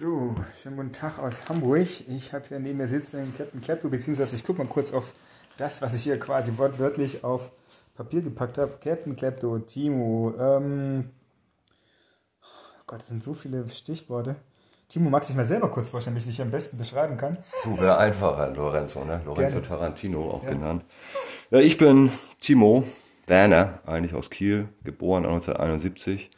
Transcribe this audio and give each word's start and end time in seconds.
So, 0.00 0.32
schönen 0.62 0.76
guten 0.76 0.92
Tag 0.92 1.18
aus 1.18 1.48
Hamburg. 1.48 1.88
Ich 2.06 2.32
habe 2.32 2.44
hier 2.46 2.60
neben 2.60 2.78
mir 2.78 2.86
sitzen 2.86 3.16
den 3.16 3.36
Captain 3.36 3.60
Klepto, 3.60 3.88
beziehungsweise 3.88 4.36
ich 4.36 4.44
gucke 4.44 4.62
mal 4.62 4.68
kurz 4.68 4.92
auf 4.92 5.12
das, 5.56 5.82
was 5.82 5.92
ich 5.92 6.04
hier 6.04 6.20
quasi 6.20 6.56
wortwörtlich 6.56 7.24
auf 7.24 7.50
Papier 7.96 8.22
gepackt 8.22 8.58
habe. 8.58 8.78
Captain 8.80 9.16
Klepto, 9.16 9.58
Timo, 9.58 10.34
ähm, 10.38 11.10
oh 12.40 12.82
Gott, 12.86 13.00
das 13.00 13.08
sind 13.08 13.24
so 13.24 13.34
viele 13.34 13.68
Stichworte. 13.68 14.36
Timo, 14.88 15.10
magst 15.10 15.30
du 15.30 15.32
dich 15.32 15.36
mal 15.38 15.46
selber 15.46 15.68
kurz 15.68 15.88
vorstellen, 15.88 16.14
wie 16.14 16.20
ich 16.20 16.26
dich 16.26 16.40
am 16.40 16.52
besten 16.52 16.78
beschreiben 16.78 17.16
kann? 17.16 17.36
Du 17.64 17.80
wäre 17.80 17.98
einfacher, 17.98 18.50
Lorenzo, 18.50 19.04
ne? 19.04 19.20
Lorenzo 19.26 19.56
Gerne. 19.56 19.66
Tarantino 19.66 20.30
auch 20.30 20.44
Ja. 20.44 20.50
genannt. 20.50 20.84
Ja, 21.50 21.58
ich 21.58 21.76
bin 21.76 22.12
Timo 22.38 22.84
Werner, 23.26 23.80
eigentlich 23.84 24.14
aus 24.14 24.30
Kiel, 24.30 24.68
geboren 24.84 25.26
1971. 25.26 26.30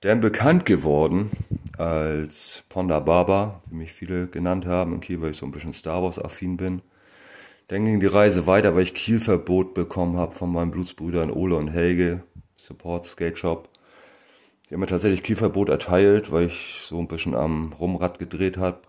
Dann 0.00 0.20
bekannt 0.20 0.66
geworden 0.66 1.30
als 1.78 2.64
Ponda 2.68 3.00
Baba, 3.00 3.62
wie 3.70 3.76
mich 3.76 3.92
viele 3.92 4.26
genannt 4.26 4.66
haben 4.66 4.92
in 4.92 5.00
Kiel, 5.00 5.22
weil 5.22 5.30
ich 5.30 5.38
so 5.38 5.46
ein 5.46 5.52
bisschen 5.52 5.72
Star 5.72 6.02
Wars 6.02 6.18
affin 6.18 6.58
bin. 6.58 6.82
Dann 7.68 7.84
ging 7.84 8.00
die 8.00 8.06
Reise 8.06 8.46
weiter, 8.46 8.74
weil 8.74 8.82
ich 8.82 8.94
Kielverbot 8.94 9.72
bekommen 9.72 10.18
habe 10.18 10.32
von 10.32 10.52
meinen 10.52 10.70
Blutsbrüdern 10.70 11.30
Ole 11.30 11.56
und 11.56 11.68
Helge, 11.68 12.22
Support 12.56 13.06
Skate 13.06 13.38
Shop. 13.38 13.70
Die 14.68 14.74
haben 14.74 14.80
mir 14.80 14.86
tatsächlich 14.86 15.22
Kielverbot 15.22 15.70
erteilt, 15.70 16.30
weil 16.30 16.46
ich 16.46 16.80
so 16.82 16.98
ein 16.98 17.08
bisschen 17.08 17.34
am 17.34 17.72
Rumrad 17.72 18.18
gedreht 18.18 18.58
habe. 18.58 18.80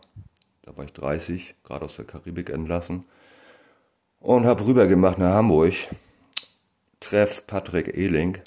Da 0.64 0.76
war 0.76 0.84
ich 0.84 0.92
30, 0.92 1.56
gerade 1.64 1.86
aus 1.86 1.96
der 1.96 2.06
Karibik 2.06 2.50
entlassen. 2.50 3.06
Und 4.20 4.46
habe 4.46 4.66
rübergemacht 4.66 5.18
nach 5.20 5.36
Hamburg. 5.36 5.74
Treff 7.00 7.48
Patrick 7.48 7.96
Ehling 7.96 8.40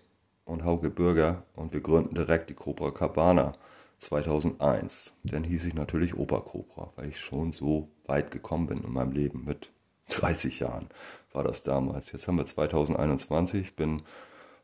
und 0.51 0.65
Hauke 0.65 0.91
Bürger 0.91 1.45
und 1.55 1.73
wir 1.73 1.81
gründen 1.81 2.15
direkt 2.15 2.51
die 2.51 2.55
Cobra 2.55 2.91
Cabana 2.91 3.53
2001. 3.99 5.15
Dann 5.25 5.45
hieß 5.45 5.67
ich 5.67 5.75
natürlich 5.75 6.17
Opa 6.17 6.41
Cobra, 6.41 6.93
weil 6.97 7.09
ich 7.09 7.21
schon 7.21 7.53
so 7.53 7.89
weit 8.07 8.31
gekommen 8.31 8.67
bin 8.67 8.83
in 8.83 8.93
meinem 8.93 9.13
Leben. 9.13 9.45
Mit 9.45 9.71
30 10.11 10.61
Jahren 10.61 10.89
war 11.33 11.45
das 11.45 11.63
damals. 11.63 12.11
Jetzt 12.13 12.27
haben 12.27 12.37
wir 12.37 12.47
2021, 12.47 13.61
ich 13.61 13.77
bin 13.77 14.03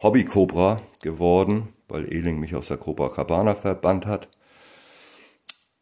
Hobby 0.03 0.25
Cobra 0.25 0.81
geworden, 1.03 1.69
weil 1.89 2.13
Ehling 2.13 2.41
mich 2.41 2.55
aus 2.57 2.69
der 2.69 2.79
Cobra 2.79 3.09
Cabana 3.09 3.55
verbannt 3.55 4.07
hat. 4.07 4.29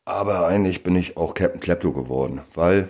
Aber 0.04 0.46
eigentlich 0.46 0.82
bin 0.82 0.96
ich 0.96 1.16
auch 1.16 1.32
Captain 1.32 1.60
Klepto 1.60 1.92
geworden, 1.92 2.42
weil 2.52 2.86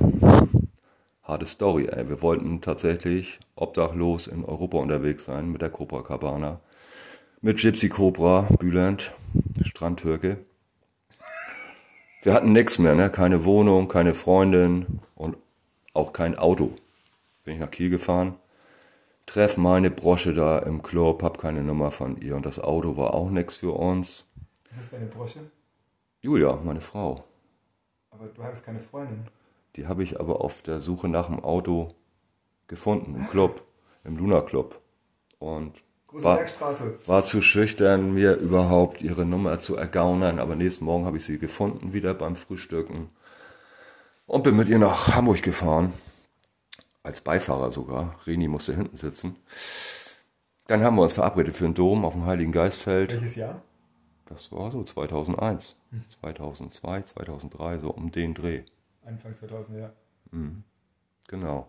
harte 1.23 1.47
Story, 1.47 1.87
ey. 1.87 2.09
Wir 2.09 2.23
wollten 2.23 2.61
tatsächlich 2.61 3.39
obdachlos 3.55 4.27
in 4.27 4.45
Europa 4.45 4.79
unterwegs 4.79 5.27
sein 5.27 5.53
mit 5.53 5.63
der 5.63 5.71
Cobra 5.71 6.03
Cabana. 6.03 6.61
Mit 7.45 7.59
Gypsy 7.59 7.91
Cobra, 7.91 8.49
Bülent, 8.59 9.13
Strandtürke. 9.61 10.39
Wir 12.23 12.33
hatten 12.33 12.53
nix 12.53 12.79
mehr, 12.79 12.95
ne? 12.95 13.11
Keine 13.11 13.45
Wohnung, 13.45 13.87
keine 13.87 14.15
Freundin 14.15 15.03
und 15.15 15.37
auch 15.93 16.15
kein 16.15 16.39
Auto. 16.39 16.75
Bin 17.45 17.53
ich 17.57 17.61
nach 17.61 17.71
Kiel 17.71 17.91
gefahren, 17.91 18.37
treff 19.27 19.59
meine 19.59 19.91
Brosche 19.91 20.33
da 20.33 20.59
im 20.61 20.83
Club, 20.83 21.23
hab 21.23 21.37
keine 21.37 21.63
Nummer 21.63 21.91
von 21.91 22.17
ihr 22.17 22.35
und 22.35 22.47
das 22.47 22.61
Auto 22.61 22.97
war 22.97 23.13
auch 23.13 23.29
nix 23.29 23.59
für 23.59 23.73
uns. 23.73 24.27
Das 24.71 24.79
ist 24.79 24.95
deine 24.95 25.05
Brosche, 25.05 25.41
Julia, 26.23 26.59
meine 26.65 26.81
Frau. 26.81 27.25
aber 28.11 28.29
du 28.29 28.43
hattest 28.43 28.65
keine 28.65 28.81
Freundin. 28.81 29.29
Die 29.77 29.87
habe 29.87 30.03
ich 30.03 30.19
aber 30.19 30.41
auf 30.41 30.63
der 30.63 30.81
Suche 30.81 31.09
nach 31.09 31.27
dem 31.27 31.45
Auto 31.45 31.95
gefunden, 32.69 33.15
im 33.15 33.29
Club, 33.29 33.63
im 34.03 34.17
Luna 34.17 34.41
Club. 34.41 34.81
Und 35.39 35.85
Große 36.15 36.25
war, 36.25 36.37
Bergstraße. 36.37 36.99
war 37.07 37.25
zu 37.25 37.43
schüchtern, 37.43 38.15
mir 38.15 38.37
überhaupt 38.37 39.03
ihre 39.03 39.25
Nummer 39.25 39.59
zu 39.59 39.75
ergaunern. 39.75 40.39
Aber 40.39 40.55
nächsten 40.55 40.85
Morgen 40.85 41.07
habe 41.07 41.17
ich 41.17 41.25
sie 41.25 41.39
gefunden, 41.39 41.93
wieder 41.93 42.15
beim 42.15 42.37
Frühstücken. 42.37 43.11
Und 44.27 44.45
bin 44.45 44.57
mit 44.57 44.69
ihr 44.69 44.79
nach 44.79 45.17
Hamburg 45.17 45.43
gefahren. 45.43 45.93
Als 47.03 47.21
Beifahrer 47.21 47.73
sogar. 47.73 48.17
Reni 48.29 48.47
musste 48.47 48.77
hinten 48.77 48.97
sitzen. 48.97 49.35
Dann 50.69 50.85
haben 50.85 50.95
wir 50.95 51.03
uns 51.03 51.15
verabredet 51.15 51.57
für 51.57 51.65
den 51.65 51.75
Dom 51.75 52.05
auf 52.05 52.13
dem 52.13 52.27
Heiligen 52.27 52.53
Geistfeld. 52.53 53.13
Welches 53.13 53.35
Jahr? 53.35 53.61
Das 54.27 54.53
war 54.53 54.71
so 54.71 54.85
2001, 54.85 55.75
2002, 56.21 57.03
2003, 57.03 57.79
so 57.81 57.91
um 57.91 58.13
den 58.13 58.35
Dreh. 58.35 58.63
Anfang 59.05 59.35
2000, 59.35 59.81
ja. 59.81 59.93
Genau. 61.27 61.69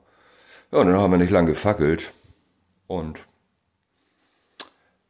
Ja, 0.71 0.77
und 0.77 0.87
dann 0.87 0.99
haben 0.99 1.11
wir 1.11 1.17
nicht 1.17 1.31
lang 1.31 1.47
gefackelt 1.47 2.13
und 2.85 3.25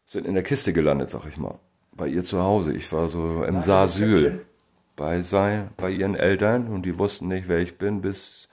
sind 0.05 0.25
in 0.25 0.35
der 0.35 0.43
Kiste 0.43 0.71
gelandet, 0.71 1.09
sag 1.09 1.25
ich 1.27 1.37
mal. 1.37 1.59
Bei 1.91 2.07
ihr 2.07 2.23
zu 2.23 2.41
Hause. 2.41 2.73
Ich 2.73 2.91
war 2.91 3.09
so 3.09 3.43
im 3.43 3.61
Saasyl 3.61 4.45
bei, 4.95 5.21
bei 5.77 5.89
ihren 5.89 6.15
Eltern 6.15 6.67
und 6.67 6.83
die 6.83 6.97
wussten 6.97 7.27
nicht, 7.27 7.47
wer 7.47 7.59
ich 7.59 7.77
bin, 7.77 8.01
bis 8.01 8.47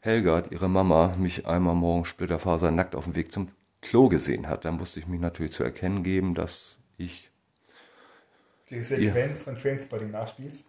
Helgard, 0.00 0.52
ihre 0.52 0.68
Mama, 0.68 1.14
mich 1.18 1.46
einmal 1.46 1.74
morgens 1.74 2.08
splitterfaser 2.08 2.70
nackt 2.70 2.94
auf 2.94 3.04
dem 3.04 3.16
Weg 3.16 3.32
zum 3.32 3.48
Klo 3.80 4.08
gesehen 4.08 4.48
hat. 4.48 4.64
Dann 4.64 4.76
musste 4.76 5.00
ich 5.00 5.06
mich 5.06 5.20
natürlich 5.20 5.52
zu 5.52 5.64
erkennen 5.64 6.02
geben, 6.02 6.34
dass 6.34 6.78
ich 6.98 7.30
Die 8.70 8.82
Sequenz 8.82 9.42
von 9.42 9.56
Trainspotting 9.56 10.10
nachspielst. 10.10 10.66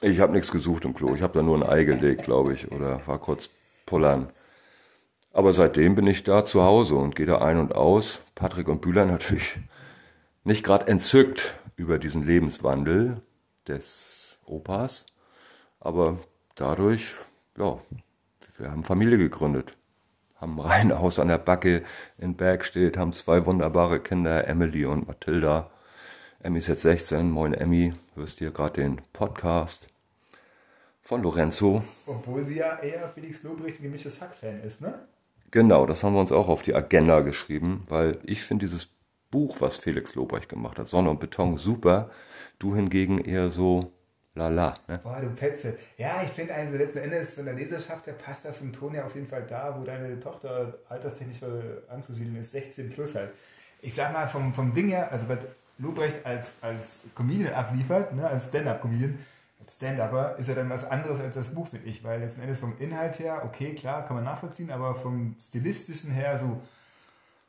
Ich 0.00 0.20
habe 0.20 0.32
nichts 0.32 0.52
gesucht 0.52 0.84
im 0.84 0.94
Klo. 0.94 1.14
Ich 1.14 1.22
habe 1.22 1.32
da 1.32 1.42
nur 1.42 1.56
ein 1.56 1.68
Ei 1.68 1.84
gelegt, 1.84 2.24
glaube 2.24 2.52
ich, 2.52 2.70
oder 2.70 3.04
war 3.06 3.18
kurz 3.18 3.50
pullern. 3.84 4.28
Aber 5.32 5.52
seitdem 5.52 5.94
bin 5.94 6.06
ich 6.06 6.24
da 6.24 6.44
zu 6.44 6.62
Hause 6.62 6.94
und 6.96 7.14
gehe 7.14 7.26
da 7.26 7.38
ein 7.38 7.58
und 7.58 7.74
aus. 7.74 8.22
Patrick 8.34 8.68
und 8.68 8.80
Bühler 8.80 9.06
natürlich 9.06 9.58
nicht 10.44 10.64
gerade 10.64 10.86
entzückt 10.88 11.58
über 11.76 11.98
diesen 11.98 12.24
Lebenswandel 12.24 13.22
des 13.66 14.40
Opas. 14.46 15.06
Aber 15.80 16.18
dadurch, 16.54 17.14
ja, 17.56 17.78
wir 18.56 18.70
haben 18.70 18.84
Familie 18.84 19.18
gegründet. 19.18 19.76
Haben 20.36 20.60
ein 20.60 20.66
Reihenhaus 20.66 21.18
an 21.18 21.28
der 21.28 21.38
Backe 21.38 21.82
in 22.16 22.36
Bergstedt, 22.36 22.96
haben 22.96 23.12
zwei 23.12 23.44
wunderbare 23.44 24.00
Kinder, 24.00 24.46
Emily 24.46 24.86
und 24.86 25.06
Mathilda. 25.06 25.70
Emmy 26.40 26.58
ist 26.60 26.68
jetzt 26.68 26.82
16. 26.82 27.30
Moin 27.30 27.54
Emmy, 27.54 27.92
hörst 28.14 28.38
dir 28.38 28.52
gerade 28.52 28.80
den 28.80 29.00
Podcast 29.12 29.88
von 31.02 31.22
Lorenzo. 31.22 31.82
Obwohl 32.06 32.46
sie 32.46 32.58
ja 32.58 32.78
eher 32.78 33.08
Felix 33.10 33.42
Lobrecht 33.42 33.82
gemischtes 33.82 34.20
Hack-Fan 34.20 34.62
ist, 34.62 34.80
ne? 34.80 35.08
Genau, 35.50 35.86
das 35.86 36.04
haben 36.04 36.14
wir 36.14 36.20
uns 36.20 36.32
auch 36.32 36.48
auf 36.48 36.62
die 36.62 36.74
Agenda 36.74 37.20
geschrieben, 37.20 37.84
weil 37.88 38.18
ich 38.24 38.42
finde 38.42 38.66
dieses 38.66 38.90
Buch, 39.30 39.60
was 39.60 39.76
Felix 39.76 40.14
Lobrecht 40.14 40.48
gemacht 40.48 40.78
hat, 40.78 40.88
Sonne 40.88 41.10
und 41.10 41.20
Beton, 41.20 41.56
super. 41.56 42.10
Du 42.58 42.74
hingegen 42.74 43.18
eher 43.18 43.50
so 43.50 43.92
lala. 44.34 44.74
Ne? 44.86 45.00
Boah, 45.02 45.20
du 45.20 45.30
Petze. 45.30 45.76
Ja, 45.96 46.22
ich 46.22 46.28
finde 46.28 46.54
also 46.54 46.74
letzten 46.76 46.98
Endes 46.98 47.34
von 47.34 47.44
der 47.44 47.54
Leserschaft 47.54 48.06
her 48.06 48.14
passt 48.14 48.44
das 48.44 48.58
vom 48.58 48.72
Ton 48.72 48.94
ja 48.94 49.04
auf 49.04 49.14
jeden 49.14 49.26
Fall 49.26 49.44
da, 49.46 49.76
wo 49.78 49.84
deine 49.84 50.18
Tochter 50.18 50.78
alterstechnisch 50.88 51.40
anzusiedeln 51.88 52.36
ist, 52.36 52.52
16 52.52 52.90
plus 52.90 53.14
halt. 53.14 53.30
Ich 53.80 53.94
sag 53.94 54.12
mal, 54.12 54.26
vom, 54.26 54.52
vom 54.52 54.72
Ding 54.74 54.88
her, 54.88 55.12
also 55.12 55.28
was 55.28 55.38
Lobrecht 55.78 56.24
als, 56.26 56.52
als 56.60 57.00
Comedian 57.14 57.54
abliefert, 57.54 58.12
ne, 58.14 58.26
als 58.26 58.46
Stand-Up-Comedian, 58.46 59.18
als 59.60 59.76
Stand-Upper, 59.76 60.36
ist 60.36 60.48
ja 60.48 60.54
dann 60.54 60.70
was 60.70 60.84
anderes 60.84 61.20
als 61.20 61.34
das 61.34 61.54
Buch, 61.54 61.66
finde 61.66 61.88
ich, 61.88 62.04
weil 62.04 62.20
letzten 62.20 62.42
Endes 62.42 62.58
vom 62.58 62.76
Inhalt 62.78 63.18
her, 63.18 63.42
okay, 63.44 63.74
klar, 63.74 64.04
kann 64.04 64.16
man 64.16 64.24
nachvollziehen, 64.24 64.70
aber 64.70 64.94
vom 64.94 65.36
Stilistischen 65.40 66.12
her 66.12 66.38
so, 66.38 66.60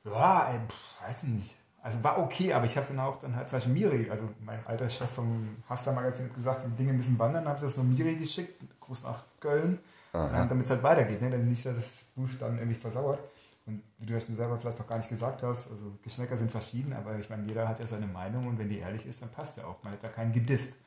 ja, 0.03 0.49
ey, 0.51 0.59
pff, 0.67 1.01
weiß 1.01 1.23
ich 1.23 1.29
nicht. 1.29 1.55
Also 1.81 2.03
war 2.03 2.19
okay, 2.19 2.51
aber 2.53 2.65
ich 2.65 2.71
habe 2.71 2.81
es 2.81 2.89
dann 2.89 2.99
auch 2.99 3.17
dann 3.17 3.35
halt 3.35 3.47
zum 3.47 3.57
Beispiel 3.57 3.73
Miri, 3.73 4.09
also 4.09 4.23
mein 4.41 4.65
alter 4.67 4.89
Chef 4.89 5.09
vom 5.09 5.57
Hustler 5.69 5.93
Magazin 5.93 6.25
hat 6.25 6.35
gesagt, 6.35 6.65
die 6.65 6.75
Dinge 6.75 6.93
müssen 6.93 7.17
wandern, 7.17 7.45
habe 7.45 7.55
ich 7.55 7.61
das 7.61 7.77
nur 7.77 7.85
Miri 7.85 8.15
geschickt, 8.15 8.61
Gruß 8.81 9.03
nach 9.03 9.23
Köln, 9.39 9.79
damit 10.11 10.65
es 10.65 10.71
halt 10.71 10.83
weitergeht, 10.83 11.21
ne? 11.21 11.29
dann 11.29 11.47
nicht, 11.47 11.65
dass 11.65 11.75
das 11.75 12.07
Buch 12.15 12.27
dann 12.39 12.57
irgendwie 12.57 12.77
versauert. 12.79 13.21
Und 13.65 13.83
wie 13.99 14.07
du 14.07 14.13
ja 14.13 14.19
schon 14.19 14.35
selber 14.35 14.57
vielleicht 14.57 14.79
noch 14.79 14.87
gar 14.87 14.97
nicht 14.97 15.09
gesagt 15.09 15.43
hast, 15.43 15.71
also 15.71 15.97
Geschmäcker 16.01 16.35
sind 16.35 16.51
verschieden, 16.51 16.91
aber 16.91 17.17
ich 17.17 17.29
meine, 17.29 17.45
jeder 17.45 17.67
hat 17.67 17.79
ja 17.79 17.87
seine 17.87 18.07
Meinung 18.07 18.47
und 18.47 18.57
wenn 18.57 18.67
die 18.67 18.79
ehrlich 18.79 19.05
ist, 19.05 19.21
dann 19.21 19.29
passt 19.29 19.57
ja 19.57 19.65
auch. 19.65 19.81
Man 19.83 19.93
hat 19.93 20.03
ja 20.03 20.09
keinen 20.09 20.33
gedisst. 20.33 20.81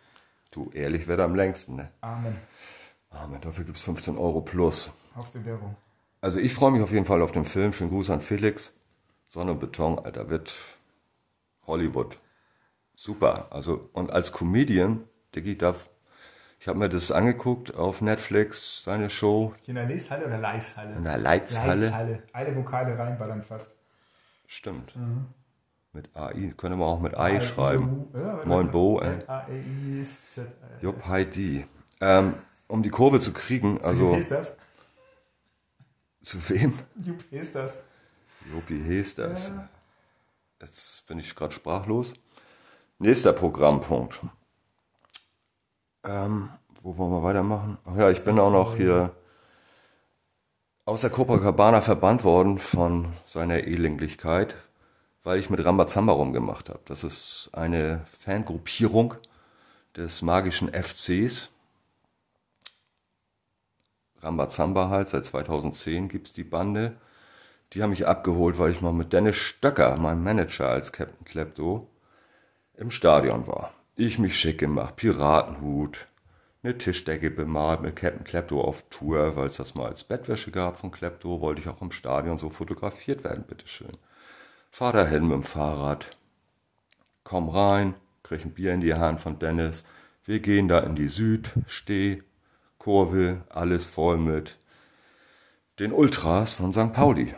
Du, 0.52 0.70
ehrlich, 0.75 1.08
wer 1.08 1.16
da 1.16 1.25
am 1.25 1.34
längsten. 1.34 1.76
Ne? 1.76 1.90
Amen. 2.02 2.37
Amen, 3.10 3.40
dafür 3.40 3.64
gibt's 3.64 3.82
15 3.82 4.16
Euro 4.19 4.43
plus. 4.43 4.93
Auf 5.16 5.31
Bewährung. 5.32 5.76
Also 6.20 6.40
ich 6.40 6.54
freue 6.54 6.70
mich 6.70 6.82
auf 6.82 6.93
jeden 6.93 7.06
Fall 7.06 7.22
auf 7.22 7.32
den 7.32 7.44
Film. 7.46 7.72
Schönen 7.72 7.90
Gruß 7.90 8.10
an 8.10 8.20
Felix. 8.20 8.75
Sonne 9.28 9.52
und 9.52 9.60
Beton, 9.60 9.99
Alter, 9.99 10.28
wird 10.28 10.54
Hollywood. 11.66 12.19
Super. 12.94 13.46
Also, 13.50 13.88
und 13.94 14.12
als 14.12 14.32
Comedian, 14.32 15.04
Diggi, 15.34 15.56
darf, 15.56 15.88
ich 16.60 16.69
habe 16.69 16.78
mir 16.78 16.90
das 16.90 17.10
angeguckt 17.10 17.75
auf 17.75 18.02
Netflix, 18.02 18.84
seine 18.84 19.08
Show 19.08 19.55
Hier 19.62 19.70
in 19.70 19.75
der 19.76 19.87
Leshalle 19.87 20.26
oder 20.26 20.38
Leishalle? 20.38 20.94
in 20.96 21.05
der 21.05 21.16
Leitzhalle. 21.19 21.87
Leishalle. 21.87 22.22
Alle 22.32 22.55
Vokale 22.56 22.98
reinballern 22.98 23.43
fast. 23.43 23.75
Stimmt. 24.46 24.93
Mit 25.94 26.16
AI, 26.16 26.54
könnte 26.56 26.76
man 26.78 26.88
auch 26.88 27.00
mit 27.00 27.18
AI 27.18 27.40
schreiben. 27.40 28.08
Ja, 28.14 28.40
Moin 28.46 28.70
Bo. 28.70 28.98
L-A-E-I-Z. 29.00 30.46
Jupp, 30.80 31.04
Heidi. 31.06 31.66
Ähm, 32.00 32.34
um 32.66 32.82
die 32.82 32.88
Kurve 32.88 33.20
zu 33.20 33.32
kriegen, 33.34 33.78
Also, 33.82 34.14
also 34.14 34.16
ist 34.16 34.30
das? 34.30 34.56
zu 36.22 36.48
wem? 36.48 36.72
Jupp, 36.96 37.30
ist 37.30 37.54
das? 37.54 37.82
Jopi 38.50 38.82
Hesters. 38.82 39.52
Jetzt 40.60 41.06
bin 41.06 41.18
ich 41.18 41.34
gerade 41.34 41.52
sprachlos. 41.52 42.14
Nächster 42.98 43.32
Programmpunkt. 43.34 44.20
Ähm, 46.04 46.48
wo 46.80 46.96
wollen 46.96 47.12
wir 47.12 47.22
weitermachen? 47.22 47.76
Ach 47.84 47.96
ja, 47.96 48.10
ich 48.10 48.24
bin 48.24 48.38
auch 48.38 48.50
noch 48.50 48.76
hier 48.76 49.14
aus 50.86 51.02
der 51.02 51.10
Copacabana 51.10 51.82
verbannt 51.82 52.24
worden 52.24 52.58
von 52.58 53.12
seiner 53.24 53.58
Elenglichkeit, 53.64 54.56
weil 55.22 55.38
ich 55.38 55.50
mit 55.50 55.64
Rambazamba 55.64 56.12
rumgemacht 56.12 56.69
habe. 56.69 56.80
Das 56.86 57.04
ist 57.04 57.50
eine 57.52 58.04
Fangruppierung 58.19 59.14
des 59.96 60.22
magischen 60.22 60.72
FCs. 60.72 61.50
Rambazamba 64.20 64.88
halt, 64.88 65.08
seit 65.08 65.26
2010 65.26 66.08
gibt's 66.08 66.32
die 66.32 66.44
Bande. 66.44 66.96
Die 67.72 67.82
haben 67.82 67.90
mich 67.90 68.06
abgeholt, 68.06 68.58
weil 68.58 68.70
ich 68.70 68.80
mal 68.80 68.92
mit 68.92 69.12
Dennis 69.12 69.36
Stöcker, 69.36 69.96
meinem 69.96 70.22
Manager 70.22 70.69
als 70.69 70.92
Captain 70.92 71.24
Klepto, 71.24 71.88
im 72.74 72.90
Stadion 72.90 73.46
war. 73.46 73.72
Ich 73.96 74.19
mich 74.19 74.36
schick 74.36 74.58
gemacht, 74.58 74.96
Piratenhut, 74.96 76.06
eine 76.62 76.78
Tischdecke 76.78 77.30
bemalt 77.30 77.80
mit 77.80 77.96
Captain 77.96 78.24
Klepto 78.24 78.60
auf 78.60 78.84
Tour, 78.88 79.36
weil 79.36 79.48
es 79.48 79.56
das 79.56 79.74
mal 79.74 79.88
als 79.88 80.04
Bettwäsche 80.04 80.50
gab 80.50 80.78
von 80.78 80.90
Klepto, 80.90 81.40
wollte 81.40 81.60
ich 81.60 81.69
auch 81.69 81.82
im 81.82 81.90
Stadion 81.90 82.38
so 82.38 82.50
fotografiert 82.50 83.24
werden, 83.24 83.44
bitteschön. 83.44 83.96
Fahr 84.74 84.94
dahin 84.94 85.24
mit 85.24 85.32
dem 85.32 85.42
Fahrrad, 85.42 86.16
komm 87.24 87.50
rein, 87.50 87.94
krieg 88.22 88.42
ein 88.42 88.54
Bier 88.54 88.72
in 88.72 88.80
die 88.80 88.94
Hand 88.94 89.20
von 89.20 89.38
Dennis, 89.38 89.84
wir 90.24 90.40
gehen 90.40 90.66
da 90.66 90.78
in 90.80 90.94
die 90.94 91.08
Süd, 91.08 91.50
steh, 91.66 92.22
Kurve, 92.78 93.42
alles 93.50 93.84
voll 93.84 94.16
mit 94.16 94.56
den 95.78 95.92
Ultras 95.92 96.54
von 96.54 96.72
St. 96.72 96.94
Pauli, 96.94 97.34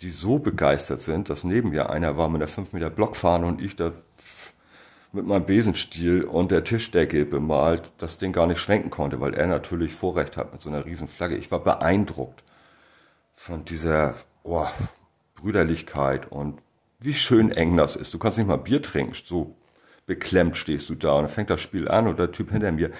die 0.00 0.10
so 0.10 0.38
begeistert 0.38 1.02
sind, 1.02 1.28
dass 1.28 1.44
neben 1.44 1.68
mir 1.68 1.90
einer 1.90 2.16
war 2.16 2.30
mit 2.30 2.40
der 2.40 2.48
5 2.48 2.72
Meter 2.72 2.88
Blockfahne 2.88 3.46
und 3.46 3.60
ich 3.60 3.76
da 3.76 3.92
mit 5.12 5.26
meinem 5.26 5.44
Besenstiel 5.44 6.24
und 6.24 6.50
der 6.50 6.64
Tischdecke 6.64 7.26
bemalt 7.26 7.92
das 7.98 8.16
Ding 8.16 8.32
gar 8.32 8.46
nicht 8.46 8.58
schwenken 8.58 8.88
konnte, 8.88 9.20
weil 9.20 9.34
er 9.34 9.48
natürlich 9.48 9.92
Vorrecht 9.92 10.38
hat 10.38 10.54
mit 10.54 10.62
so 10.62 10.70
einer 10.70 10.86
riesen 10.86 11.08
Flagge. 11.08 11.36
Ich 11.36 11.50
war 11.50 11.62
beeindruckt 11.62 12.42
von 13.34 13.66
dieser 13.66 14.14
oh, 14.44 14.66
Brüderlichkeit 15.34 16.32
und 16.32 16.62
wie 17.00 17.14
schön 17.14 17.50
eng 17.50 17.76
das 17.76 17.96
ist. 17.96 18.12
Du 18.14 18.18
kannst 18.18 18.38
nicht 18.38 18.46
mal 18.46 18.56
Bier 18.56 18.82
trinken, 18.82 19.14
so 19.24 19.56
beklemmt 20.06 20.56
stehst 20.56 20.88
du 20.90 20.94
da 20.94 21.12
und 21.12 21.22
dann 21.22 21.28
fängt 21.28 21.50
das 21.50 21.60
Spiel 21.60 21.88
an 21.88 22.08
und 22.08 22.18
der 22.18 22.32
Typ 22.32 22.50
hinter 22.50 22.72
mir, 22.72 22.90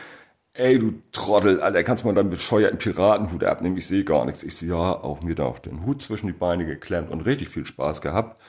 ey 0.55 0.79
du 0.79 1.03
Trottel, 1.13 1.61
Alter, 1.61 1.83
kannst 1.85 2.03
du 2.03 2.09
mal 2.09 2.15
deinen 2.15 2.31
bescheuerten 2.31 2.79
Piratenhut 2.79 3.45
abnehmen, 3.45 3.77
ich 3.77 3.87
sehe 3.87 4.05
gar 4.05 4.25
nichts. 4.25 4.43
Ich 4.43 4.57
so, 4.57 4.67
ja, 4.67 4.93
auch 4.93 5.23
mir 5.23 5.35
da 5.35 5.45
auch 5.45 5.59
den 5.59 5.85
Hut 5.85 6.03
zwischen 6.03 6.27
die 6.27 6.33
Beine 6.33 6.67
geklemmt 6.67 7.11
und 7.11 7.23
richtig 7.23 7.49
viel 7.49 7.67
Spaß 7.67 8.01
gehabt. 8.01 8.41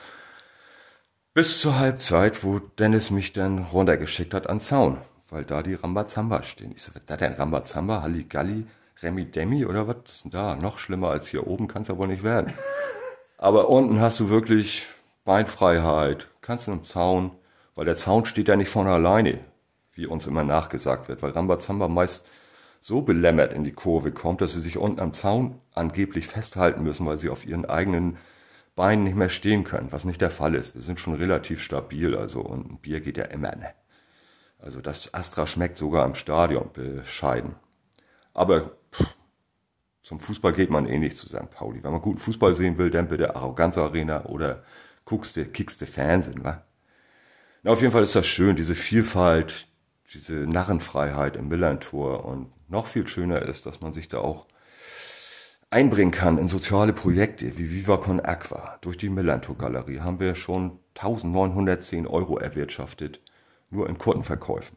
Bis 1.34 1.60
zur 1.60 1.78
Halbzeit, 1.78 2.44
wo 2.44 2.58
Dennis 2.58 3.10
mich 3.10 3.32
dann 3.32 3.58
runtergeschickt 3.58 4.34
hat 4.34 4.48
an 4.48 4.60
Zaun, 4.60 4.98
weil 5.30 5.44
da 5.44 5.62
die 5.62 5.74
Rambazamba 5.74 6.42
stehen. 6.42 6.72
Ich 6.76 6.82
so, 6.82 6.94
was 6.94 7.02
da 7.06 7.16
denn 7.16 7.32
Rambazamba, 7.34 8.02
Halligalli, 8.02 8.66
Remi 9.02 9.24
Demi 9.24 9.64
oder 9.64 9.88
was 9.88 9.96
ist 10.06 10.24
denn 10.24 10.30
da? 10.30 10.56
Noch 10.56 10.78
schlimmer 10.78 11.08
als 11.10 11.28
hier 11.28 11.46
oben 11.46 11.68
kann 11.68 11.82
es 11.82 11.88
ja 11.88 11.96
wohl 11.96 12.08
nicht 12.08 12.22
werden. 12.22 12.52
Aber 13.38 13.70
unten 13.70 14.00
hast 14.00 14.20
du 14.20 14.28
wirklich 14.28 14.86
Beinfreiheit, 15.24 16.28
kannst 16.40 16.66
du 16.66 16.72
im 16.72 16.84
Zaun, 16.84 17.32
weil 17.74 17.84
der 17.84 17.96
Zaun 17.96 18.24
steht 18.24 18.48
ja 18.48 18.56
nicht 18.56 18.70
von 18.70 18.86
alleine, 18.86 19.38
wie 19.92 20.06
uns 20.06 20.26
immer 20.26 20.44
nachgesagt 20.44 21.08
wird, 21.08 21.22
weil 21.22 21.30
Rambazamba 21.30 21.88
meist 21.88 22.26
so 22.80 23.02
belämmert 23.02 23.52
in 23.52 23.62
die 23.62 23.72
Kurve 23.72 24.10
kommt, 24.10 24.40
dass 24.40 24.54
sie 24.54 24.60
sich 24.60 24.76
unten 24.76 25.00
am 25.00 25.12
Zaun 25.12 25.60
angeblich 25.74 26.26
festhalten 26.26 26.82
müssen, 26.82 27.06
weil 27.06 27.18
sie 27.18 27.28
auf 27.28 27.46
ihren 27.46 27.64
eigenen 27.64 28.18
Beinen 28.74 29.04
nicht 29.04 29.16
mehr 29.16 29.28
stehen 29.28 29.64
können, 29.64 29.92
was 29.92 30.04
nicht 30.04 30.20
der 30.20 30.30
Fall 30.30 30.54
ist. 30.54 30.74
Wir 30.74 30.82
sind 30.82 30.98
schon 30.98 31.14
relativ 31.14 31.62
stabil, 31.62 32.16
also 32.16 32.40
und 32.40 32.72
ein 32.72 32.78
Bier 32.78 33.00
geht 33.00 33.18
ja 33.18 33.24
immer, 33.24 33.54
ne? 33.54 33.70
Also 34.58 34.80
das 34.80 35.12
Astra 35.12 35.46
schmeckt 35.46 35.76
sogar 35.76 36.06
im 36.06 36.14
Stadion 36.14 36.70
bescheiden. 36.72 37.56
Aber 38.32 38.76
pff, 38.92 39.14
zum 40.02 40.20
Fußball 40.20 40.52
geht 40.52 40.70
man 40.70 40.86
eh 40.86 40.98
nicht 40.98 41.16
zu 41.16 41.28
St. 41.28 41.50
Pauli. 41.50 41.82
Wenn 41.82 41.92
man 41.92 42.00
guten 42.00 42.18
Fußball 42.18 42.54
sehen 42.54 42.78
will, 42.78 42.90
dann 42.90 43.08
bitte 43.08 43.36
Arroganz 43.36 43.76
Arena 43.78 44.24
oder 44.24 44.62
guckst 45.04 45.36
du, 45.36 45.44
kickst 45.44 45.80
du 45.80 45.86
Fernsehen, 45.86 46.44
wa? 46.44 46.64
Na, 47.62 47.72
auf 47.72 47.80
jeden 47.80 47.92
Fall 47.92 48.02
ist 48.02 48.16
das 48.16 48.26
schön, 48.26 48.56
diese 48.56 48.74
Vielfalt, 48.74 49.68
diese 50.14 50.34
Narrenfreiheit 50.34 51.36
im 51.36 51.48
Millantor 51.48 52.24
und 52.24 52.52
noch 52.68 52.86
viel 52.86 53.06
schöner 53.06 53.42
ist, 53.42 53.66
dass 53.66 53.80
man 53.80 53.92
sich 53.92 54.08
da 54.08 54.18
auch 54.18 54.46
einbringen 55.70 56.10
kann 56.10 56.38
in 56.38 56.48
soziale 56.48 56.92
Projekte 56.92 57.56
wie 57.58 57.70
Viva 57.70 57.96
Con 57.96 58.20
Aqua. 58.20 58.78
Durch 58.82 58.98
die 58.98 59.08
Millantor 59.08 59.56
Galerie 59.56 60.00
haben 60.00 60.20
wir 60.20 60.34
schon 60.34 60.78
1910 60.96 62.06
Euro 62.06 62.38
erwirtschaftet, 62.38 63.20
nur 63.70 63.88
in 63.88 63.96
Kundenverkäufen. 63.96 64.76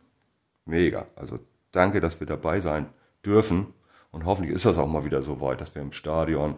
Mega. 0.65 1.07
Also 1.15 1.39
danke, 1.71 1.99
dass 1.99 2.19
wir 2.19 2.27
dabei 2.27 2.59
sein 2.59 2.87
dürfen. 3.25 3.73
Und 4.11 4.25
hoffentlich 4.25 4.55
ist 4.55 4.65
das 4.65 4.77
auch 4.77 4.87
mal 4.87 5.03
wieder 5.03 5.21
so 5.21 5.41
weit, 5.41 5.59
dass 5.59 5.75
wir 5.75 5.81
im 5.81 5.91
Stadion 5.91 6.55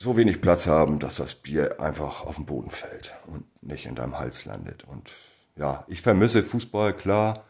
so 0.00 0.16
wenig 0.16 0.40
Platz 0.40 0.66
haben, 0.66 0.98
dass 0.98 1.16
das 1.16 1.34
Bier 1.34 1.78
einfach 1.78 2.24
auf 2.24 2.36
den 2.36 2.46
Boden 2.46 2.70
fällt 2.70 3.14
und 3.26 3.44
nicht 3.62 3.84
in 3.84 3.94
deinem 3.94 4.18
Hals 4.18 4.46
landet. 4.46 4.84
Und 4.84 5.10
ja, 5.56 5.84
ich 5.88 6.00
vermisse 6.00 6.42
Fußball, 6.42 6.94
klar, 6.94 7.44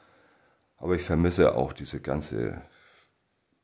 aber 0.76 0.97
ich 0.97 1.02
vermisse 1.02 1.55
auch 1.55 1.73
diese 1.73 2.00
ganze 2.00 2.61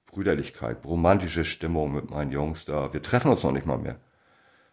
Brüderlichkeit, 0.06 0.84
romantische 0.84 1.44
Stimmung 1.44 1.94
mit 1.94 2.10
meinen 2.10 2.30
Jungs 2.30 2.64
da. 2.64 2.92
Wir 2.92 3.02
treffen 3.02 3.32
uns 3.32 3.42
noch 3.42 3.50
nicht 3.50 3.66
mal 3.66 3.76
mehr. 3.76 3.96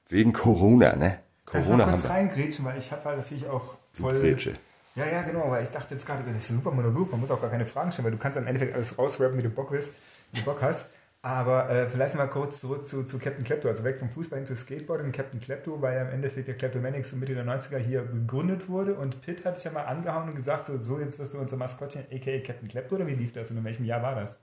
Wegen 0.08 0.32
Corona, 0.32 0.96
ne? 0.96 1.20
Corona 1.46 1.86
Darf 1.86 1.88
ich 1.88 1.88
mal 1.88 1.92
kurz 1.92 2.10
reingrätschen, 2.10 2.66
weil 2.66 2.78
ich 2.78 2.92
habe 2.92 3.04
halt 3.06 3.18
natürlich 3.18 3.48
auch 3.48 3.76
voll... 3.94 4.20
Grätsche. 4.20 4.54
Ja, 4.96 5.08
ja, 5.08 5.24
genau, 5.24 5.50
weil 5.50 5.64
ich 5.64 5.70
dachte 5.70 5.96
jetzt 5.96 6.06
gerade, 6.06 6.24
das 6.24 6.44
ist 6.44 6.52
ein 6.52 6.58
super 6.58 6.70
Monolog, 6.70 7.10
man 7.10 7.20
muss 7.20 7.32
auch 7.32 7.42
gar 7.42 7.50
keine 7.50 7.66
Fragen 7.66 7.92
stellen, 7.92 8.06
weil 8.06 8.12
du 8.12 8.20
kannst 8.20 8.38
im 8.38 8.46
Endeffekt 8.46 8.76
alles 8.76 8.96
rausrappen, 8.96 9.40
wie 9.40 9.42
du 9.42 9.50
Bock 9.50 9.72
bist, 9.72 9.96
wie 10.32 10.40
du 10.40 10.46
Bock 10.46 10.62
hast. 10.62 10.92
Aber 11.26 11.70
äh, 11.70 11.88
vielleicht 11.88 12.16
mal 12.16 12.28
kurz 12.28 12.60
zurück 12.60 12.86
zu, 12.86 13.06
zu 13.06 13.18
Captain 13.18 13.46
Klepto, 13.46 13.70
also 13.70 13.86
weg 13.86 13.98
vom 13.98 14.10
Fußball 14.10 14.40
hin 14.40 14.46
zu 14.46 14.58
Skateboarding. 14.58 15.14
Captain 15.14 15.40
Klepto, 15.40 15.82
weil 15.82 15.96
ja 15.96 16.02
im 16.02 16.10
Endeffekt 16.10 16.50
der 16.50 16.58
Kleptomanics 16.58 17.12
so 17.12 17.16
Mitte 17.16 17.34
der 17.34 17.46
90er 17.46 17.78
hier 17.78 18.04
gegründet 18.04 18.68
wurde 18.68 18.96
und 18.96 19.22
Pitt 19.22 19.46
hat 19.46 19.56
sich 19.56 19.64
ja 19.64 19.72
mal 19.72 19.86
angehauen 19.86 20.28
und 20.28 20.36
gesagt, 20.36 20.66
so, 20.66 20.84
so 20.84 21.00
jetzt 21.00 21.18
wirst 21.20 21.34
du 21.34 21.38
unser 21.38 21.56
Maskottchen, 21.56 22.04
aka 22.12 22.40
Captain 22.40 22.68
Klepto, 22.68 22.96
oder 22.96 23.08
wie 23.08 23.14
lief 23.14 23.32
das 23.32 23.52
und 23.52 23.58
in 23.58 23.64
welchem 23.64 23.86
Jahr 23.86 24.04
war 24.04 24.16
das? 24.16 24.38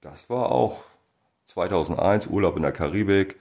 Das 0.00 0.30
war 0.30 0.50
auch 0.50 0.84
2001, 1.48 2.28
Urlaub 2.28 2.56
in 2.56 2.62
der 2.62 2.72
Karibik. 2.72 3.36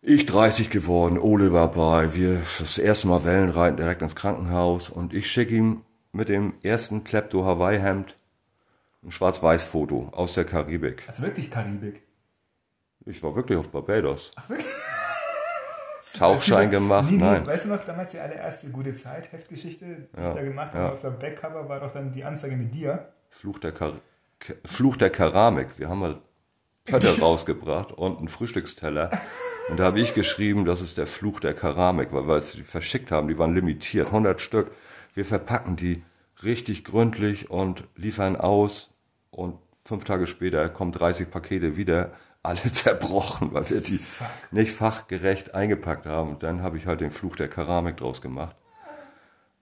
Ich 0.00 0.26
30 0.26 0.70
geworden, 0.70 1.20
Ole 1.20 1.52
war 1.52 1.70
bei, 1.70 2.16
wir 2.16 2.42
das 2.58 2.78
erste 2.78 3.06
Mal 3.06 3.24
Wellenreiten 3.24 3.76
direkt 3.76 4.02
ins 4.02 4.16
Krankenhaus 4.16 4.90
und 4.90 5.14
ich 5.14 5.30
schicke 5.30 5.54
ihm 5.54 5.84
mit 6.10 6.28
dem 6.28 6.54
ersten 6.64 7.04
Klepto 7.04 7.44
Hawaii 7.44 7.78
Hemd 7.78 8.16
ein 9.04 9.10
Schwarz-Weiß-Foto 9.10 10.10
aus 10.12 10.34
der 10.34 10.44
Karibik. 10.44 11.04
Also 11.08 11.22
wirklich 11.22 11.50
Karibik? 11.50 12.02
Ich 13.04 13.22
war 13.22 13.34
wirklich 13.34 13.58
auf 13.58 13.68
Barbados. 13.70 14.30
Ach 14.36 14.48
wirklich? 14.48 14.66
Tauchschein 16.14 16.66
weißt 16.66 16.74
du, 16.74 16.78
gemacht, 16.78 17.10
nee, 17.10 17.16
nee, 17.16 17.22
nein. 17.22 17.46
Weißt 17.46 17.64
du 17.64 17.68
noch, 17.70 17.82
damals 17.84 18.10
die 18.12 18.18
allererste 18.18 18.70
gute 18.70 18.92
Zeit, 18.92 19.32
Heftgeschichte, 19.32 19.84
die 20.12 20.20
Ja, 20.20 20.28
ich 20.28 20.34
da 20.34 20.42
gemacht 20.42 20.74
habe, 20.74 20.84
ja. 20.84 20.92
auf 20.92 21.00
der 21.00 21.10
Backcover 21.10 21.68
war 21.68 21.80
doch 21.80 21.92
dann 21.92 22.12
die 22.12 22.22
Anzeige 22.24 22.54
mit 22.56 22.74
dir. 22.74 23.12
Fluch 23.30 23.58
der, 23.58 23.72
Kar 23.72 23.94
K- 24.38 24.54
Fluch 24.64 24.96
der 24.96 25.08
Keramik. 25.10 25.68
Wir 25.78 25.88
haben 25.88 26.00
mal 26.00 26.20
Pötte 26.84 27.18
rausgebracht 27.20 27.92
und 27.92 28.18
einen 28.18 28.28
Frühstücksteller. 28.28 29.10
Und 29.70 29.80
da 29.80 29.84
habe 29.84 30.00
ich 30.00 30.12
geschrieben, 30.12 30.64
das 30.66 30.82
ist 30.82 30.98
der 30.98 31.06
Fluch 31.06 31.40
der 31.40 31.54
Keramik, 31.54 32.12
weil 32.12 32.26
wir 32.28 32.34
als 32.34 32.52
die 32.52 32.62
verschickt 32.62 33.10
haben, 33.10 33.28
die 33.28 33.38
waren 33.38 33.54
limitiert, 33.54 34.08
100 34.08 34.40
Stück. 34.40 34.70
Wir 35.14 35.24
verpacken 35.24 35.76
die 35.76 36.02
richtig 36.44 36.84
gründlich 36.84 37.48
und 37.50 37.84
liefern 37.96 38.36
aus 38.36 38.91
und 39.32 39.58
fünf 39.84 40.04
Tage 40.04 40.28
später 40.28 40.68
kommen 40.68 40.92
30 40.92 41.28
Pakete 41.30 41.76
wieder, 41.76 42.12
alle 42.44 42.60
zerbrochen, 42.72 43.52
weil 43.52 43.68
wir 43.70 43.80
die 43.80 43.98
nicht 44.52 44.72
fachgerecht 44.72 45.54
eingepackt 45.56 46.06
haben. 46.06 46.30
Und 46.30 46.42
dann 46.44 46.62
habe 46.62 46.76
ich 46.78 46.86
halt 46.86 47.00
den 47.00 47.10
Fluch 47.10 47.34
der 47.34 47.48
Keramik 47.48 47.96
draus 47.96 48.20
gemacht. 48.20 48.54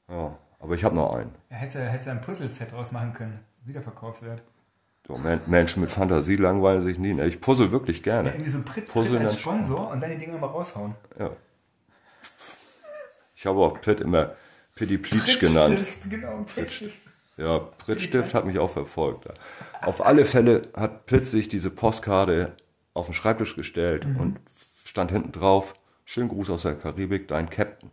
Ja, 0.08 0.36
aber 0.58 0.74
ich 0.74 0.84
habe 0.84 0.94
noch 0.96 1.14
einen. 1.14 1.34
Ja, 1.50 1.56
hättest 1.56 1.76
du, 1.76 1.80
hättest 1.88 2.06
du 2.08 2.10
ein 2.10 2.20
Puzzle-Set 2.20 2.72
draus 2.72 2.92
machen 2.92 3.12
können. 3.14 3.40
Wiederverkaufswert. 3.64 4.42
So, 5.06 5.16
Men- 5.16 5.40
Menschen 5.46 5.80
mit 5.82 5.90
Fantasie 5.90 6.36
langweilen 6.36 6.82
sich 6.82 6.98
nie. 6.98 7.14
ne? 7.14 7.26
Ich 7.26 7.40
puzzle 7.40 7.70
wirklich 7.72 7.98
Ja, 7.98 8.02
gerne. 8.14 8.30
irgendwie 8.32 8.50
so 8.50 8.62
Pritt, 8.62 8.86
Puzzeln 8.86 9.16
Pritt 9.18 9.22
als 9.22 9.40
Sponsor 9.40 9.90
und 9.90 10.00
dann 10.00 10.10
die 10.10 10.18
Dinger 10.18 10.38
mal 10.38 10.46
raushauen. 10.48 10.94
Ja. 11.18 11.30
Ich 13.36 13.46
habe 13.46 13.58
auch 13.58 13.80
Pitt 13.80 14.00
immer 14.00 14.34
Pitti 14.74 14.98
Pleatsch 14.98 15.40
genannt. 15.40 15.78
Genau, 16.08 16.42
Prittstift. 16.44 16.98
Ja, 17.36 17.58
Prittstift 17.58 18.34
hat 18.34 18.44
mich 18.44 18.58
auch 18.58 18.70
verfolgt. 18.70 19.26
Auf 19.82 20.04
alle 20.04 20.26
Fälle 20.26 20.62
hat 20.74 21.06
Pitt 21.06 21.26
sich 21.26 21.48
diese 21.48 21.70
Postkarte 21.70 22.52
auf 22.92 23.06
den 23.06 23.14
Schreibtisch 23.14 23.56
gestellt 23.56 24.04
und 24.18 24.40
stand 24.84 25.10
hinten 25.10 25.32
drauf, 25.32 25.74
schönen 26.04 26.28
Gruß 26.28 26.50
aus 26.50 26.62
der 26.62 26.74
Karibik, 26.74 27.28
dein 27.28 27.48
Captain. 27.48 27.90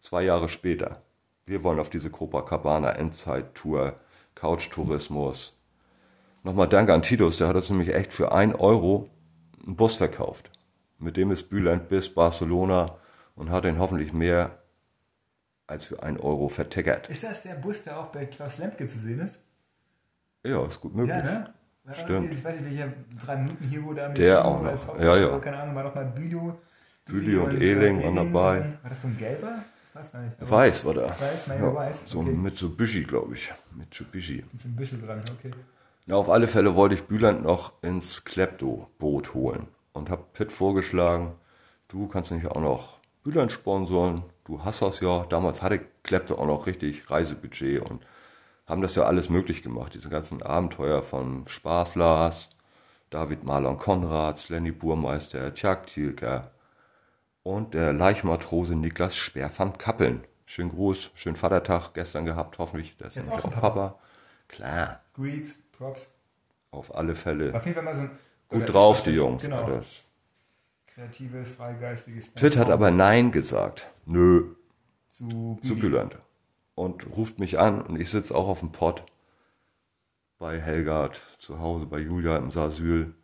Zwei 0.00 0.22
Jahre 0.22 0.48
später. 0.48 1.02
Wir 1.46 1.62
wollen 1.62 1.78
auf 1.78 1.90
diese 1.90 2.10
Copacabana 2.10 2.92
Endzeit-Tour, 2.92 3.94
Couch-Tourismus. 4.34 5.58
Nochmal 6.42 6.68
Danke 6.68 6.94
an 6.94 7.02
Titus, 7.02 7.38
der 7.38 7.48
hat 7.48 7.56
uns 7.56 7.70
nämlich 7.70 7.94
echt 7.94 8.12
für 8.12 8.32
ein 8.32 8.54
Euro 8.54 9.10
einen 9.64 9.76
Bus 9.76 9.96
verkauft. 9.96 10.50
Mit 10.98 11.16
dem 11.16 11.30
ist 11.30 11.50
Bülent 11.50 11.88
bis 11.88 12.08
Barcelona 12.14 12.96
und 13.34 13.50
hat 13.50 13.64
ihn 13.64 13.78
hoffentlich 13.78 14.12
mehr 14.12 14.59
als 15.70 15.86
für 15.86 16.02
ein 16.02 16.18
Euro 16.18 16.48
vertickert. 16.48 17.08
Ist 17.08 17.24
das 17.24 17.44
der 17.44 17.54
Bus, 17.54 17.84
der 17.84 17.98
auch 17.98 18.06
bei 18.06 18.26
Klaus 18.26 18.58
Lemke 18.58 18.86
zu 18.86 18.98
sehen 18.98 19.20
ist? 19.20 19.40
Ja, 20.44 20.66
ist 20.66 20.80
gut 20.80 20.94
möglich. 20.94 21.16
Ja, 21.16 21.22
ne? 21.22 21.54
Stimmt. 21.94 22.32
Ich 22.32 22.44
weiß 22.44 22.60
nicht, 22.60 22.70
welcher 22.70 22.92
3-Minuten-Hero 23.26 23.94
da 23.94 24.08
mit 24.08 24.18
Der 24.18 24.42
Timo 24.42 24.48
auch 24.48 24.62
noch. 24.62 25.00
Ja, 25.00 25.16
ja. 25.16 25.38
Keine 25.38 25.58
Ahnung, 25.58 25.74
war 25.74 25.84
doch 25.84 25.94
mal 25.94 26.04
Bülow. 26.04 26.58
Büli 27.06 27.36
und 27.36 27.60
Ehling 27.60 28.02
waren 28.04 28.16
dabei. 28.16 28.60
War 28.82 28.90
das 28.90 29.02
so 29.02 29.08
ein 29.08 29.16
gelber? 29.16 29.64
Weiß 29.94 30.12
gar 30.12 30.22
nicht. 30.22 30.40
Aber 30.40 30.50
Weiß 30.50 30.84
war 30.84 30.94
der. 30.94 31.10
Weiß, 31.10 31.48
meine 31.48 31.74
Weiß. 31.74 32.04
So 32.06 32.20
Okay. 32.20 32.30
ein 32.30 32.42
Mitsubishi, 32.42 33.02
glaube 33.02 33.34
ich. 33.34 33.52
Mitsubishi. 33.76 34.44
Ist 34.54 34.66
ein 34.66 34.76
bisschen 34.76 35.04
dran, 35.04 35.20
okay. 35.32 35.50
Na, 36.06 36.14
auf 36.14 36.30
alle 36.30 36.46
Fälle 36.46 36.76
wollte 36.76 36.94
ich 36.94 37.04
Büland 37.04 37.42
noch 37.42 37.82
ins 37.82 38.24
Klepto-Boot 38.24 39.34
holen 39.34 39.66
und 39.92 40.10
habe 40.10 40.24
Pitt 40.32 40.52
vorgeschlagen, 40.52 41.32
du 41.88 42.06
kannst 42.06 42.30
nicht 42.30 42.46
auch 42.46 42.60
noch 42.60 42.99
Büland 43.22 43.52
sponsoren, 43.52 44.22
du 44.44 44.64
hast 44.64 44.82
das 44.82 45.00
ja. 45.00 45.24
Damals 45.28 45.62
hatte 45.62 45.80
Klepto 46.02 46.36
auch 46.36 46.46
noch 46.46 46.66
richtig 46.66 47.10
Reisebudget 47.10 47.82
und 47.82 48.06
haben 48.66 48.82
das 48.82 48.94
ja 48.94 49.02
alles 49.04 49.28
möglich 49.28 49.62
gemacht. 49.62 49.94
Diese 49.94 50.08
ganzen 50.08 50.42
Abenteuer 50.42 51.02
von 51.02 51.46
Spaß 51.46 51.96
Lars, 51.96 52.50
David 53.10 53.44
Marlon 53.44 53.76
Konrads, 53.78 54.48
Lenny 54.48 54.72
Burmeister, 54.72 55.52
Tjag 55.52 55.86
Thielker 55.88 56.52
und 57.42 57.74
der 57.74 57.92
Leichmatrose 57.92 58.74
Niklas 58.74 59.16
Speer 59.16 59.50
van 59.56 59.76
Kappeln. 59.76 60.24
Schönen 60.46 60.70
Gruß, 60.70 61.10
schönen 61.14 61.36
Vatertag 61.36 61.92
gestern 61.94 62.24
gehabt, 62.24 62.58
hoffentlich. 62.58 62.96
Der 62.96 63.08
ist, 63.08 63.16
ist 63.16 63.24
nämlich 63.24 63.44
auch 63.44 63.50
schon 63.52 63.60
Papa. 63.60 63.98
Klar, 64.48 65.00
Greets, 65.14 65.58
Props. 65.72 66.14
auf 66.70 66.94
alle 66.94 67.14
Fälle. 67.14 67.54
Auf 67.54 67.64
jeden 67.66 67.74
Fall 67.74 67.84
mal 67.84 67.94
so 67.94 68.02
ein. 68.02 68.18
Gut 68.48 68.72
drauf, 68.72 68.96
das 68.96 69.04
die 69.04 69.10
Jungs. 69.12 69.42
Genau. 69.42 69.64
Alter. 69.64 69.82
Kreatives, 71.00 71.52
freigeistiges. 71.52 72.34
Pitt 72.34 72.58
hat 72.58 72.68
aber 72.68 72.90
Nein 72.90 73.32
gesagt. 73.32 73.90
Nö, 74.04 74.54
zu, 75.08 75.58
zu 75.62 75.76
Büli. 75.76 75.88
Bülent. 75.88 76.18
Und 76.74 77.06
ruft 77.16 77.38
mich 77.38 77.58
an 77.58 77.80
und 77.80 77.98
ich 77.98 78.10
sitze 78.10 78.34
auch 78.34 78.48
auf 78.48 78.60
dem 78.60 78.70
Pott 78.70 79.02
bei 80.38 80.60
Helgard 80.60 81.18
zu 81.38 81.58
Hause, 81.58 81.86
bei 81.86 82.00
Julia 82.00 82.36
im 82.36 82.50
Sasyl. 82.50 83.14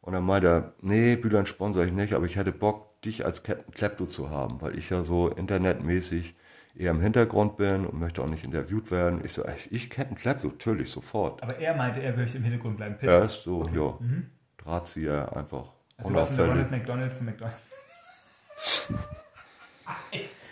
Und 0.00 0.12
dann 0.12 0.24
meint 0.24 0.44
er, 0.44 0.74
nee, 0.80 1.14
Bülent 1.14 1.46
sponsor 1.46 1.84
ich 1.84 1.92
nicht, 1.92 2.14
aber 2.14 2.26
ich 2.26 2.34
hätte 2.34 2.50
Bock, 2.50 3.00
dich 3.02 3.24
als 3.24 3.44
Captain 3.44 3.72
Klepto 3.72 4.06
zu 4.06 4.30
haben, 4.30 4.60
weil 4.60 4.76
ich 4.76 4.90
ja 4.90 5.04
so 5.04 5.28
internetmäßig 5.28 6.34
eher 6.74 6.90
im 6.90 7.00
Hintergrund 7.00 7.56
bin 7.56 7.86
und 7.86 8.00
möchte 8.00 8.22
auch 8.22 8.26
nicht 8.26 8.44
interviewt 8.44 8.90
werden. 8.90 9.20
Ich 9.24 9.34
so, 9.34 9.44
ey, 9.44 9.54
ich 9.70 9.88
Captain 9.88 10.16
Klepto, 10.16 10.48
natürlich, 10.48 10.90
sofort. 10.90 11.42
Aber 11.44 11.58
er 11.58 11.76
meinte, 11.76 12.02
er 12.02 12.16
möchte 12.16 12.38
im 12.38 12.44
Hintergrund 12.44 12.76
bleiben. 12.76 12.96
Pitt. 12.98 13.08
Er 13.08 13.24
ist 13.24 13.44
so, 13.44 13.64
ja, 13.72 13.98
Drahtzieher, 14.56 15.36
einfach 15.36 15.74
also 15.96 16.14
was 16.14 16.28
ein 16.30 16.34
unauffällig. 16.34 16.50
Ronald 16.50 16.70
McDonald 16.70 17.12
von 17.14 17.26
McDonald's. 17.26 17.62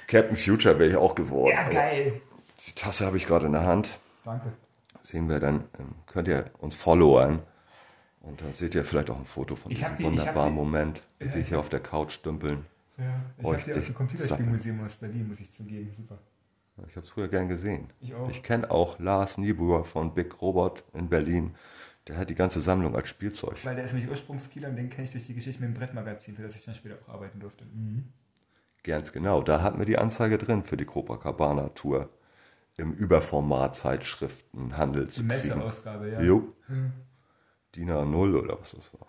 Captain 0.06 0.36
Future 0.36 0.78
wäre 0.78 0.90
ich 0.90 0.96
auch 0.96 1.14
geworden. 1.14 1.54
Ja, 1.54 1.68
geil. 1.68 2.20
Die 2.66 2.72
Tasse 2.72 3.06
habe 3.06 3.16
ich 3.16 3.26
gerade 3.26 3.46
in 3.46 3.52
der 3.52 3.64
Hand. 3.64 3.88
Danke. 4.24 4.52
Sehen 5.00 5.28
wir 5.28 5.40
dann, 5.40 5.64
ähm, 5.78 5.94
könnt 6.06 6.28
ihr 6.28 6.44
uns 6.58 6.74
followen. 6.74 7.40
Und 8.20 8.40
dann 8.40 8.52
seht 8.52 8.74
ihr 8.76 8.84
vielleicht 8.84 9.10
auch 9.10 9.18
ein 9.18 9.24
Foto 9.24 9.56
von 9.56 9.72
Ich 9.72 9.78
diesem 9.78 9.96
die- 9.96 10.04
wunderbaren 10.04 10.52
die- 10.52 10.56
Moment, 10.56 11.02
wie 11.18 11.26
Ja, 11.26 11.34
wir 11.34 11.40
ich 11.40 11.48
hier 11.48 11.58
auf 11.58 11.68
der 11.70 11.80
Couch 11.80 12.24
dümpeln. 12.24 12.66
Ja, 12.98 13.04
ich 13.38 13.44
habe 13.46 13.62
die 13.64 13.74
aus 13.74 13.86
dem 13.86 13.94
Computerspielmuseum 13.94 14.84
aus 14.84 14.96
Berlin, 14.98 15.26
muss 15.28 15.40
ich 15.40 15.50
zugeben. 15.50 15.92
Super. 15.92 16.18
Ich 16.88 16.94
habe 16.96 17.04
es 17.04 17.10
früher 17.10 17.28
gern 17.28 17.48
gesehen. 17.48 17.90
Ich 18.00 18.14
auch. 18.14 18.28
Ich 18.30 18.42
kenne 18.42 18.70
auch 18.70 18.98
Lars 18.98 19.38
Niebuhr 19.38 19.84
von 19.84 20.14
Big 20.14 20.40
Robot 20.40 20.84
in 20.94 21.08
Berlin. 21.08 21.54
Der 22.08 22.16
hat 22.16 22.30
die 22.30 22.34
ganze 22.34 22.60
Sammlung 22.60 22.96
als 22.96 23.08
Spielzeug. 23.08 23.64
Weil 23.64 23.76
der 23.76 23.84
ist 23.84 23.92
nämlich 23.92 24.10
Ursprungskieler 24.10 24.68
und 24.68 24.76
den 24.76 24.90
kenne 24.90 25.04
ich 25.04 25.12
durch 25.12 25.26
die 25.26 25.34
Geschichte 25.34 25.60
mit 25.60 25.70
dem 25.70 25.74
Brettmagazin, 25.74 26.34
für 26.34 26.42
das 26.42 26.56
ich 26.56 26.64
dann 26.64 26.74
später 26.74 26.96
auch 27.02 27.14
arbeiten 27.14 27.38
durfte. 27.38 27.64
Mhm. 27.64 28.08
Ganz 28.82 29.12
genau. 29.12 29.42
Da 29.42 29.62
hatten 29.62 29.78
wir 29.78 29.86
die 29.86 29.98
Anzeige 29.98 30.38
drin 30.38 30.64
für 30.64 30.76
die 30.76 30.84
Copacabana 30.84 31.68
Tour 31.68 32.10
im 32.76 32.92
Überformat 32.92 33.76
Zeitschriftenhandel 33.76 35.08
zu 35.08 35.20
Die. 35.20 35.28
Messeausgabe, 35.28 36.10
ja. 36.10 36.20
Jo. 36.20 36.52
DIN 37.76 37.90
A0 37.90 38.38
oder 38.38 38.60
was 38.60 38.72
das 38.72 38.92
war. 38.94 39.06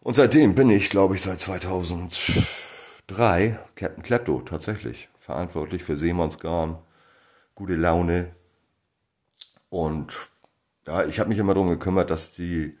Und 0.00 0.14
seitdem 0.14 0.54
bin 0.54 0.70
ich, 0.70 0.90
glaube 0.90 1.16
ich, 1.16 1.22
seit 1.22 1.40
2003 1.40 3.58
Captain 3.74 4.02
Klepto 4.02 4.40
tatsächlich 4.42 5.08
verantwortlich 5.18 5.82
für 5.82 5.96
Seemannsgarn, 5.96 6.78
gute 7.54 7.74
Laune. 7.74 8.36
Und 9.68 10.14
ja, 10.86 11.04
ich 11.04 11.18
habe 11.18 11.28
mich 11.28 11.38
immer 11.38 11.54
darum 11.54 11.68
gekümmert, 11.68 12.10
dass 12.10 12.32
die 12.32 12.76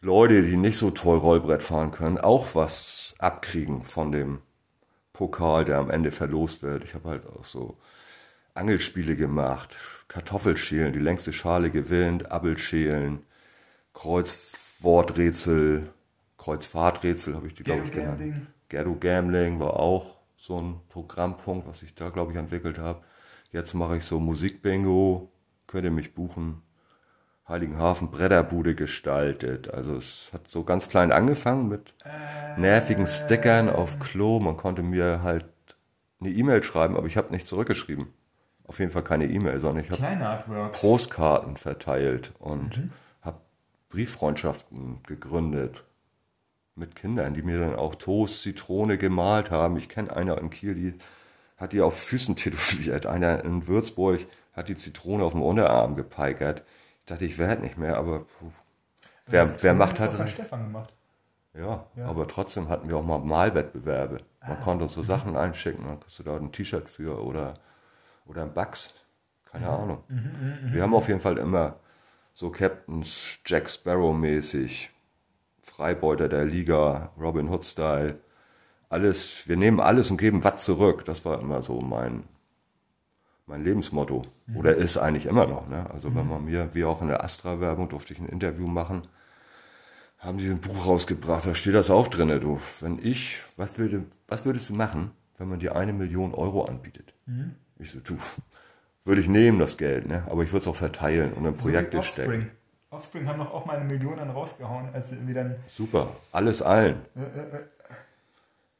Leute, 0.00 0.42
die 0.42 0.56
nicht 0.56 0.78
so 0.78 0.90
toll 0.90 1.18
Rollbrett 1.18 1.62
fahren 1.62 1.90
können, 1.90 2.18
auch 2.18 2.54
was 2.54 3.14
abkriegen 3.18 3.82
von 3.82 4.12
dem 4.12 4.40
Pokal, 5.12 5.64
der 5.64 5.78
am 5.78 5.90
Ende 5.90 6.12
verlost 6.12 6.62
wird. 6.62 6.84
Ich 6.84 6.94
habe 6.94 7.08
halt 7.08 7.26
auch 7.26 7.44
so 7.44 7.78
Angelspiele 8.54 9.16
gemacht, 9.16 9.76
Kartoffelschälen, 10.08 10.92
die 10.92 10.98
längste 10.98 11.32
Schale 11.32 11.70
gewinnt, 11.70 12.30
Abelschälen, 12.30 13.24
Kreuzworträtsel, 13.92 15.88
Kreuzfahrträtsel 16.36 17.34
habe 17.34 17.46
ich 17.46 17.54
die, 17.54 17.62
glaube 17.62 17.84
ich, 17.84 17.92
genannt. 17.92 18.18
Gambling. 18.18 18.46
Gerdo 18.68 18.96
Gambling 18.98 19.60
war 19.60 19.78
auch 19.78 20.18
so 20.36 20.60
ein 20.60 20.80
Programmpunkt, 20.88 21.66
was 21.66 21.82
ich 21.82 21.94
da, 21.94 22.10
glaube 22.10 22.32
ich, 22.32 22.38
entwickelt 22.38 22.78
habe. 22.78 23.02
Jetzt 23.52 23.74
mache 23.74 23.96
ich 23.98 24.04
so 24.04 24.20
Musikbingo, 24.20 25.32
könnt 25.66 25.84
ihr 25.84 25.90
mich 25.90 26.14
buchen. 26.14 26.62
Heiligenhafen 27.48 28.10
Bretterbude 28.10 28.74
gestaltet. 28.74 29.72
Also 29.72 29.96
es 29.96 30.30
hat 30.32 30.48
so 30.48 30.64
ganz 30.64 30.88
klein 30.88 31.12
angefangen 31.12 31.68
mit 31.68 31.94
nervigen 32.56 33.06
Stickern 33.06 33.68
auf 33.68 33.98
Klo. 34.00 34.40
Man 34.40 34.56
konnte 34.56 34.82
mir 34.82 35.22
halt 35.22 35.46
eine 36.20 36.30
E-Mail 36.30 36.62
schreiben, 36.64 36.96
aber 36.96 37.06
ich 37.06 37.16
habe 37.16 37.32
nicht 37.32 37.46
zurückgeschrieben. 37.46 38.08
Auf 38.66 38.80
jeden 38.80 38.90
Fall 38.90 39.04
keine 39.04 39.26
E-Mail, 39.26 39.60
sondern 39.60 39.84
ich 39.84 39.90
habe. 39.90 40.02
Postkarten 40.72 41.56
verteilt 41.56 42.32
und 42.40 42.90
habe 43.22 43.38
Brieffreundschaften 43.90 45.04
gegründet 45.06 45.84
mit 46.74 46.96
Kindern, 46.96 47.34
die 47.34 47.42
mir 47.42 47.60
dann 47.60 47.76
auch 47.76 47.94
Toast, 47.94 48.42
Zitrone 48.42 48.98
gemalt 48.98 49.52
haben. 49.52 49.76
Ich 49.76 49.88
kenne 49.88 50.14
einer 50.14 50.38
in 50.38 50.50
Kiel, 50.50 50.74
die 50.74 50.94
hat 51.56 51.72
die 51.72 51.80
auf 51.80 51.96
Füßen 51.96 52.34
tätowiert. 52.36 53.06
Einer 53.06 53.44
in 53.44 53.68
Würzburg 53.68 54.26
hat 54.52 54.68
die 54.68 54.74
Zitrone 54.74 55.22
auf 55.22 55.32
dem 55.32 55.42
Unterarm 55.42 55.94
gepeigert. 55.94 56.64
Dachte, 57.06 57.24
ich 57.24 57.38
werde 57.38 57.62
nicht 57.62 57.78
mehr, 57.78 57.96
aber 57.96 58.20
puh. 58.20 58.50
wer, 59.26 59.44
Das 59.44 59.62
wer 59.62 59.74
macht 59.74 59.96
doch 59.96 60.00
halt... 60.00 60.14
von 60.14 60.26
Stefan 60.26 60.64
gemacht. 60.64 60.92
Ja, 61.54 61.86
aber 62.04 62.28
trotzdem 62.28 62.68
hatten 62.68 62.88
wir 62.88 62.98
auch 62.98 63.04
mal 63.04 63.18
Malwettbewerbe. 63.18 64.18
Man 64.46 64.60
konnte 64.60 64.84
uns 64.84 64.94
so 64.94 65.02
Sachen 65.02 65.36
einschicken, 65.36 65.86
dann 65.86 65.98
kriegst 66.00 66.18
du 66.18 66.22
da 66.22 66.36
ein 66.36 66.52
T-Shirt 66.52 66.88
für 66.90 67.24
oder, 67.24 67.54
oder 68.26 68.42
ein 68.42 68.52
Bugs. 68.52 68.92
Keine 69.50 69.68
Ahnung. 69.68 70.04
wir 70.08 70.82
haben 70.82 70.94
auf 70.94 71.08
jeden 71.08 71.20
Fall 71.20 71.38
immer 71.38 71.76
so 72.34 72.50
Captains 72.50 73.40
Jack 73.46 73.70
Sparrow 73.70 74.14
mäßig, 74.14 74.90
Freibeuter 75.62 76.28
der 76.28 76.44
Liga, 76.44 77.10
Robin 77.18 77.48
Hood 77.48 77.64
Style. 77.64 78.18
Alles, 78.90 79.48
wir 79.48 79.56
nehmen 79.56 79.80
alles 79.80 80.10
und 80.10 80.18
geben 80.18 80.44
was 80.44 80.64
zurück. 80.64 81.06
Das 81.06 81.24
war 81.24 81.40
immer 81.40 81.62
so 81.62 81.80
mein, 81.80 82.24
mein 83.46 83.64
Lebensmotto. 83.64 84.22
Oder 84.54 84.74
ist 84.74 84.96
eigentlich 84.96 85.26
immer 85.26 85.46
noch. 85.46 85.68
Ne? 85.68 85.88
Also 85.90 86.14
wenn 86.14 86.28
man 86.28 86.44
mir, 86.44 86.70
wie 86.74 86.84
auch 86.84 87.00
in 87.00 87.08
der 87.08 87.24
Astra-Werbung, 87.24 87.88
durfte 87.88 88.12
ich 88.12 88.18
ein 88.18 88.28
Interview 88.28 88.66
machen 88.66 89.08
haben 90.26 90.38
die 90.38 90.48
ein 90.48 90.60
Buch 90.60 90.86
rausgebracht, 90.86 91.46
da 91.46 91.54
steht 91.54 91.74
das 91.74 91.90
auch 91.90 92.08
drin, 92.08 92.28
du. 92.40 92.60
Wenn 92.80 92.98
ich, 93.02 93.38
was, 93.56 93.78
würde, 93.78 94.04
was 94.26 94.44
würdest 94.44 94.70
du 94.70 94.74
machen, 94.74 95.12
wenn 95.38 95.48
man 95.48 95.60
dir 95.60 95.76
eine 95.76 95.92
Million 95.92 96.34
Euro 96.34 96.64
anbietet? 96.64 97.14
Ich 97.78 97.92
so, 97.92 98.00
du, 98.00 98.18
würde 99.04 99.20
ich 99.20 99.28
nehmen, 99.28 99.58
das 99.58 99.78
Geld, 99.78 100.08
ne? 100.08 100.26
aber 100.28 100.42
ich 100.42 100.52
würde 100.52 100.62
es 100.62 100.68
auch 100.68 100.76
verteilen 100.76 101.32
und 101.32 101.44
in 101.44 101.54
Projekte 101.54 101.98
so 101.98 102.02
wie 102.02 102.06
stecken. 102.06 102.30
Offspring. 102.30 102.50
Offspring 102.90 103.28
haben 103.28 103.38
doch 103.38 103.52
auch 103.52 103.66
mal 103.66 103.76
eine 103.76 103.84
Million 103.84 104.16
dann 104.16 104.30
rausgehauen, 104.30 104.92
als 104.92 105.10
sie 105.10 105.16
irgendwie 105.16 105.34
dann. 105.34 105.56
Super, 105.66 106.08
alles 106.32 106.62
allen. 106.62 107.02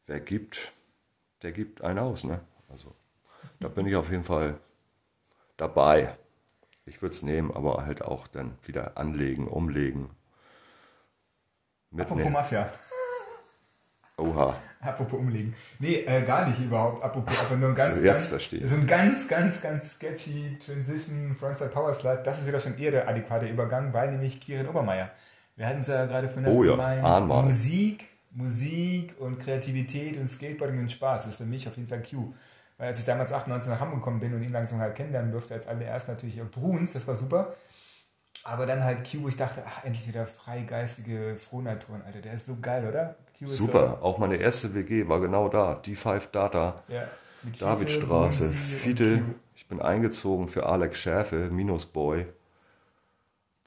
Wer 0.07 0.21
gibt, 0.21 0.73
der 1.43 1.53
gibt 1.53 1.83
einen 1.83 1.99
aus, 1.99 2.25
ne? 2.25 2.41
Also, 2.69 2.95
da 3.61 3.69
bin 3.69 3.87
ich 3.87 3.97
auf 3.97 4.11
jeden 4.11 4.25
Fall 4.25 4.59
dabei. 5.57 6.17
Ich 6.85 7.03
würde 7.03 7.15
es 7.15 7.23
nehmen, 7.23 7.51
aber 7.53 7.85
halt 7.85 8.03
auch 8.03 8.27
dann 8.29 8.57
wieder 8.63 8.97
anlegen, 8.97 9.49
umlegen. 9.49 10.11
Apropos 11.93 12.17
Mitnehmen. 12.17 12.33
Mafia. 12.35 12.71
Oha. 14.19 14.57
Apropos 14.81 15.19
umlegen. 15.19 15.55
Nee, 15.79 16.05
äh, 16.07 16.23
gar 16.23 16.49
nicht 16.49 16.61
überhaupt. 16.61 17.03
Apropos, 17.03 17.39
aber 17.47 17.57
nur 17.57 17.71
ein 17.71 17.75
ganz, 17.75 17.97
So, 17.99 18.05
ganz, 18.05 18.29
verstehe. 18.29 18.67
so 18.67 18.77
ein 18.77 18.87
ganz, 18.87 19.29
ganz, 19.29 19.61
ganz 19.61 19.95
sketchy 19.95 20.59
Transition 20.59 21.35
Frontside 21.37 21.71
Power 21.71 21.93
Slide. 21.93 22.23
Das 22.25 22.41
ist 22.41 22.47
wieder 22.47 22.61
schon 22.61 22.79
eher 22.79 22.93
der 22.93 23.09
adäquate 23.09 23.47
Übergang, 23.47 23.93
weil 23.93 24.13
nämlich 24.13 24.41
Kirin 24.41 24.69
Obermeier. 24.69 25.11
Wir 25.57 25.67
hatten 25.67 25.81
es 25.81 25.89
ja 25.89 26.07
gerade 26.07 26.29
von 26.29 26.47
Oh 26.47 26.65
ja. 26.65 27.21
Musik, 27.21 28.07
Musik 28.31 29.15
und 29.19 29.39
Kreativität 29.39 30.17
und 30.19 30.29
Skateboarding 30.29 30.81
und 30.81 30.93
Spaß. 30.93 31.25
Das 31.25 31.33
ist 31.33 31.39
für 31.39 31.45
mich 31.47 31.67
auf 31.67 31.77
jeden 31.77 31.89
Fall 31.89 32.03
Q. 32.03 32.33
Weil 32.79 32.89
als 32.89 32.99
ich 32.99 33.07
damals 33.07 33.33
98 33.33 33.71
nach 33.71 33.81
Hamburg 33.81 34.01
gekommen 34.01 34.21
bin 34.21 34.35
und 34.35 34.43
ihn 34.43 34.53
langsam 34.53 34.81
halt 34.81 34.95
kennenlernen 34.95 35.33
durfte, 35.33 35.55
als 35.55 35.67
allererst 35.67 36.09
natürlich 36.09 36.41
auch 36.43 36.51
Bruns, 36.51 36.93
das 36.93 37.07
war 37.09 37.17
super. 37.17 37.55
Aber 38.45 38.67
dann 38.67 38.85
halt 38.85 39.11
Q, 39.11 39.23
wo 39.23 39.29
ich 39.29 39.37
dachte, 39.37 39.63
ach, 39.67 39.85
endlich 39.85 40.07
wieder 40.07 40.25
freigeistige 40.27 41.37
Frohnaturen, 41.37 42.03
Alter. 42.03 42.21
Der 42.21 42.35
ist 42.35 42.47
so 42.47 42.59
geil, 42.61 42.87
oder? 42.87 43.17
Q 43.37 43.47
ist 43.47 43.57
Super, 43.59 43.99
auch 44.03 44.19
meine 44.19 44.37
erste 44.37 44.75
WG 44.75 45.09
war 45.09 45.21
genau 45.21 45.49
da. 45.49 45.81
D5 45.85 46.31
Data, 46.31 46.83
So, 46.89 46.95
ja, 46.95 47.09
Davidstraße, 47.59 48.45
Fiete. 48.53 49.23
Ich 49.57 49.67
bin 49.67 49.81
eingezogen 49.81 50.49
für 50.49 50.67
Alex 50.67 50.99
Schärfe, 50.99 51.49
Minusboy. 51.51 52.27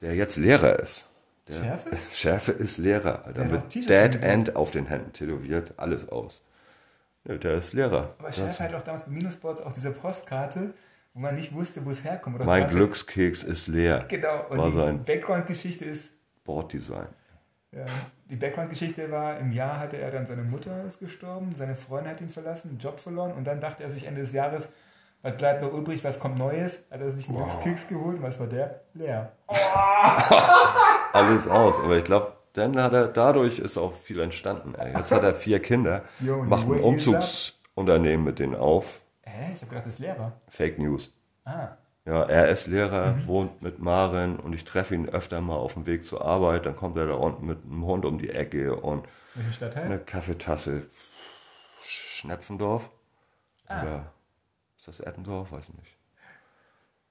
der 0.00 0.14
jetzt 0.14 0.36
Lehrer 0.36 0.78
ist. 0.78 1.08
Der 1.48 1.54
Schärfe? 1.54 1.90
Schärfe 2.12 2.52
ist 2.52 2.78
Lehrer, 2.78 3.24
Alter. 3.26 3.44
Der 3.44 3.52
Mit 3.52 3.74
Dead. 3.74 4.22
End 4.22 4.56
auf 4.56 4.70
den 4.70 4.86
Händen 4.86 5.12
tätowiert, 5.12 5.74
alles 5.76 6.08
aus. 6.08 6.42
Ja, 7.28 7.36
der 7.36 7.54
ist 7.54 7.72
Lehrer. 7.74 8.14
Aber 8.18 8.32
Schärfe 8.32 8.64
hat 8.64 8.74
auch 8.74 8.82
damals 8.82 9.04
bei 9.04 9.10
Minusports 9.10 9.60
auch 9.60 9.72
diese 9.72 9.90
Postkarte, 9.90 10.72
wo 11.12 11.20
man 11.20 11.34
nicht 11.34 11.52
wusste, 11.54 11.84
wo 11.84 11.90
es 11.90 12.02
herkommt. 12.04 12.36
Oder 12.36 12.44
Mein 12.46 12.68
Glückskeks 12.68 13.42
ist 13.42 13.68
leer. 13.68 14.04
Genau, 14.08 14.46
und 14.48 14.58
war 14.58 14.92
die 14.92 14.98
Background-Geschichte 14.98 15.84
ist, 15.84 16.14
Borddesign. 16.44 17.08
ja, 17.72 17.84
die 18.24 18.36
Background-Geschichte 18.36 19.10
war, 19.10 19.38
im 19.38 19.52
Jahr 19.52 19.78
hatte 19.78 19.98
er 19.98 20.10
dann, 20.10 20.24
seine 20.24 20.42
Mutter 20.42 20.84
ist 20.84 21.00
gestorben, 21.00 21.54
seine 21.54 21.76
Freundin 21.76 22.12
hat 22.12 22.20
ihn 22.20 22.30
verlassen, 22.30 22.70
einen 22.70 22.78
Job 22.78 22.98
verloren 22.98 23.32
und 23.32 23.44
dann 23.44 23.60
dachte 23.60 23.82
er 23.82 23.90
sich 23.90 24.06
Ende 24.06 24.22
des 24.22 24.32
Jahres, 24.32 24.72
was 25.22 25.36
bleibt 25.36 25.60
noch 25.60 25.72
übrig, 25.74 26.02
was 26.02 26.18
kommt 26.18 26.38
Neues? 26.38 26.84
Hat 26.90 27.02
er 27.02 27.10
sich 27.10 27.28
einen 27.28 27.36
Glückskeks 27.36 27.88
geholt 27.88 28.16
und 28.16 28.22
was 28.22 28.40
war 28.40 28.46
der? 28.46 28.80
Leer. 28.94 29.32
Alles 31.12 31.46
aus. 31.46 31.78
Aber 31.80 31.98
ich 31.98 32.04
glaube, 32.04 32.32
dann 32.60 32.80
hat 32.82 32.92
er, 32.92 33.08
dadurch 33.08 33.58
ist 33.58 33.76
auch 33.78 33.92
viel 33.92 34.20
entstanden. 34.20 34.74
Ey. 34.76 34.94
Jetzt 34.96 35.10
hat 35.12 35.22
er 35.24 35.34
vier 35.34 35.60
Kinder, 35.60 36.04
Yo, 36.20 36.42
macht 36.44 36.66
ein 36.66 36.80
Umzugsunternehmen 36.80 38.24
mit 38.24 38.38
denen 38.38 38.54
auf. 38.54 39.00
Hä? 39.22 39.52
Ich 39.52 39.60
habe 39.60 39.70
gedacht, 39.70 39.86
das 39.86 39.94
ist 39.94 39.98
Lehrer. 40.00 40.32
Fake 40.48 40.78
News. 40.78 41.12
Ah, 41.44 41.76
Ja, 42.06 42.22
er 42.24 42.48
ist 42.48 42.66
Lehrer, 42.66 43.12
Mhm. 43.12 43.26
wohnt 43.26 43.62
mit 43.62 43.78
Maren 43.78 44.38
und 44.40 44.52
ich 44.54 44.64
treffe 44.64 44.94
ihn 44.94 45.08
öfter 45.08 45.40
mal 45.40 45.56
auf 45.56 45.74
dem 45.74 45.86
Weg 45.86 46.06
zur 46.06 46.24
Arbeit. 46.24 46.64
Dann 46.66 46.74
kommt 46.76 46.96
er 46.96 47.06
da 47.06 47.14
unten 47.14 47.46
mit 47.46 47.62
einem 47.64 47.84
Hund 47.84 48.04
um 48.04 48.18
die 48.18 48.30
Ecke 48.30 48.74
und 48.76 49.06
Stadtteil? 49.52 49.84
eine 49.84 49.98
Kaffeetasse. 49.98 50.82
Schnepfendorf? 51.82 52.90
Ah. 53.68 53.82
Oder 53.82 54.12
ist 54.76 54.88
das 54.88 55.00
Eppendorf? 55.00 55.52
Weiß 55.52 55.68
ich 55.68 55.74
nicht. 55.74 55.96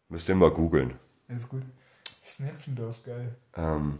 Müsst 0.10 0.28
ihr 0.30 0.36
mal 0.36 0.52
googeln. 0.52 1.00
Alles 1.30 1.48
gut. 1.48 1.64
Schnepfendorf, 2.26 3.04
geil. 3.04 3.36
Ähm, 3.56 4.00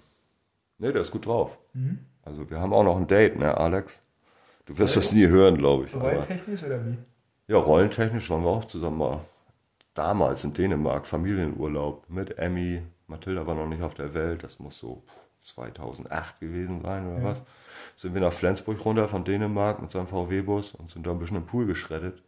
ne, 0.80 0.92
der 0.92 1.02
ist 1.02 1.12
gut 1.12 1.26
drauf. 1.26 1.60
Mhm. 1.74 2.00
Also 2.24 2.50
wir 2.50 2.60
haben 2.60 2.74
auch 2.74 2.84
noch 2.84 2.98
ein 2.98 3.08
Date, 3.08 3.38
ne, 3.38 3.56
Alex? 3.56 4.02
Du 4.66 4.78
wirst 4.78 4.96
das 4.96 5.12
nie 5.14 5.28
hören, 5.28 5.58
glaube 5.58 5.86
ich. 5.86 5.96
Aber, 5.96 6.14
Rolltechnisch 6.14 6.64
oder 6.64 6.86
wie? 6.86 6.98
ja, 7.48 7.58
rollentechnisch 7.58 8.30
waren 8.30 8.44
wir 8.44 8.50
auch 8.50 8.66
zusammen 8.66 8.98
mal 8.98 9.22
damals 9.94 10.44
in 10.44 10.54
Dänemark, 10.54 11.08
Familienurlaub 11.08 12.10
mit 12.10 12.38
Emmy. 12.38 12.82
Mathilda 13.08 13.48
war 13.48 13.56
noch 13.56 13.68
nicht 13.68 13.82
auf 13.82 13.96
der 13.96 14.14
Welt, 14.14 14.44
das 14.44 14.60
muss 14.60 14.78
so 14.78 15.02
pff, 15.08 15.28
2008 15.56 16.40
gewesen 16.40 16.82
sein 16.84 17.08
oder 17.08 17.24
was. 17.24 17.44
Sind 17.96 18.14
wir 18.14 18.22
nach 18.22 18.34
Flensburg 18.34 18.84
runter 18.86 19.08
von 19.08 19.24
Dänemark 19.24 19.82
mit 19.82 19.92
seinem 19.92 20.08
VW-Bus 20.08 20.76
und 20.76 20.92
sind 20.92 21.08
da 21.08 21.12
ein 21.12 21.20
bisschen 21.20 21.38
im 21.38 21.46
Pool 21.46 21.66
geschreddet. 21.66 22.22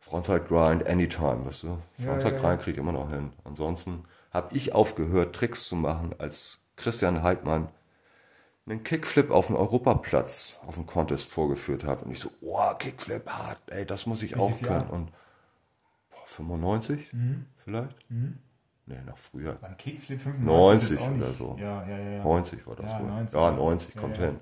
Frontside 0.00 0.40
Grind 0.40 0.86
anytime, 0.86 1.44
weißt 1.46 1.64
du? 1.64 1.68
Mhm. 1.68 1.78
Ja, 1.98 2.04
Frontside 2.04 2.34
ja, 2.34 2.40
Grind 2.40 2.60
ja. 2.60 2.64
krieg 2.64 2.74
ich 2.74 2.80
immer 2.80 2.92
noch 2.92 3.10
hin. 3.10 3.32
Ansonsten 3.44 4.04
habe 4.32 4.54
ich 4.54 4.74
aufgehört, 4.74 5.34
Tricks 5.34 5.68
zu 5.68 5.76
machen, 5.76 6.14
als 6.18 6.59
Christian 6.80 7.22
Heidmann 7.22 7.68
einen 8.66 8.82
Kickflip 8.84 9.30
auf 9.30 9.48
dem 9.48 9.56
Europaplatz 9.56 10.60
auf 10.66 10.76
dem 10.76 10.86
Contest 10.86 11.28
vorgeführt 11.30 11.84
hat. 11.84 12.02
Und 12.02 12.12
ich 12.12 12.20
so, 12.20 12.30
oh, 12.40 12.72
Kickflip 12.78 13.28
hart, 13.28 13.60
ey, 13.66 13.84
das 13.84 14.06
muss 14.06 14.22
ich 14.22 14.36
Welches 14.38 14.62
auch 14.62 14.66
können. 14.68 14.80
Jahr? 14.80 14.84
Mhm. 14.86 14.90
Und 14.92 15.12
boah, 16.10 16.26
95 16.26 17.10
vielleicht? 17.64 17.96
Nee, 18.08 18.96
noch 19.06 19.18
früher. 19.18 19.54
Beim 19.60 19.76
Kickflip 19.76 20.20
95 20.20 20.46
90 20.46 20.82
ist 20.82 20.90
jetzt 20.90 21.02
auch 21.02 21.10
nicht- 21.10 21.22
oder 21.24 21.32
so. 21.32 21.56
Ja, 21.58 21.86
ja, 21.86 21.98
ja. 21.98 22.10
ja. 22.10 22.22
90 22.24 22.66
war 22.66 22.76
das 22.76 22.92
Ja, 22.92 23.00
wohl. 23.00 23.06
90. 23.08 23.34
Ja, 23.40 23.50
90 23.50 23.96
kommt 23.96 24.16
Ja, 24.16 24.22
ja. 24.22 24.28
hin. 24.30 24.40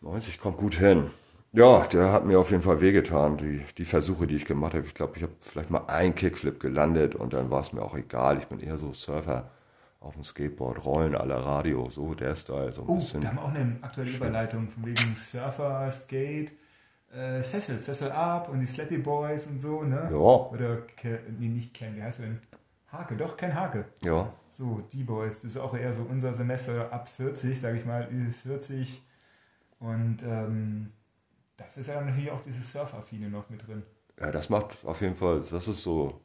90 0.00 0.40
kommt 0.40 0.56
gut 0.58 0.74
hin. 0.74 1.10
Ja, 1.52 1.86
der 1.86 2.12
hat 2.12 2.26
mir 2.26 2.38
auf 2.38 2.50
jeden 2.50 2.62
Fall 2.62 2.80
wehgetan, 2.82 3.38
die, 3.38 3.64
die 3.78 3.84
Versuche, 3.86 4.26
die 4.26 4.36
ich 4.36 4.44
gemacht 4.44 4.74
habe. 4.74 4.84
Ich 4.86 4.94
glaube, 4.94 5.16
ich 5.16 5.22
habe 5.22 5.32
vielleicht 5.40 5.70
mal 5.70 5.86
einen 5.86 6.14
Kickflip 6.14 6.60
gelandet 6.60 7.14
und 7.14 7.32
dann 7.32 7.50
war 7.50 7.60
es 7.60 7.72
mir 7.72 7.80
auch 7.82 7.94
egal. 7.96 8.36
Ich 8.38 8.46
bin 8.46 8.60
eher 8.60 8.76
so 8.76 8.92
Surfer 8.92 9.50
auf 10.00 10.14
dem 10.14 10.24
Skateboard, 10.24 10.84
Rollen 10.84 11.14
aller 11.16 11.38
Radio, 11.38 11.88
so 11.90 12.14
der 12.14 12.34
Style, 12.36 12.72
so 12.72 12.82
ein 12.82 12.88
Oh, 12.88 12.94
bisschen. 12.96 13.20
da 13.22 13.28
haben 13.28 13.36
wir 13.36 13.42
auch 13.44 13.54
eine 13.54 13.78
aktuelle 13.82 14.10
Überleitung 14.10 14.68
von 14.70 14.84
wegen 14.86 14.96
Surfer, 15.16 15.90
Skate, 15.90 16.52
äh, 17.12 17.42
Cecil, 17.42 17.80
Cecil 17.80 18.10
Up 18.10 18.48
und 18.48 18.60
die 18.60 18.66
Slappy 18.66 18.98
Boys 18.98 19.46
und 19.46 19.60
so, 19.60 19.82
ne? 19.82 20.08
Ja. 20.10 20.16
Oder, 20.16 20.82
nee, 21.38 21.48
nicht 21.48 21.74
Ken, 21.74 21.96
wie 21.96 22.02
heißt 22.02 22.20
er 22.20 22.26
denn? 22.26 22.40
Hake, 22.92 23.16
doch, 23.16 23.36
Ken 23.36 23.54
Hake. 23.54 23.86
Ja, 24.04 24.32
So, 24.52 24.80
die 24.92 25.02
Boys, 25.02 25.42
das 25.42 25.52
ist 25.52 25.56
auch 25.58 25.74
eher 25.76 25.92
so 25.92 26.02
unser 26.02 26.32
Semester 26.34 26.92
ab 26.92 27.08
40, 27.08 27.58
sage 27.60 27.76
ich 27.76 27.84
mal, 27.84 28.08
Ü40. 28.08 29.00
Und 29.80 30.22
ähm, 30.22 30.92
das 31.56 31.76
ist 31.78 31.88
ja 31.88 32.00
natürlich 32.00 32.30
auch 32.30 32.40
dieses 32.40 32.70
Surfaffine 32.72 33.28
noch 33.28 33.50
mit 33.50 33.66
drin. 33.66 33.82
ja, 34.20 34.30
das 34.30 34.48
macht 34.48 34.78
auf 34.84 35.00
jeden 35.00 35.16
Fall, 35.16 35.42
das 35.50 35.68
ist 35.68 35.82
so 35.82 36.20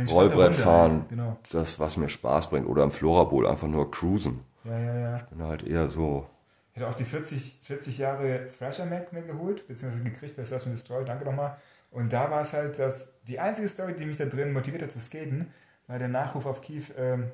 Runde 0.00 0.12
Rollbrettfahren, 0.12 0.92
Halt, 1.00 1.08
genau. 1.10 1.36
das, 1.52 1.78
was 1.80 1.96
mir 1.96 2.08
Spaß 2.08 2.50
bringt. 2.50 2.66
Oder 2.66 2.82
im 2.84 2.90
Florabowl 2.90 3.46
einfach 3.46 3.68
nur 3.68 3.90
cruisen. 3.90 4.40
Ja, 4.64 4.78
ja, 4.78 4.98
ja. 5.00 5.18
Bin 5.30 5.42
halt 5.42 5.62
eher 5.66 5.88
so, 5.88 6.26
Ich 6.70 6.76
hätte 6.76 6.88
auch 6.88 6.94
die 6.94 7.04
40, 7.04 7.60
40 7.62 7.98
Jahre 7.98 8.48
Thrasher 8.58 8.86
Mac 8.86 9.12
mir 9.12 9.22
geholt, 9.22 9.66
beziehungsweise 9.68 10.04
gekriegt 10.04 10.36
bei 10.36 10.44
Search 10.44 10.66
and 10.66 10.74
Destroy, 10.74 11.04
danke 11.04 11.24
nochmal. 11.24 11.56
Und 11.90 12.12
da 12.12 12.30
war 12.30 12.40
es 12.40 12.52
halt, 12.54 12.78
dass 12.78 13.12
die 13.28 13.38
einzige 13.38 13.68
Story, 13.68 13.94
die 13.94 14.06
mich 14.06 14.16
da 14.16 14.24
drin 14.24 14.52
motiviert 14.52 14.82
hat 14.82 14.90
zu 14.90 14.98
skaten, 15.00 15.48
war 15.88 15.98
der 15.98 16.08
Nachruf 16.08 16.46
auf 16.46 16.60
Kief 16.62 16.94
ähm, 16.96 17.30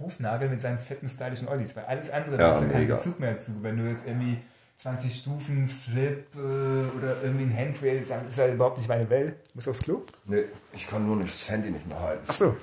Hufnagel 0.00 0.48
mit 0.48 0.60
seinen 0.60 0.78
fetten, 0.78 1.06
stylischen 1.08 1.46
Ollies, 1.48 1.76
weil 1.76 1.84
alles 1.84 2.10
andere, 2.10 2.32
Ja, 2.32 2.38
da 2.38 2.52
ist 2.54 2.60
ja 2.62 2.68
kein 2.68 2.80
mega. 2.80 2.94
Bezug 2.96 3.20
mehr 3.20 3.38
zu. 3.38 3.62
Wenn 3.62 3.76
du 3.76 3.84
jetzt 3.88 4.06
irgendwie 4.08 4.38
20 4.76 5.18
Stufen 5.20 5.68
Flip 5.68 6.26
äh, 6.34 6.38
oder 6.38 7.22
irgendwie 7.22 7.44
ein 7.44 7.56
Handrail, 7.56 8.04
dann 8.08 8.26
ist 8.26 8.36
ja 8.38 8.48
überhaupt 8.48 8.78
nicht 8.78 8.88
meine 8.88 9.08
Welt. 9.10 9.36
Muss 9.54 9.68
aufs 9.68 9.82
Klo? 9.82 10.02
nee, 10.24 10.44
ich 10.72 10.88
kann 10.88 11.06
nur 11.06 11.16
nicht 11.16 11.32
das 11.32 11.50
Handy 11.50 11.70
nicht 11.70 11.86
mehr 11.86 12.00
halten. 12.00 12.28
Achso, 12.28 12.56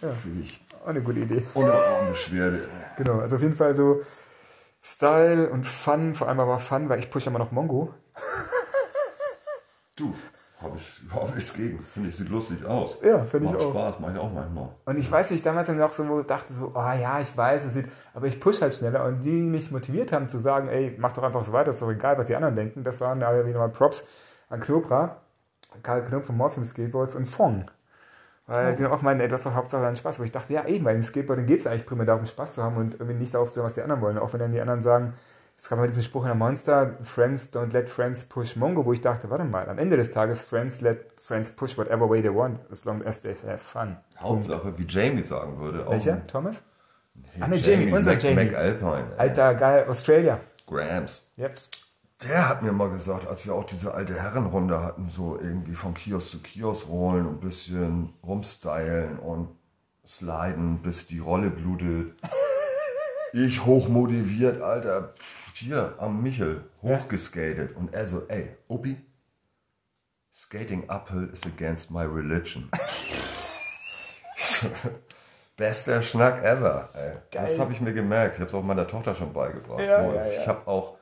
Kriege 0.00 0.40
ich 0.42 0.60
auch 0.82 0.88
eine 0.88 1.02
gute 1.02 1.20
Idee. 1.20 1.42
Unarmbeschwerde. 1.54 2.62
Genau, 2.98 3.20
also 3.20 3.36
auf 3.36 3.42
jeden 3.42 3.56
Fall 3.56 3.74
so 3.74 4.02
Style 4.82 5.48
und 5.48 5.66
Fun, 5.66 6.14
vor 6.14 6.28
allem 6.28 6.40
aber 6.40 6.58
Fun, 6.58 6.90
weil 6.90 6.98
ich 6.98 7.10
pushe 7.10 7.30
immer 7.30 7.38
noch 7.38 7.52
Mongo. 7.52 7.94
Du, 9.96 10.14
habe 10.64 10.76
ich 10.76 11.02
überhaupt 11.04 11.34
nichts 11.34 11.54
gegen. 11.54 11.82
Finde 11.82 12.08
ich, 12.08 12.16
sieht 12.16 12.28
lustig 12.28 12.64
aus. 12.64 12.98
Ja, 13.02 13.24
finde 13.24 13.46
ich 13.46 13.52
Macht 13.52 13.62
auch. 13.62 13.70
Spaß, 13.70 14.00
mache 14.00 14.12
ich 14.12 14.18
auch 14.18 14.32
manchmal. 14.32 14.68
Und 14.84 14.98
ich 14.98 15.10
weiß, 15.10 15.30
wie 15.30 15.34
ich 15.34 15.42
damals 15.42 15.66
dann 15.66 15.80
auch 15.82 15.92
so 15.92 16.22
dachte, 16.22 16.52
so, 16.52 16.72
oh 16.74 16.78
ja, 16.78 17.20
ich 17.20 17.36
weiß, 17.36 17.64
es 17.64 17.74
sieht, 17.74 17.86
aber 18.14 18.26
ich 18.26 18.40
push 18.40 18.60
halt 18.60 18.74
schneller. 18.74 19.04
Und 19.04 19.24
die 19.24 19.30
mich 19.30 19.70
motiviert 19.70 20.12
haben 20.12 20.28
zu 20.28 20.38
sagen, 20.38 20.68
ey, 20.68 20.96
mach 20.98 21.12
doch 21.12 21.22
einfach 21.22 21.42
so 21.44 21.52
weiter, 21.52 21.70
ist 21.70 21.82
doch 21.82 21.90
egal, 21.90 22.18
was 22.18 22.26
die 22.26 22.36
anderen 22.36 22.56
denken. 22.56 22.84
Das 22.84 23.00
waren 23.00 23.20
da 23.20 23.46
wieder 23.46 23.58
mal 23.58 23.68
Props 23.68 24.04
an 24.48 24.60
Knobra, 24.60 25.20
Karl 25.82 26.02
Knopf 26.02 26.26
von 26.26 26.36
Morphium 26.36 26.64
Skateboards 26.64 27.14
und 27.14 27.26
Fong. 27.26 27.70
Weil 28.46 28.76
die 28.76 28.82
dann 28.82 28.92
auch 28.92 29.00
meinen, 29.00 29.20
ey, 29.20 29.30
hast 29.30 29.46
doch 29.46 29.54
Hauptsache 29.54 29.82
deinen 29.82 29.96
Spaß. 29.96 30.20
Wo 30.20 30.22
ich 30.22 30.32
dachte, 30.32 30.52
ja, 30.52 30.66
eben, 30.66 30.84
bei 30.84 30.92
den 30.92 31.02
Skateboardern 31.02 31.46
geht 31.46 31.60
es 31.60 31.66
eigentlich 31.66 31.86
primär 31.86 32.04
darum, 32.04 32.26
Spaß 32.26 32.54
zu 32.54 32.62
haben 32.62 32.76
und 32.76 32.94
irgendwie 32.94 33.14
nicht 33.14 33.32
darauf 33.32 33.50
zu 33.50 33.60
hören, 33.60 33.66
was 33.66 33.74
die 33.74 33.82
anderen 33.82 34.02
wollen. 34.02 34.18
Auch 34.18 34.32
wenn 34.34 34.40
dann 34.40 34.52
die 34.52 34.60
anderen 34.60 34.82
sagen, 34.82 35.14
es 35.56 35.68
gab 35.68 35.78
mal 35.78 35.86
diesen 35.86 36.02
Spruch 36.02 36.22
in 36.22 36.28
der 36.28 36.34
Monster, 36.34 36.98
Friends 37.02 37.52
don't 37.52 37.72
let 37.72 37.88
friends 37.88 38.24
push 38.24 38.56
Mongo, 38.56 38.84
wo 38.84 38.92
ich 38.92 39.00
dachte, 39.00 39.30
warte 39.30 39.44
mal, 39.44 39.68
am 39.68 39.78
Ende 39.78 39.96
des 39.96 40.10
Tages, 40.10 40.42
Friends 40.42 40.80
let 40.80 41.12
friends 41.20 41.50
push 41.54 41.78
whatever 41.78 42.08
way 42.08 42.20
they 42.20 42.34
want, 42.34 42.58
as 42.70 42.84
long 42.84 43.02
as 43.06 43.20
they 43.22 43.34
have 43.46 43.58
fun. 43.58 43.96
Hauptsache, 44.20 44.76
wie 44.78 44.84
Jamie 44.86 45.22
sagen 45.22 45.58
würde. 45.58 45.86
Welcher? 45.88 46.26
Thomas? 46.26 46.62
Hey, 47.32 47.42
Ah, 47.42 47.48
nee, 47.48 47.56
Jamie, 47.58 47.92
unser 47.92 48.12
Mac, 48.12 48.22
Jamie. 48.22 48.44
McAlpine. 48.46 49.06
ey. 49.12 49.18
Alter, 49.18 49.54
geil, 49.54 49.86
Australia. 49.88 50.40
Grams. 50.66 51.32
Jeps. 51.36 51.70
Der 52.26 52.48
hat 52.48 52.62
mir 52.62 52.72
mal 52.72 52.90
gesagt, 52.90 53.26
als 53.28 53.44
wir 53.46 53.54
auch 53.54 53.64
diese 53.64 53.92
alte 53.94 54.14
Herrenrunde 54.14 54.82
hatten, 54.82 55.10
so 55.10 55.38
irgendwie 55.38 55.74
von 55.74 55.94
Kiosk 55.94 56.30
zu 56.30 56.38
Kiosk 56.42 56.88
rollen 56.88 57.26
und 57.26 57.34
ein 57.34 57.40
bisschen 57.40 58.14
rumstylen 58.24 59.18
und 59.18 59.48
sliden, 60.06 60.80
bis 60.82 61.06
die 61.06 61.18
Rolle 61.18 61.50
blutet. 61.50 62.14
Ich 63.36 63.64
hochmotiviert, 63.64 64.62
Alter, 64.62 65.12
pff, 65.18 65.52
hier 65.54 65.94
am 65.98 66.22
Michel, 66.22 66.62
hochgeskatet. 66.82 67.74
Und 67.74 67.92
er 67.92 68.06
so, 68.06 68.22
ey, 68.28 68.56
Opi, 68.68 68.96
skating 70.32 70.88
uphill 70.88 71.28
is 71.32 71.44
against 71.44 71.90
my 71.90 72.04
religion. 72.04 72.70
Bester 75.56 76.00
Schnack 76.02 76.44
ever. 76.44 76.90
Ey. 76.94 77.14
Das 77.32 77.58
habe 77.58 77.72
ich 77.72 77.80
mir 77.80 77.92
gemerkt. 77.92 78.34
Ich 78.36 78.40
habe 78.40 78.48
es 78.50 78.54
auch 78.54 78.62
meiner 78.62 78.86
Tochter 78.86 79.16
schon 79.16 79.32
beigebracht. 79.32 79.80
Ja, 79.80 80.04
So, 80.04 80.12
ja, 80.14 80.26
ja. 80.26 80.40
Ich 80.40 80.46
habe 80.46 80.64
auch, 80.68 80.96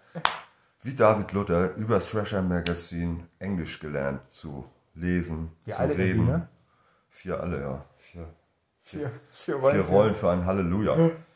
wie 0.83 0.95
David 0.95 1.33
Luther, 1.33 1.75
über 1.77 2.01
Thrasher 2.01 2.41
Magazine 2.41 3.27
Englisch 3.41 3.79
gelernt 3.79 4.23
zu 4.31 4.65
lesen, 4.95 5.53
Wir 5.67 5.77
zu 5.77 5.83
reden. 5.83 6.25
ne? 6.27 6.49
Vier 7.11 7.39
alle, 7.41 7.61
ja. 7.61 7.85
Vier, 7.99 8.27
Vier, 8.81 9.11
vier 9.33 9.61
vier. 9.61 9.81
Rollen 9.83 10.15
für 10.15 10.31
ein 10.31 10.47
Halleluja. 10.47 11.11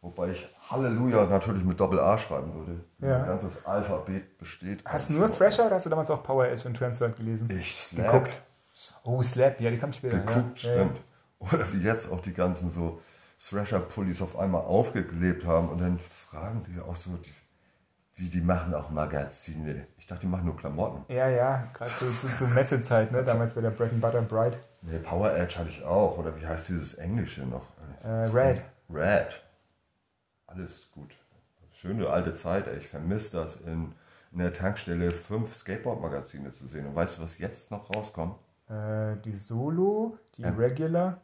Wobei 0.00 0.30
ich 0.30 0.46
Halleluja 0.70 1.24
natürlich 1.26 1.64
mit 1.64 1.78
Doppel 1.80 1.98
A 1.98 2.16
schreiben 2.16 2.54
würde. 2.54 2.84
Ja. 3.00 3.20
Ein 3.22 3.26
ganzes 3.26 3.66
Alphabet 3.66 4.38
besteht. 4.38 4.84
Hast 4.84 5.10
du 5.10 5.14
nur 5.14 5.32
Thrasher 5.32 5.66
oder 5.66 5.74
hast 5.74 5.86
du 5.86 5.90
damals 5.90 6.10
auch 6.10 6.22
Power 6.22 6.46
Edge 6.46 6.68
und 6.68 6.76
Transfer 6.76 7.08
gelesen? 7.08 7.48
Ich 7.50 7.74
snap. 7.74 8.12
Geguckt. 8.12 8.42
Oh, 9.02 9.22
Slap, 9.22 9.60
ja, 9.60 9.70
die 9.70 9.78
kam 9.78 9.92
später. 9.92 10.18
geguckt, 10.18 10.62
ja. 10.62 10.70
Ja, 10.70 10.76
stimmt. 10.76 11.00
Oder 11.40 11.72
wie 11.72 11.82
jetzt 11.82 12.12
auch 12.12 12.20
die 12.20 12.32
ganzen 12.32 12.70
so 12.70 13.00
Thrasher-Pullis 13.38 14.22
auf 14.22 14.38
einmal 14.38 14.62
aufgeklebt 14.62 15.44
haben 15.44 15.68
und 15.68 15.80
dann 15.80 15.98
fragen 15.98 16.64
die 16.68 16.80
auch 16.80 16.96
so, 16.96 17.10
die, 17.16 17.32
wie 18.16 18.28
die 18.28 18.40
machen 18.40 18.74
auch 18.74 18.90
Magazine. 18.90 19.86
Ich 19.96 20.06
dachte, 20.06 20.22
die 20.22 20.26
machen 20.26 20.46
nur 20.46 20.56
Klamotten. 20.56 21.12
Ja, 21.12 21.28
ja, 21.28 21.68
gerade 21.72 21.90
so 21.90 22.10
zu, 22.10 22.28
zu 22.28 22.46
Messezeit, 22.54 23.12
ne? 23.12 23.22
damals 23.22 23.54
bei 23.54 23.60
der 23.60 23.70
Bread 23.70 23.92
and 23.92 24.00
Butter 24.00 24.22
Bride. 24.22 24.58
Nee, 24.82 24.98
Power 24.98 25.32
Edge 25.32 25.58
hatte 25.58 25.70
ich 25.70 25.84
auch. 25.84 26.18
Oder 26.18 26.36
wie 26.40 26.46
heißt 26.46 26.68
dieses 26.68 26.94
Englische 26.94 27.42
noch? 27.42 27.66
Äh, 28.02 28.08
Red. 28.08 28.62
Red. 28.90 29.42
Alles 30.48 30.90
gut. 30.92 31.14
Schöne 31.70 32.08
alte 32.08 32.34
Zeit, 32.34 32.66
ey. 32.66 32.78
Ich 32.78 32.88
vermisse 32.88 33.36
das 33.36 33.56
in, 33.56 33.92
in 34.32 34.38
der 34.38 34.52
Tankstelle 34.52 35.12
fünf 35.12 35.54
Skateboard-Magazine 35.54 36.50
zu 36.50 36.66
sehen. 36.66 36.86
Und 36.86 36.94
weißt 36.96 37.18
du, 37.18 37.22
was 37.22 37.38
jetzt 37.38 37.70
noch 37.70 37.94
rauskommt? 37.94 38.36
Äh, 38.68 39.16
die 39.24 39.34
Solo, 39.34 40.18
die 40.34 40.44
Regular. 40.44 41.20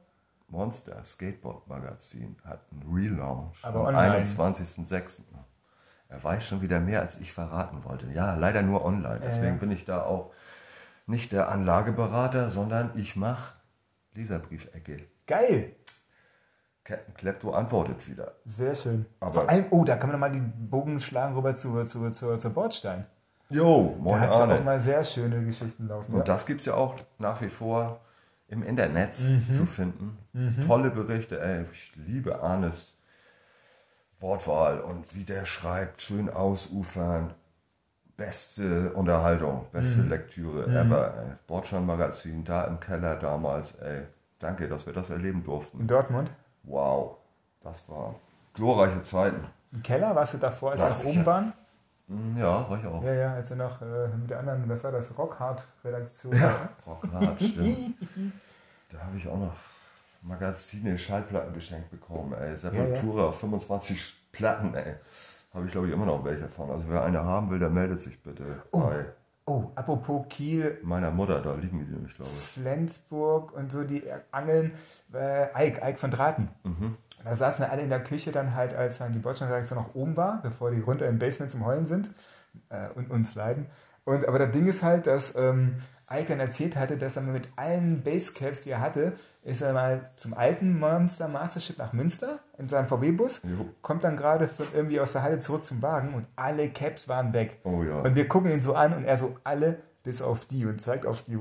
Monster 0.48 1.04
Skateboard 1.04 1.66
Magazin 1.66 2.36
hat 2.44 2.60
einen 2.70 2.82
Relaunch 2.94 3.64
Aber 3.64 3.80
am 3.80 3.96
online. 3.96 4.24
21.06. 4.24 5.22
Er 6.08 6.22
weiß 6.22 6.46
schon 6.46 6.62
wieder 6.62 6.78
mehr, 6.78 7.00
als 7.00 7.18
ich 7.18 7.32
verraten 7.32 7.82
wollte. 7.82 8.06
Ja, 8.12 8.36
leider 8.36 8.62
nur 8.62 8.84
online. 8.84 9.20
Deswegen 9.20 9.58
bin 9.58 9.72
ich 9.72 9.84
da 9.84 10.04
auch 10.04 10.32
nicht 11.06 11.32
der 11.32 11.48
Anlageberater, 11.48 12.50
sondern 12.50 12.92
ich 12.94 13.16
mache 13.16 13.54
Leserbriefecke. 14.14 14.98
Geil. 15.26 15.74
Captain 16.84 17.14
Klepto 17.14 17.52
antwortet 17.52 18.06
wieder. 18.08 18.32
Sehr 18.44 18.74
schön. 18.74 19.06
Aber- 19.20 19.32
Vor 19.32 19.48
allem, 19.50 19.64
oh, 19.70 19.84
da 19.84 19.96
kann 19.96 20.10
man 20.10 20.20
nochmal 20.20 20.32
die 20.32 20.40
Bogen 20.40 21.00
schlagen 21.00 21.34
rüber 21.34 21.56
zu, 21.56 21.82
zu, 21.84 22.10
zu, 22.10 22.36
zu 22.36 22.50
Bordstein. 22.50 23.06
Jo, 23.50 23.94
Da 23.96 24.02
moin 24.02 24.20
hat 24.20 24.30
es 24.32 24.36
auch 24.36 24.64
mal 24.64 24.80
sehr 24.80 25.02
schöne 25.04 25.44
Geschichten 25.44 25.88
laufen. 25.88 26.12
Und 26.12 26.18
Ja. 26.18 26.24
das 26.24 26.44
gibt 26.46 26.60
es 26.60 26.66
ja 26.66 26.74
auch 26.74 26.94
nach 27.18 27.40
wie 27.40 27.48
vor 27.48 28.00
im 28.48 28.62
Internet 28.62 29.18
Mhm. 29.28 29.50
zu 29.52 29.66
finden. 29.66 30.18
Tolle 30.66 30.90
Berichte, 30.90 31.40
ey. 31.40 31.64
Ich 31.72 31.94
liebe 31.96 32.40
Arnes 32.42 32.94
Wortwahl 34.20 34.80
und 34.80 35.14
wie 35.14 35.24
der 35.24 35.44
schreibt, 35.46 36.02
schön 36.02 36.30
ausufern. 36.30 37.34
Beste 38.16 38.92
Unterhaltung, 38.92 39.66
beste 39.72 40.02
Mhm. 40.02 40.08
Lektüre 40.08 40.66
ever. 40.66 41.14
Ey. 41.16 41.32
Bordstein 41.46 41.84
Magazin, 41.84 42.44
da 42.44 42.64
im 42.64 42.78
Keller 42.78 43.16
damals, 43.16 43.72
ey. 43.76 44.02
Danke, 44.38 44.68
dass 44.68 44.86
wir 44.86 44.92
das 44.92 45.10
erleben 45.10 45.42
durften. 45.42 45.80
In 45.80 45.86
Dortmund. 45.88 46.30
Wow, 46.64 47.16
das 47.60 47.88
war 47.88 48.14
glorreiche 48.54 49.02
Zeiten. 49.02 49.44
Im 49.72 49.82
Keller 49.82 50.14
warst 50.14 50.34
du 50.34 50.38
davor, 50.38 50.72
als 50.72 50.80
wir 50.82 50.88
nach 50.88 51.16
oben 51.16 51.26
waren? 51.26 51.52
Hm, 52.08 52.36
Ja, 52.38 52.68
war 52.68 52.78
ich 52.78 52.86
auch. 52.86 53.02
Ja, 53.02 53.12
ja, 53.14 53.34
als 53.34 53.50
wir 53.50 53.56
noch 53.56 53.80
äh, 53.82 54.08
mit 54.08 54.30
der 54.30 54.38
anderen, 54.40 54.68
was 54.68 54.84
war 54.84 54.92
das, 54.92 55.16
Rockhard-Redaktion. 55.16 56.34
Rockhard, 56.86 57.42
stimmt. 57.42 57.94
Da 58.90 59.00
habe 59.00 59.16
ich 59.16 59.26
auch 59.26 59.38
noch 59.38 59.54
Magazine, 60.22 60.96
Schallplatten 60.96 61.52
geschenkt 61.52 61.90
bekommen, 61.90 62.32
ey. 62.34 62.56
Sepultura, 62.56 63.32
25 63.32 64.30
Platten, 64.30 64.72
ey. 64.74 64.94
Habe 65.52 65.66
ich, 65.66 65.72
glaube 65.72 65.88
ich, 65.88 65.92
immer 65.92 66.06
noch 66.06 66.24
welche 66.24 66.48
von. 66.48 66.70
Also 66.70 66.88
wer 66.88 67.02
eine 67.02 67.24
haben 67.24 67.50
will, 67.50 67.58
der 67.58 67.70
meldet 67.70 68.00
sich 68.00 68.22
bitte 68.22 68.62
bei 68.70 69.04
Oh, 69.46 69.70
apropos 69.74 70.26
Kiel, 70.28 70.78
meiner 70.82 71.10
Mutter. 71.10 71.40
Da 71.42 71.54
liegen 71.54 71.78
die 71.78 71.92
nämlich, 71.92 72.14
glaube 72.16 72.30
ich. 72.34 72.40
Flensburg 72.40 73.52
und 73.52 73.70
so, 73.70 73.84
die 73.84 74.02
Angeln, 74.30 74.72
äh, 75.12 75.48
Eik, 75.52 75.82
Eik 75.82 75.98
von 75.98 76.10
Draten. 76.10 76.48
Da 77.24 77.36
saßen 77.36 77.64
wir 77.64 77.70
alle 77.70 77.82
in 77.82 77.90
der 77.90 78.02
Küche 78.02 78.32
dann 78.32 78.54
halt, 78.54 78.74
als 78.74 78.98
dann 78.98 79.12
die 79.12 79.20
Deutschlandredaktion 79.20 79.78
noch 79.78 79.94
oben 79.94 80.16
war, 80.16 80.40
bevor 80.42 80.70
die 80.70 80.80
runter 80.80 81.06
im 81.08 81.18
Basement 81.18 81.50
zum 81.50 81.64
Heulen 81.64 81.86
sind 81.86 82.10
äh, 82.68 82.88
und 82.94 83.10
uns 83.10 83.34
leiden. 83.34 83.66
Und, 84.04 84.26
aber 84.28 84.38
das 84.38 84.50
Ding 84.50 84.66
ist 84.66 84.82
halt, 84.82 85.06
dass 85.06 85.34
ähm, 85.34 85.76
Dann 86.22 86.40
erzählt 86.40 86.76
hatte, 86.76 86.96
dass 86.96 87.16
er 87.16 87.22
mit 87.22 87.48
allen 87.56 88.02
Basecaps, 88.02 88.64
die 88.64 88.70
er 88.70 88.80
hatte, 88.80 89.14
ist 89.42 89.60
er 89.60 89.72
mal 89.72 90.10
zum 90.16 90.34
alten 90.34 90.78
Monster 90.78 91.28
Mastership 91.28 91.78
nach 91.78 91.92
Münster 91.92 92.38
in 92.56 92.68
seinem 92.68 92.86
VW-Bus, 92.86 93.42
kommt 93.82 94.04
dann 94.04 94.16
gerade 94.16 94.48
von 94.48 94.66
irgendwie 94.72 95.00
aus 95.00 95.12
der 95.12 95.22
Halle 95.22 95.40
zurück 95.40 95.64
zum 95.64 95.82
Wagen 95.82 96.14
und 96.14 96.28
alle 96.36 96.70
Caps 96.70 97.08
waren 97.08 97.32
weg. 97.32 97.58
Oh 97.64 97.82
ja. 97.82 98.00
Und 98.00 98.14
wir 98.14 98.28
gucken 98.28 98.50
ihn 98.50 98.62
so 98.62 98.74
an 98.74 98.94
und 98.94 99.04
er 99.04 99.16
so, 99.16 99.36
alle 99.44 99.78
bis 100.02 100.22
auf 100.22 100.46
die 100.46 100.64
und 100.66 100.80
zeigt 100.80 101.06
auf 101.06 101.22
die 101.22 101.38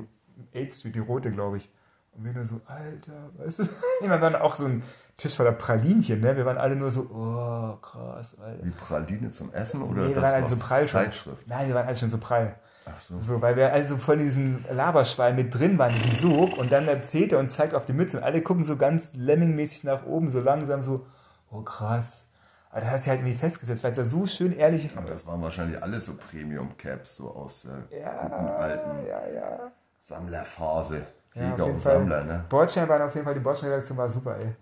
8th 0.54 0.80
Street, 0.80 0.96
die 0.96 1.00
rote, 1.00 1.32
glaube 1.32 1.58
ich. 1.58 1.70
Und 2.16 2.26
wir 2.26 2.34
nur 2.34 2.46
so, 2.46 2.62
Alter, 2.66 3.32
weißt 3.38 3.60
du? 3.60 3.64
Wir 4.02 4.10
waren 4.22 4.36
auch 4.36 4.56
so 4.56 4.66
ein 4.66 4.84
Tisch 5.18 5.36
voller 5.36 5.52
Pralinchen, 5.52 6.20
ne? 6.20 6.36
Wir 6.38 6.46
waren 6.46 6.58
alle 6.58 6.76
nur 6.76 6.92
so, 6.92 7.02
oh, 7.12 7.78
krass, 7.82 8.38
Alter. 8.40 8.64
Die 8.64 8.70
Praline 8.72 9.32
zum 9.32 9.52
Essen 9.52 9.82
oder 9.82 10.04
Nee, 10.04 10.16
wir 10.16 10.22
waren 10.22 10.36
alle 10.36 10.48
so 10.48 10.56
prall 10.56 10.86
schon. 10.86 11.02
Zeitschrift? 11.02 11.48
Nein, 11.48 11.68
wir 11.68 11.76
waren 11.76 11.88
alle 11.88 11.96
schon 11.96 12.10
so 12.10 12.20
prall. 12.20 12.56
Ach 12.86 12.98
so. 12.98 13.20
So, 13.20 13.42
weil 13.42 13.56
wir 13.56 13.72
also 13.72 13.98
voll 13.98 14.20
in 14.20 14.26
diesem 14.26 14.66
Laberschwein 14.72 15.36
mit 15.36 15.54
drin 15.54 15.78
waren, 15.78 15.94
diesem 15.94 16.12
Sog. 16.12 16.58
Und 16.58 16.72
dann 16.72 16.88
erzählt 16.88 17.32
er 17.32 17.40
und 17.40 17.50
zeigt 17.50 17.74
auf 17.74 17.86
die 17.86 17.94
Mütze. 17.94 18.18
Und 18.18 18.24
alle 18.24 18.42
gucken 18.42 18.64
so 18.64 18.78
ganz 18.78 19.14
lemmingmäßig 19.16 19.84
nach 19.84 20.06
oben, 20.06 20.30
so 20.30 20.40
langsam 20.40 20.84
so, 20.84 21.06
oh 21.50 21.62
krass. 21.62 22.26
Aber 22.70 22.82
das 22.82 22.90
hat 22.90 23.04
sich 23.04 23.10
halt 23.12 23.20
irgendwie 23.22 23.38
festgesetzt, 23.38 23.84
weil 23.84 23.92
es 23.92 23.98
ja 23.98 24.04
so 24.06 24.26
schön 24.26 24.52
ehrlich 24.52 24.90
Aber 24.98 25.10
das 25.10 25.26
waren 25.28 25.42
wahrscheinlich 25.42 25.82
alles 25.82 26.08
so 26.08 26.16
Premium-Caps, 26.16 27.18
so 27.18 27.32
aus 27.32 27.64
der 27.64 28.00
Ja, 28.00 28.24
guten 28.24 28.48
alten 28.50 29.08
ja, 29.08 29.28
ja. 29.28 29.72
Sammlerphase. 30.02 31.06
Ja, 31.36 31.50
Jäger 31.50 31.66
jeden 31.66 31.76
und 31.76 31.82
Fall. 31.82 31.94
Sammler, 31.98 32.24
ne? 32.24 32.46
Bordstein 32.50 33.02
auf 33.02 33.14
jeden 33.16 33.26
Fall, 33.26 33.34
die 33.34 33.40
Bordstein-Redaktion 33.40 33.98
war 33.98 34.10
super, 34.10 34.38
ey. 34.38 34.56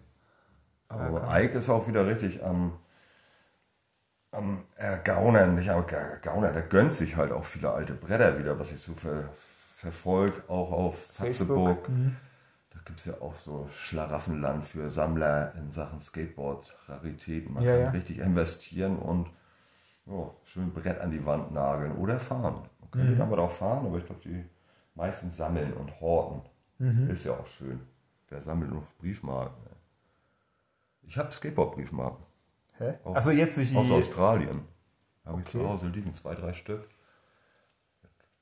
Aber 0.89 1.23
Ike 1.41 1.57
ist 1.57 1.69
auch 1.69 1.87
wieder 1.87 2.05
richtig 2.05 2.43
am, 2.43 2.77
am 4.31 4.63
Ergaunern, 4.75 5.55
nicht 5.55 5.69
am 5.69 5.85
Ergaunern, 5.87 6.53
der 6.53 6.63
gönnt 6.63 6.93
sich 6.93 7.15
halt 7.15 7.31
auch 7.31 7.45
viele 7.45 7.71
alte 7.71 7.93
Bretter 7.93 8.37
wieder, 8.39 8.57
was 8.59 8.71
ich 8.71 8.79
so 8.81 8.93
ver, 8.93 9.29
verfolge, 9.75 10.43
auch 10.47 10.71
auf 10.71 11.05
Facebook, 11.07 11.57
Facebook. 11.57 11.89
Da 12.73 12.79
gibt 12.85 12.99
es 12.99 13.05
ja 13.05 13.15
auch 13.21 13.35
so 13.37 13.67
Schlaraffenland 13.71 14.65
für 14.65 14.89
Sammler 14.89 15.53
in 15.55 15.71
Sachen 15.71 16.01
Skateboard-Raritäten. 16.01 17.53
Man 17.53 17.63
Ja, 17.63 17.71
kann 17.71 17.81
ja. 17.81 17.89
richtig 17.91 18.19
investieren 18.19 18.97
und 18.97 19.29
ja, 20.07 20.31
schön 20.45 20.73
Brett 20.73 20.99
an 21.01 21.11
die 21.11 21.25
Wand 21.25 21.51
nageln 21.53 21.93
oder 21.97 22.19
fahren. 22.19 22.63
Man 22.79 22.91
könnte 22.91 23.13
Mhm. 23.13 23.19
damit 23.19 23.39
auch 23.39 23.51
fahren, 23.51 23.85
aber 23.87 23.97
ich 23.99 24.05
glaube, 24.05 24.21
die 24.23 24.45
meisten 24.95 25.31
sammeln 25.31 25.73
und 25.73 25.99
horten. 26.01 26.41
Mhm. 26.81 27.09
Ist 27.11 27.25
ja 27.25 27.33
auch 27.33 27.45
schön. 27.47 27.79
Wer 28.29 28.41
sammelt 28.41 28.71
noch 28.71 28.87
Briefmarken? 28.97 29.55
Ich 31.03 31.17
habe 31.17 31.31
Skateboard-Briefmarken 31.31 32.25
Hä? 32.77 32.97
Auch 33.03 33.15
Achso, 33.15 33.31
jetzt 33.31 33.57
durch 33.57 33.69
die. 33.69 33.77
aus 33.77 33.91
Australien. 33.91 34.65
Habe 35.25 35.41
ich 35.41 35.47
Okay. 35.47 35.59
zu 35.59 35.69
Hause 35.69 35.87
liegen, 35.87 36.15
zwei, 36.15 36.33
drei 36.33 36.53
Stück. 36.53 36.87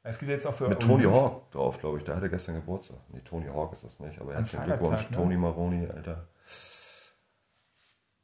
Es 0.04 0.18
gibt 0.20 0.32
jetzt 0.32 0.46
auch 0.48 0.54
für. 0.56 0.70
Mit 0.70 0.80
Tony 0.80 1.04
Hawk 1.04 1.52
drauf, 1.52 1.80
glaube 1.80 1.98
ich. 1.98 2.04
Der 2.06 2.16
hatte 2.16 2.30
gestern 2.30 2.56
Geburtstag. 2.56 2.98
Nee, 3.10 3.20
Tony 3.26 3.48
Hawk 3.48 3.74
ist 3.74 3.84
das 3.84 4.00
nicht, 4.00 4.20
aber 4.22 4.34
herzlichen 4.34 4.64
Glückwunsch, 4.64 5.10
ne? 5.10 5.16
Tony 5.18 5.36
Maroni, 5.36 5.86
Alter. 5.88 6.28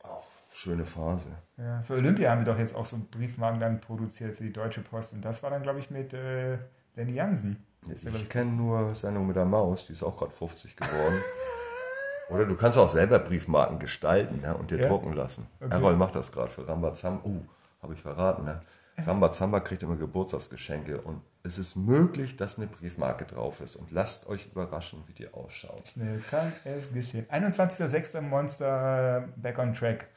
Auch 0.03 0.25
schöne 0.53 0.85
Phase. 0.85 1.29
Ja, 1.57 1.83
für 1.83 1.95
Olympia 1.95 2.31
haben 2.31 2.45
wir 2.45 2.53
doch 2.53 2.59
jetzt 2.59 2.75
auch 2.75 2.85
so 2.85 2.97
Briefmarken 3.11 3.59
dann 3.59 3.81
produziert 3.81 4.37
für 4.37 4.43
die 4.43 4.53
Deutsche 4.53 4.81
Post. 4.81 5.13
Und 5.15 5.25
das 5.25 5.43
war 5.43 5.49
dann, 5.49 5.63
glaube 5.63 5.79
ich, 5.79 5.91
mit 5.91 6.13
äh, 6.13 6.57
Danny 6.95 7.13
Jansen. 7.13 7.65
Ja, 7.87 8.11
Ich 8.15 8.29
kenne 8.29 8.51
nur 8.51 8.95
Sendung 8.95 9.27
mit 9.27 9.35
der 9.35 9.45
Maus, 9.45 9.87
die 9.87 9.93
ist 9.93 10.03
auch 10.03 10.17
gerade 10.17 10.31
50 10.31 10.75
geworden. 10.75 11.21
Oder 12.29 12.45
du 12.45 12.55
kannst 12.55 12.77
auch 12.77 12.89
selber 12.89 13.19
Briefmarken 13.19 13.77
gestalten 13.77 14.41
ne, 14.41 14.55
und 14.55 14.71
dir 14.71 14.79
Ja? 14.79 14.87
drucken 14.89 15.13
lassen. 15.13 15.47
Okay. 15.59 15.71
Errol 15.73 15.95
macht 15.95 16.15
das 16.15 16.31
gerade 16.31 16.49
für 16.49 16.67
Rambazamba. 16.67 17.21
Oh, 17.23 17.41
habe 17.83 17.93
ich 17.93 18.01
verraten. 18.01 18.45
Ne? 18.45 18.61
Rambazamba 18.97 19.59
kriegt 19.59 19.83
immer 19.83 19.95
Geburtstagsgeschenke 19.95 21.01
und 21.01 21.21
es 21.43 21.59
ist 21.59 21.75
möglich, 21.75 22.35
dass 22.37 22.57
eine 22.57 22.65
Briefmarke 22.67 23.25
drauf 23.25 23.61
ist. 23.61 23.75
Und 23.75 23.91
lasst 23.91 24.27
euch 24.27 24.47
überraschen, 24.47 25.03
wie 25.07 25.13
die 25.13 25.31
ausschaut. 25.31 25.87
Schnell 25.87 26.19
kann 26.19 26.51
es 26.63 26.91
geschehen. 26.93 27.27
21.06. 27.29 28.21
Monster 28.21 29.17
äh, 29.17 29.27
Back 29.39 29.59
on 29.59 29.73
Track. 29.73 30.07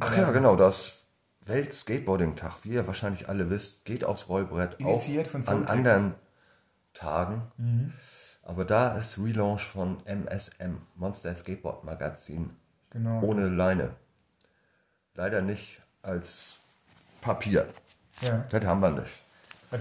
Ach 0.00 0.16
ja, 0.16 0.30
genau, 0.30 0.54
das 0.56 1.00
Welt-Skateboarding-Tag, 1.46 2.64
wie 2.64 2.70
ihr 2.70 2.86
wahrscheinlich 2.86 3.28
alle 3.28 3.50
wisst, 3.50 3.84
geht 3.84 4.04
aufs 4.04 4.28
Rollbrett 4.28 4.74
Initiiert 4.80 5.26
auch 5.26 5.30
von 5.30 5.48
an 5.48 5.66
anderen 5.66 6.14
Tagen. 6.94 7.92
Aber 8.42 8.64
da 8.64 8.96
ist 8.96 9.18
Relaunch 9.18 9.62
von 9.64 9.98
MSM, 10.06 10.78
Monster 10.96 11.34
Skateboard 11.34 11.84
Magazin, 11.84 12.50
Genau. 12.90 13.20
ohne 13.22 13.48
Leine. 13.48 13.90
Leider 15.14 15.42
nicht 15.42 15.80
als 16.02 16.60
Papier. 17.20 17.66
Ja. 18.20 18.44
Das 18.50 18.64
haben 18.64 18.80
wir 18.80 18.90
nicht. 18.90 19.22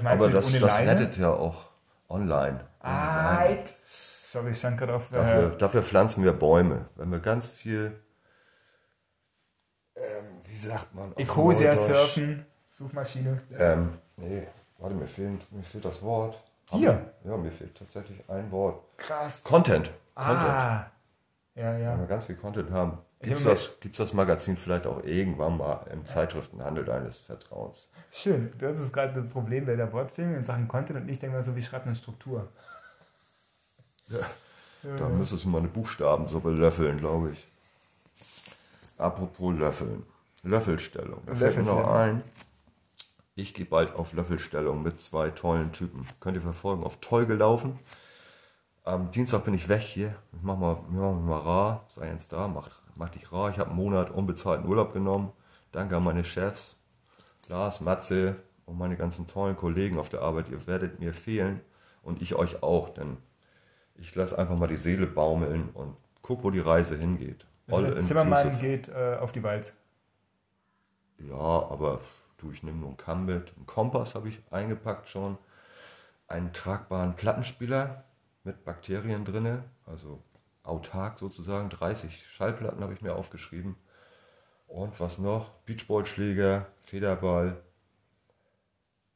Aber 0.03 0.29
das, 0.29 0.51
das 0.51 0.61
Leine? 0.61 0.91
rettet 0.91 1.17
ja 1.17 1.29
auch 1.29 1.69
online. 2.09 2.61
Ah, 2.79 3.45
sorry, 3.85 4.51
ich 4.51 4.57
stand 4.59 4.77
gerade 4.77 4.95
auf. 4.95 5.09
Dafür, 5.11 5.53
Äh, 5.53 5.57
dafür 5.57 5.83
pflanzen 5.83 6.23
wir 6.23 6.33
Bäume. 6.33 6.85
Wenn 6.95 7.11
wir 7.11 7.19
ganz 7.19 7.47
viel, 7.49 7.99
ähm, 10.19 10.25
wie 10.45 10.57
sagt 10.57 10.93
man? 10.93 11.15
Ecosia 11.17 11.75
surfen, 11.75 12.45
Suchmaschine. 12.69 13.37
Ähm, 13.57 13.97
nee, 14.17 14.47
warte, 14.79 14.95
mir 14.95 15.07
fehlt, 15.07 15.51
mir 15.51 15.63
fehlt 15.63 15.85
das 15.85 16.01
Wort. 16.01 16.41
Dir? 16.73 17.13
Ja, 17.23 17.37
mir 17.37 17.51
fehlt 17.51 17.77
tatsächlich 17.77 18.17
ein 18.29 18.49
Wort. 18.51 18.81
Krass. 18.97 19.43
Content. 19.43 19.91
Content. 20.15 20.49
Ah. 20.49 20.85
Ja, 21.55 21.73
Wenn 21.73 21.81
ja. 21.81 21.99
wir 21.99 22.07
ganz 22.07 22.25
viel 22.25 22.35
Content 22.35 22.71
haben. 22.71 22.97
Gibt 23.21 23.37
es 23.37 23.45
das, 23.45 23.79
gibt's 23.79 23.97
das 23.99 24.13
Magazin 24.13 24.57
vielleicht 24.57 24.85
auch 24.85 25.01
irgendwann 25.03 25.57
mal 25.57 25.85
im 25.91 26.05
Zeitschriftenhandel 26.05 26.83
deines 26.83 27.21
Vertrauens? 27.21 27.87
Schön. 28.11 28.51
Hast 28.61 28.79
es 28.79 28.91
gerade 28.91 29.17
ein 29.19 29.29
Problem 29.29 29.65
bei 29.65 29.75
der 29.75 29.93
Wortfilm 29.93 30.35
in 30.35 30.43
Sachen 30.43 30.67
Content 30.67 30.99
und 30.99 31.09
ich 31.09 31.19
denke 31.19 31.37
mal 31.37 31.43
so, 31.43 31.55
wie 31.55 31.61
schreibt 31.61 31.85
man 31.85 31.95
Struktur? 31.95 32.49
Da 34.97 35.07
müsstest 35.07 35.45
du 35.45 35.49
mal 35.49 35.59
eine 35.59 35.69
Buchstabensuppe 35.69 36.49
löffeln, 36.49 36.97
glaube 36.97 37.31
ich. 37.31 37.45
Apropos 38.97 39.53
Löffeln. 39.53 40.03
Löffelstellung. 40.43 41.21
Da 41.25 41.35
fällt 41.35 41.57
mir 41.57 41.63
noch 41.63 41.87
ein. 41.87 42.21
Ich 43.35 43.53
gehe 43.53 43.65
bald 43.65 43.95
auf 43.95 44.13
Löffelstellung 44.13 44.83
mit 44.83 45.01
zwei 45.01 45.29
tollen 45.29 45.71
Typen. 45.71 46.05
Könnt 46.19 46.37
ihr 46.37 46.41
verfolgen 46.41 46.83
auf 46.83 46.97
Toll 46.99 47.25
gelaufen. 47.25 47.79
Am 48.83 49.09
Dienstag 49.09 49.45
bin 49.45 49.53
ich 49.53 49.69
weg 49.69 49.81
hier. 49.81 50.15
Ich 50.33 50.41
mach 50.41 50.57
mal, 50.57 50.77
machen 50.89 51.25
mal 51.25 51.39
rar. 51.39 51.85
Sei 51.87 52.09
jetzt 52.09 52.33
da, 52.33 52.47
mach, 52.47 52.69
mach 52.95 53.09
dich 53.09 53.31
rar. 53.31 53.49
Ich 53.49 53.57
habe 53.57 53.69
einen 53.69 53.79
Monat 53.79 54.11
unbezahlten 54.11 54.67
Urlaub 54.67 54.93
genommen. 54.93 55.31
Danke 55.71 55.97
an 55.97 56.03
meine 56.03 56.23
Chefs, 56.23 56.77
Lars, 57.49 57.81
Matze 57.81 58.35
und 58.65 58.77
meine 58.77 58.97
ganzen 58.97 59.25
tollen 59.25 59.55
Kollegen 59.55 59.97
auf 59.97 60.09
der 60.09 60.21
Arbeit. 60.21 60.49
Ihr 60.49 60.67
werdet 60.67 60.99
mir 60.99 61.13
fehlen 61.13 61.61
und 62.03 62.21
ich 62.21 62.35
euch 62.35 62.61
auch, 62.61 62.89
denn 62.89 63.17
ich 63.95 64.13
lasse 64.13 64.37
einfach 64.37 64.57
mal 64.57 64.67
die 64.67 64.75
Seele 64.75 65.07
baumeln 65.07 65.69
und 65.73 65.95
guck, 66.21 66.43
wo 66.43 66.51
die 66.51 66.59
Reise 66.59 66.95
hingeht. 66.95 67.45
Also 67.67 67.99
Zimmermann 68.01 68.59
geht 68.59 68.89
äh, 68.89 69.17
auf 69.19 69.31
die 69.31 69.43
Walz. 69.43 69.77
Ja, 71.17 71.35
aber 71.35 72.01
du, 72.37 72.51
ich 72.51 72.63
nehme 72.63 72.79
nur 72.79 72.89
einen 72.89 72.97
Kamm 72.97 73.25
mit. 73.25 73.55
Einen 73.55 73.65
Kompass 73.65 74.15
habe 74.15 74.29
ich 74.29 74.41
eingepackt 74.51 75.07
schon. 75.07 75.37
Einen 76.27 76.51
tragbaren 76.51 77.15
Plattenspieler 77.15 78.03
mit 78.43 78.65
Bakterien 78.65 79.23
drinne, 79.23 79.63
also 79.85 80.21
autark 80.63 81.19
sozusagen. 81.19 81.69
30 81.69 82.27
Schallplatten 82.27 82.81
habe 82.81 82.93
ich 82.93 83.01
mir 83.01 83.15
aufgeschrieben. 83.15 83.75
Und 84.67 84.99
was 84.99 85.17
noch? 85.19 85.51
Beachballschläger, 85.65 86.67
Federball, 86.81 87.61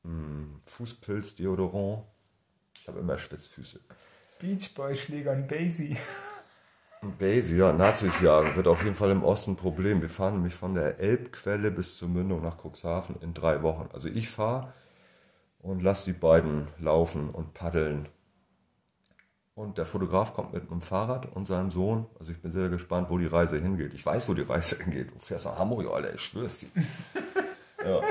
hm, 0.04 0.62
Fußpilz, 0.68 1.36
Deodorant. 1.36 2.04
Ich 2.76 2.88
habe 2.88 3.00
immer 3.00 3.18
Spitzfüße. 3.18 3.80
Beachballschläger 4.40 5.32
und 5.32 5.48
Basie. 5.48 5.98
Basie, 7.02 7.58
ja, 7.58 7.72
Nazis 7.74 8.22
jagen 8.22 8.56
wird 8.56 8.68
auf 8.68 8.84
jeden 8.84 8.96
Fall 8.96 9.12
im 9.12 9.24
Osten 9.24 9.52
ein 9.52 9.56
Problem. 9.56 10.02
Wir 10.02 10.10
fahren 10.10 10.36
nämlich 10.36 10.56
von 10.56 10.74
der 10.74 11.00
Elbquelle 11.00 11.72
bis 11.72 11.98
zur 11.98 12.10
Mündung 12.10 12.42
nach 12.42 12.58
Cuxhaven 12.58 13.18
in 13.22 13.34
drei 13.34 13.62
Wochen. 13.62 13.90
Also 13.94 14.10
ich 14.10 14.30
fahre 14.30 14.74
und 15.60 15.82
lasse 15.82 16.12
die 16.12 16.18
beiden 16.18 16.68
laufen 16.80 17.30
und 17.30 17.54
paddeln. 17.54 18.08
Und 19.54 19.78
der 19.78 19.86
Fotograf 19.86 20.34
kommt 20.34 20.54
mit 20.54 20.70
einem 20.70 20.82
Fahrrad 20.82 21.36
und 21.36 21.48
seinem 21.48 21.72
Sohn. 21.72 22.06
Also 22.20 22.32
ich 22.32 22.42
bin 22.42 22.52
sehr 22.52 22.70
gespannt, 22.70 23.10
wo 23.10 23.18
die 23.18 23.26
Reise 23.26 23.58
hingeht. 23.58 23.94
Ich 23.94 24.06
weiß, 24.06 24.30
wo 24.30 24.34
die 24.34 24.44
Reise 24.44 24.78
hingeht. 24.84 25.14
Du 25.14 25.20
fährst 25.20 25.46
nach 25.46 25.58
Hamburg, 25.58 25.88
Alter, 25.92 26.14
ich 26.14 26.22
schwör's 26.22 26.60
dir. 26.60 26.70
ja. 27.84 28.02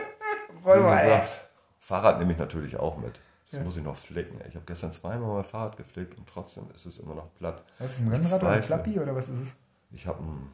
Wie 0.65 0.97
gesagt, 0.97 1.49
Fahrrad 1.79 2.19
nehme 2.19 2.33
ich 2.33 2.39
natürlich 2.39 2.77
auch 2.77 2.97
mit. 2.97 3.13
Das 3.51 3.59
ja. 3.59 3.65
muss 3.65 3.77
ich 3.77 3.85
noch 3.85 3.97
flicken. 3.97 4.41
Ich 4.49 4.55
habe 4.57 4.65
gestern 4.67 4.93
zweimal 4.93 5.35
mein 5.35 5.45
Fahrrad 5.45 5.77
geflickt 5.77 6.19
und 6.19 6.29
trotzdem 6.29 6.65
ist 6.75 6.87
es 6.87 6.99
immer 6.99 7.15
noch 7.15 7.33
platt. 7.35 7.63
Was 7.79 7.93
ist 7.93 8.01
ein 8.01 8.09
Rennrad 8.09 8.43
oder 8.43 8.51
ein 8.51 8.61
Klappi 8.61 8.99
oder 8.99 9.15
was 9.15 9.29
ist 9.29 9.41
es? 9.41 9.55
Ich 9.93 10.07
habe 10.07 10.23
ein, 10.23 10.51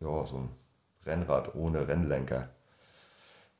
ja, 0.00 0.26
so 0.26 0.38
ein 0.38 0.48
Rennrad 1.06 1.54
ohne 1.54 1.86
Rennlenker. 1.86 2.48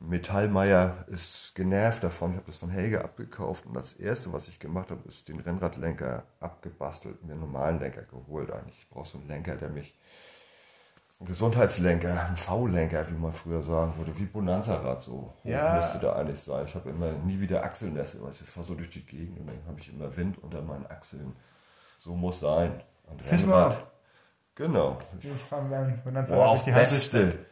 Metallmeier 0.01 1.05
ist 1.07 1.55
genervt 1.55 2.03
davon. 2.03 2.33
Ich 2.33 2.37
habe 2.39 2.47
das 2.47 2.57
von 2.57 2.71
Helge 2.71 3.05
abgekauft 3.05 3.67
und 3.67 3.75
das 3.75 3.95
erste, 3.95 4.33
was 4.33 4.49
ich 4.49 4.59
gemacht 4.59 4.91
habe, 4.91 5.07
ist 5.07 5.29
den 5.29 5.39
Rennradlenker 5.39 6.25
abgebastelt 6.41 7.21
und 7.21 7.29
mir 7.29 7.35
einen 7.35 7.43
normalen 7.43 7.79
Lenker 7.79 8.03
geholt. 8.03 8.51
Eigentlich 8.51 8.81
ich 8.81 8.89
brauche 8.89 9.09
so 9.09 9.19
einen 9.19 9.29
Lenker, 9.29 9.55
der 9.55 9.69
mich 9.69 9.97
Gesundheitslenker, 11.25 12.29
ein 12.29 12.37
V-Lenker, 12.37 13.09
wie 13.11 13.15
man 13.15 13.33
früher 13.33 13.63
sagen 13.63 13.97
würde, 13.97 14.17
wie 14.19 14.25
Bonanza-Rad 14.25 15.03
so 15.03 15.33
ja. 15.45 15.77
müsste 15.77 15.99
da 15.99 16.15
eigentlich 16.15 16.41
sein. 16.41 16.65
Ich 16.67 16.75
habe 16.75 16.91
immer 16.91 17.13
nie 17.25 17.41
wieder 17.41 17.65
Achselnässe, 17.65 18.19
ich 18.31 18.49
fahre 18.49 18.67
so 18.67 18.75
durch 18.75 18.91
die 18.91 19.05
Gegend 19.05 19.39
und 19.41 19.47
dann 19.49 19.59
habe 19.67 19.81
ich 19.81 19.93
immer 19.93 20.15
Wind 20.17 20.43
unter 20.43 20.63
meinen 20.63 20.87
Achseln. 20.87 21.35
So 21.99 22.15
muss 22.15 22.41
sein. 22.41 22.83
Und 23.07 23.31
Rennrad. 23.31 23.87
Genau. 24.55 24.99
Ich 25.21 25.31
fahre 25.31 25.69
beim 25.69 26.03
Bonanza 26.03 26.35
Boah, 26.35 26.49
auch 26.49 26.65
beste. 26.65 27.47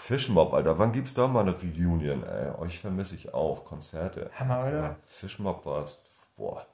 Fischmob, 0.00 0.52
Alter. 0.52 0.78
Wann 0.78 0.92
gibt's 0.92 1.14
da 1.14 1.28
mal 1.28 1.40
eine 1.40 1.52
Reunion, 1.52 2.24
ey? 2.24 2.50
Euch 2.58 2.80
vermisse 2.80 3.14
ich 3.14 3.32
auch. 3.32 3.64
Konzerte. 3.64 4.30
Hammer, 4.34 4.64
oder? 4.64 4.82
Ja, 4.82 4.96
Fischmob 5.04 5.64
war 5.64 5.84
es. 5.84 6.00
Boah. 6.36 6.66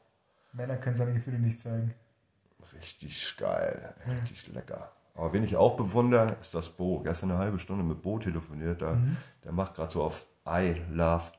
Männer 0.52 0.76
können 0.76 0.96
seine 0.96 1.12
Gefühle 1.12 1.38
nicht 1.38 1.60
zeigen. 1.60 1.94
Richtig 2.74 3.36
geil. 3.36 3.94
Richtig 4.06 4.46
hm. 4.46 4.54
lecker. 4.54 4.90
Aber 5.18 5.32
wen 5.32 5.42
ich 5.42 5.56
auch 5.56 5.76
bewundere, 5.76 6.36
ist 6.40 6.54
das 6.54 6.68
Bo. 6.68 7.00
Gestern 7.00 7.32
eine 7.32 7.40
halbe 7.40 7.58
Stunde 7.58 7.82
mit 7.82 8.02
Bo 8.02 8.20
telefoniert. 8.20 8.80
Da, 8.80 8.94
mhm. 8.94 9.16
Der 9.42 9.50
macht 9.50 9.74
gerade 9.74 9.90
so 9.90 10.04
auf 10.04 10.28
I 10.48 10.76
love 10.92 11.32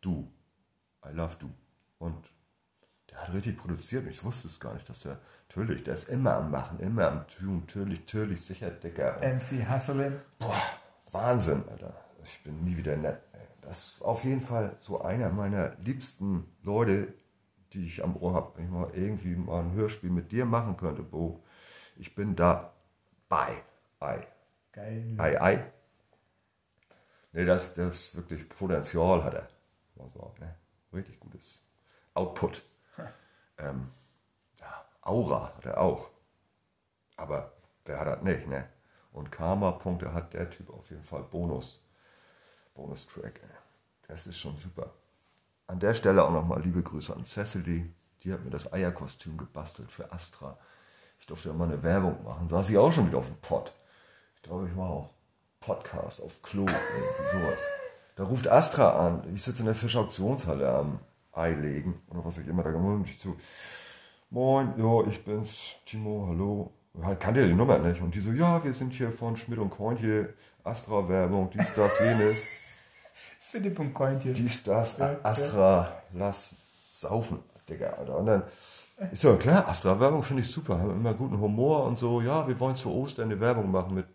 du. 0.00 0.32
I 1.04 1.12
love 1.12 1.36
du. 1.38 1.50
Und 1.98 2.16
der 3.10 3.18
hat 3.20 3.34
richtig 3.34 3.58
produziert 3.58 4.04
und 4.04 4.10
ich 4.10 4.24
wusste 4.24 4.48
es 4.48 4.58
gar 4.58 4.72
nicht, 4.72 4.88
dass 4.88 5.00
der, 5.00 5.18
natürlich, 5.48 5.84
der 5.84 5.94
ist 5.94 6.08
immer 6.08 6.34
am 6.34 6.50
Machen, 6.50 6.80
immer 6.80 7.08
am 7.08 7.26
Tun, 7.28 7.60
natürlich, 7.60 8.00
natürlich, 8.00 8.44
sicher, 8.44 8.70
Dicker. 8.70 9.18
MC 9.20 9.70
Hustlin. 9.70 10.16
Boah, 10.38 10.62
Wahnsinn, 11.12 11.62
Alter. 11.70 11.94
Ich 12.24 12.42
bin 12.42 12.64
nie 12.64 12.76
wieder 12.78 12.96
nett. 12.96 13.20
Das 13.60 13.86
ist 13.86 14.02
auf 14.02 14.24
jeden 14.24 14.40
Fall 14.40 14.76
so 14.80 15.02
einer 15.02 15.28
meiner 15.28 15.76
liebsten 15.84 16.44
Leute, 16.62 17.12
die 17.74 17.86
ich 17.86 18.02
am 18.02 18.16
Ohr 18.16 18.32
habe. 18.32 18.52
Wenn 18.56 18.64
ich 18.64 18.70
mal 18.70 18.90
irgendwie 18.94 19.36
mal 19.36 19.60
ein 19.60 19.72
Hörspiel 19.72 20.10
mit 20.10 20.32
dir 20.32 20.46
machen 20.46 20.78
könnte, 20.78 21.02
Bo. 21.02 21.42
Ich 21.98 22.14
bin 22.14 22.34
da 22.34 22.72
bei. 23.28 23.62
Ei. 24.00 24.26
Geil. 24.72 25.14
Ei, 25.18 25.40
ei. 25.40 25.72
Nee, 27.32 27.44
das, 27.44 27.72
das 27.74 28.14
wirklich 28.16 28.48
Potenzial 28.48 29.22
hat 29.24 29.34
er. 29.34 29.48
Mal 29.96 30.08
sagen, 30.08 30.34
ne? 30.40 30.54
Richtig 30.92 31.20
gutes 31.20 31.60
Output. 32.14 32.62
Ähm, 33.58 33.90
ja, 34.60 34.84
Aura 35.00 35.54
hat 35.56 35.64
er 35.64 35.80
auch. 35.80 36.10
Aber 37.16 37.54
wer 37.86 38.00
hat 38.00 38.06
das 38.06 38.22
nicht, 38.22 38.46
ne? 38.46 38.68
Und 39.12 39.32
Karma-Punkte 39.32 40.12
hat 40.12 40.34
der 40.34 40.50
Typ 40.50 40.68
auf 40.68 40.90
jeden 40.90 41.04
Fall 41.04 41.22
Bonus. 41.22 41.82
Bonus-Track. 42.74 43.40
Das 44.08 44.26
ist 44.26 44.38
schon 44.38 44.58
super. 44.58 44.92
An 45.68 45.80
der 45.80 45.94
Stelle 45.94 46.22
auch 46.22 46.30
nochmal 46.30 46.60
liebe 46.60 46.82
Grüße 46.82 47.16
an 47.16 47.24
Cecily. 47.24 47.90
Die 48.22 48.32
hat 48.32 48.44
mir 48.44 48.50
das 48.50 48.70
Eierkostüm 48.72 49.38
gebastelt 49.38 49.90
für 49.90 50.12
Astra. 50.12 50.58
Ich 51.26 51.28
durfte 51.28 51.48
ja 51.48 51.54
mal 51.54 51.64
eine 51.64 51.82
Werbung 51.82 52.22
machen. 52.24 52.48
Saß 52.48 52.70
ich 52.70 52.78
auch 52.78 52.92
schon 52.92 53.08
wieder 53.08 53.18
auf 53.18 53.26
dem 53.26 53.40
Pott. 53.40 53.72
Ich 54.36 54.42
glaube, 54.42 54.68
ich 54.68 54.74
mache 54.76 54.88
auch 54.88 55.10
Podcast 55.60 56.22
auf 56.22 56.40
Klo. 56.42 56.66
sowas. 56.66 57.66
Da 58.14 58.24
ruft 58.24 58.48
Astra 58.48 59.06
an. 59.06 59.34
Ich 59.34 59.42
sitze 59.42 59.60
in 59.60 59.66
der 59.66 59.74
Fischauktionshalle 59.74 60.68
am 60.68 61.00
Ei 61.32 61.52
legen. 61.52 62.00
Oder 62.10 62.24
was 62.24 62.38
ich 62.38 62.46
immer 62.46 62.62
da 62.62 62.70
gemacht 62.70 62.98
habe. 62.98 63.04
Ich 63.04 63.18
so, 63.18 63.36
Moin, 64.30 64.72
ja, 64.78 65.06
ich 65.08 65.24
bin's, 65.24 65.74
Timo, 65.84 66.26
hallo 66.28 66.72
halt 67.04 67.20
kannte 67.20 67.40
ja 67.40 67.46
die 67.46 67.54
Nummer 67.54 67.78
nicht. 67.78 68.00
Und 68.00 68.14
die 68.14 68.20
so, 68.20 68.32
ja, 68.32 68.62
wir 68.62 68.74
sind 68.74 68.92
hier 68.92 69.10
von 69.10 69.36
Schmidt 69.36 69.58
und 69.58 69.70
Kointje, 69.70 70.32
Astra-Werbung, 70.64 71.50
dies, 71.50 71.74
das, 71.74 71.98
jenes. 72.00 72.82
Philipp 73.40 73.78
und 73.78 73.94
Kointje. 73.94 74.32
Dies, 74.32 74.64
das, 74.64 74.98
ja, 74.98 75.16
Astra, 75.22 75.82
ja. 75.82 76.02
lass 76.14 76.56
saufen, 76.92 77.42
Digga, 77.68 77.90
Alter. 77.90 78.16
Und 78.16 78.26
dann, 78.26 78.42
ich 79.12 79.20
so, 79.20 79.36
klar, 79.36 79.68
Astra-Werbung 79.68 80.22
finde 80.22 80.42
ich 80.42 80.50
super, 80.50 80.78
haben 80.78 80.90
immer 80.90 81.14
guten 81.14 81.40
Humor 81.40 81.84
und 81.84 81.98
so, 81.98 82.20
ja, 82.20 82.46
wir 82.46 82.58
wollen 82.60 82.76
zu 82.76 82.92
Ostern 82.92 83.30
eine 83.30 83.40
Werbung 83.40 83.70
machen 83.70 83.94
mit 83.94 84.06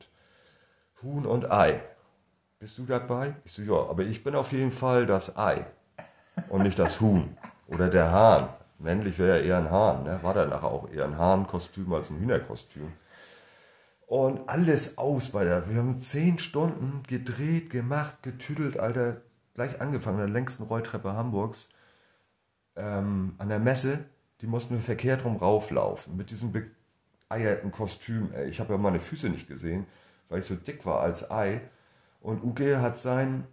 Huhn 1.04 1.26
und 1.26 1.52
Ei. 1.52 1.82
Bist 2.60 2.78
du 2.78 2.86
dabei? 2.86 3.36
Ich 3.44 3.54
so, 3.54 3.62
ja, 3.64 3.90
aber 3.90 4.04
ich 4.04 4.24
bin 4.24 4.36
auf 4.36 4.52
jeden 4.52 4.72
Fall 4.72 5.06
das 5.06 5.36
Ei 5.38 5.66
und 6.50 6.64
nicht 6.64 6.80
das 6.80 7.02
Huhn 7.02 7.36
oder 7.68 7.90
der 7.90 8.12
Hahn. 8.12 8.50
Männlich 8.80 9.20
wäre 9.20 9.40
ja 9.40 9.46
eher 9.46 9.58
ein 9.58 9.72
Hahn, 9.72 10.04
ne? 10.04 10.20
war 10.22 10.34
dann 10.34 10.50
nachher 10.50 10.68
auch 10.68 10.90
eher 10.90 11.06
ein 11.06 11.18
Hahnkostüm 11.18 11.94
als 11.94 12.10
ein 12.10 12.20
Hühnerkostüm. 12.20 12.92
Und 14.08 14.50
alles 14.50 14.98
aus 14.98 15.30
bei 15.30 15.46
der. 15.46 15.70
Wir 15.70 15.78
haben 15.78 16.02
zehn 16.02 16.38
Stunden 16.38 17.02
gedreht, 17.08 17.70
gemacht, 17.70 18.22
getüdelt, 18.24 18.78
Alter. 18.78 19.22
Gleich 19.54 19.80
angefangen, 19.80 20.20
an 20.20 20.26
der 20.26 20.34
längsten 20.34 20.64
Rolltreppe 20.64 21.14
Hamburgs. 21.14 21.70
Ähm, 22.76 23.36
an 23.38 23.50
der 23.50 23.60
Messe, 23.60 24.06
die 24.42 24.48
mussten 24.48 24.76
wir 24.76 24.82
verkehrt 24.82 25.26
rum 25.26 25.38
rauflaufen. 25.38 26.18
Mit 26.18 26.32
diesem 26.32 26.52
beeierten 26.52 27.72
Kostüm. 27.72 28.32
Ey. 28.34 28.50
Ich 28.50 28.60
habe 28.60 28.74
ja 28.74 28.80
meine 28.80 29.00
Füße 29.00 29.30
nicht 29.30 29.48
gesehen, 29.48 29.86
weil 30.30 30.40
ich 30.40 30.46
so 30.46 30.56
dick 30.56 30.86
war 30.86 31.02
als 31.02 31.30
Ei. 31.30 31.62
Und 32.22 32.44
Uke 32.44 32.82
hat 32.82 32.98
seinen 32.98 33.46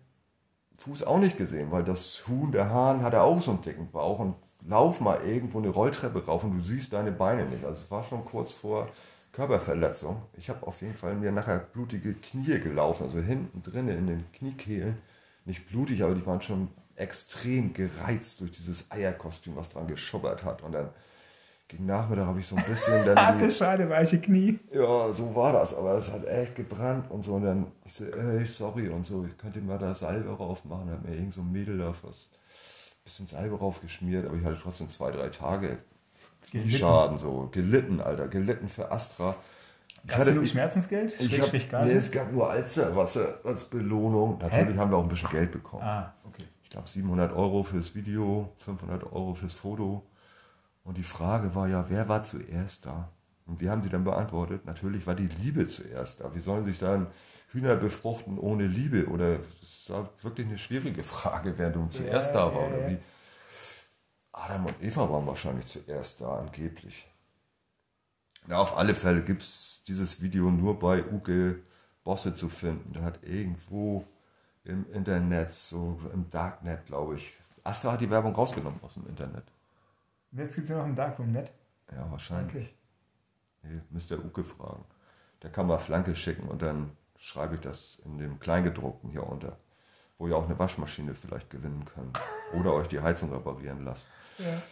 Fuß 0.74 1.02
auch 1.04 1.18
nicht 1.18 1.36
gesehen, 1.36 1.70
weil 1.72 1.84
das 1.84 2.26
Huhn, 2.28 2.52
der 2.52 2.70
Hahn, 2.70 3.02
hatte 3.02 3.20
auch 3.22 3.42
so 3.42 3.50
einen 3.50 3.62
dicken 3.62 3.90
Bauch 3.90 4.20
und 4.20 4.36
lauf 4.66 5.00
mal 5.00 5.20
irgendwo 5.22 5.58
eine 5.58 5.70
Rolltreppe 5.70 6.24
rauf 6.24 6.44
und 6.44 6.58
du 6.58 6.64
siehst 6.64 6.92
deine 6.92 7.12
Beine 7.12 7.46
nicht. 7.46 7.64
Also 7.64 7.82
es 7.82 7.90
war 7.90 8.04
schon 8.04 8.24
kurz 8.24 8.52
vor 8.52 8.86
Körperverletzung. 9.32 10.22
Ich 10.36 10.50
habe 10.50 10.66
auf 10.66 10.80
jeden 10.80 10.94
Fall 10.96 11.14
mir 11.14 11.32
nachher 11.32 11.58
blutige 11.58 12.14
Knie 12.14 12.60
gelaufen, 12.60 13.04
also 13.04 13.20
hinten 13.20 13.62
drinnen 13.62 13.96
in 13.96 14.06
den 14.06 14.32
Kniekehlen. 14.32 14.98
Nicht 15.44 15.68
blutig, 15.68 16.02
aber 16.02 16.14
die 16.14 16.26
waren 16.26 16.42
schon 16.42 16.68
extrem 16.98 17.72
gereizt 17.72 18.40
durch 18.40 18.52
dieses 18.52 18.90
Eierkostüm, 18.90 19.56
was 19.56 19.68
dran 19.68 19.86
geschubbert 19.86 20.44
hat. 20.44 20.62
Und 20.62 20.72
dann 20.72 20.90
gegen 21.68 21.86
Nachmittag 21.86 22.26
habe 22.26 22.40
ich 22.40 22.46
so 22.46 22.56
ein 22.56 22.64
bisschen 22.64 23.04
dann. 23.04 23.18
Harte 23.26 23.50
Schale, 23.50 23.88
weiche 23.90 24.20
Knie. 24.20 24.58
Ja, 24.72 25.12
so 25.12 25.34
war 25.34 25.52
das, 25.52 25.74
aber 25.74 25.94
es 25.94 26.12
hat 26.12 26.26
echt 26.26 26.54
gebrannt 26.54 27.10
und 27.10 27.24
so. 27.24 27.34
Und 27.34 27.44
dann, 27.44 27.66
ich 27.84 27.94
so, 27.94 28.06
ey, 28.06 28.46
sorry 28.46 28.88
und 28.88 29.06
so, 29.06 29.24
ich 29.24 29.36
könnte 29.36 29.60
mal 29.60 29.78
da 29.78 29.94
Salbe 29.94 30.34
drauf 30.34 30.64
machen, 30.64 30.90
hat 30.90 31.04
mir 31.06 31.14
irgend 31.14 31.34
so 31.34 31.42
ein 31.42 31.52
Mädel 31.52 31.78
da 31.78 31.92
fast 31.92 32.30
bisschen 33.04 33.26
Salbe 33.26 33.58
raufgeschmiert, 33.58 34.26
aber 34.26 34.36
ich 34.36 34.44
hatte 34.44 34.58
trotzdem 34.62 34.88
zwei, 34.90 35.10
drei 35.10 35.28
Tage 35.28 35.78
Schaden 36.68 37.18
so. 37.18 37.48
Gelitten, 37.52 38.00
Alter, 38.00 38.28
gelitten 38.28 38.68
für 38.68 38.90
Astra. 38.90 39.34
Ich 40.04 40.12
Hast 40.12 40.20
hatte, 40.20 40.34
du 40.34 40.46
Schmerzensgeld? 40.46 41.14
Ich 41.20 41.40
hab, 41.40 41.84
nee, 41.84 41.92
es 41.92 42.10
gab 42.10 42.32
nur 42.32 42.48
Alsterwasser 42.48 43.40
als 43.44 43.64
Belohnung. 43.64 44.38
Natürlich 44.38 44.74
Hä? 44.74 44.78
haben 44.78 44.90
wir 44.90 44.96
auch 44.96 45.02
ein 45.02 45.08
bisschen 45.08 45.28
Geld 45.30 45.50
bekommen. 45.50 45.82
Ah. 45.82 46.14
Ich 46.68 46.72
glaube 46.72 46.86
700 46.86 47.32
Euro 47.32 47.62
fürs 47.64 47.94
Video, 47.94 48.52
500 48.58 49.04
Euro 49.04 49.32
fürs 49.32 49.54
Foto 49.54 50.06
Und 50.84 50.98
die 50.98 51.02
Frage 51.02 51.54
war 51.54 51.66
ja, 51.66 51.86
wer 51.88 52.10
war 52.10 52.24
zuerst 52.24 52.84
da? 52.84 53.10
Und 53.46 53.62
wie 53.62 53.70
haben 53.70 53.82
sie 53.82 53.88
dann 53.88 54.04
beantwortet? 54.04 54.66
Natürlich 54.66 55.06
war 55.06 55.14
die 55.14 55.28
Liebe 55.28 55.66
zuerst 55.66 56.20
da. 56.20 56.34
Wie 56.34 56.40
sollen 56.40 56.66
sich 56.66 56.78
dann 56.78 57.06
Hühner 57.52 57.74
befruchten 57.74 58.38
ohne 58.38 58.66
Liebe? 58.66 59.06
Oder 59.06 59.38
das 59.62 59.88
war 59.88 60.10
wirklich 60.20 60.46
eine 60.46 60.58
schwierige 60.58 61.02
Frage, 61.02 61.56
wer 61.56 61.70
nun 61.70 61.90
zuerst 61.90 62.34
Ja, 62.34 62.50
da 62.50 62.54
war. 62.54 62.60
ja, 62.60 62.68
Oder 62.68 62.90
wie? 62.90 62.98
Adam 64.32 64.66
und 64.66 64.82
Eva 64.82 65.08
waren 65.08 65.26
wahrscheinlich 65.26 65.64
zuerst 65.68 66.20
da, 66.20 66.38
angeblich. 66.38 67.06
Ja, 68.46 68.58
auf 68.58 68.76
alle 68.76 68.92
Fälle 68.92 69.22
gibt 69.22 69.40
es 69.40 69.82
dieses 69.88 70.20
Video 70.20 70.50
nur 70.50 70.78
bei 70.78 71.02
Uke 71.02 71.62
Bosse 72.04 72.34
zu 72.34 72.50
finden. 72.50 72.92
Der 72.92 73.04
hat 73.04 73.24
irgendwo 73.24 74.04
im 74.64 74.90
Internet, 74.92 75.52
so 75.52 75.98
im 76.12 76.28
Darknet, 76.28 76.86
glaube 76.86 77.16
ich. 77.16 77.32
Astra 77.64 77.92
hat 77.92 78.00
die 78.00 78.10
Werbung 78.10 78.34
rausgenommen 78.34 78.80
aus 78.82 78.94
dem 78.94 79.06
Internet. 79.06 79.44
Und 80.32 80.38
jetzt 80.38 80.54
gibt 80.54 80.64
es 80.64 80.70
ja 80.70 80.78
noch 80.78 80.84
ein 80.84 80.94
Darkroom-Net. 80.94 81.52
Ja, 81.92 82.10
wahrscheinlich. 82.10 82.54
Wirklich. 82.54 82.74
Nee, 83.62 83.80
müsst 83.90 84.10
ihr 84.10 84.24
Uke 84.24 84.44
fragen. 84.44 84.84
Der 85.42 85.50
kann 85.50 85.66
mal 85.66 85.78
Flanke 85.78 86.14
schicken 86.16 86.48
und 86.48 86.62
dann 86.62 86.92
schreibe 87.18 87.56
ich 87.56 87.60
das 87.60 87.98
in 88.04 88.18
dem 88.18 88.38
Kleingedruckten 88.40 89.10
hier 89.10 89.26
unter, 89.26 89.56
wo 90.18 90.28
ihr 90.28 90.36
auch 90.36 90.46
eine 90.46 90.58
Waschmaschine 90.58 91.14
vielleicht 91.14 91.50
gewinnen 91.50 91.84
könnt 91.84 92.18
oder 92.58 92.72
euch 92.74 92.88
die 92.88 93.00
Heizung 93.00 93.32
reparieren 93.32 93.84
lasst. 93.84 94.08
Ja. 94.38 94.62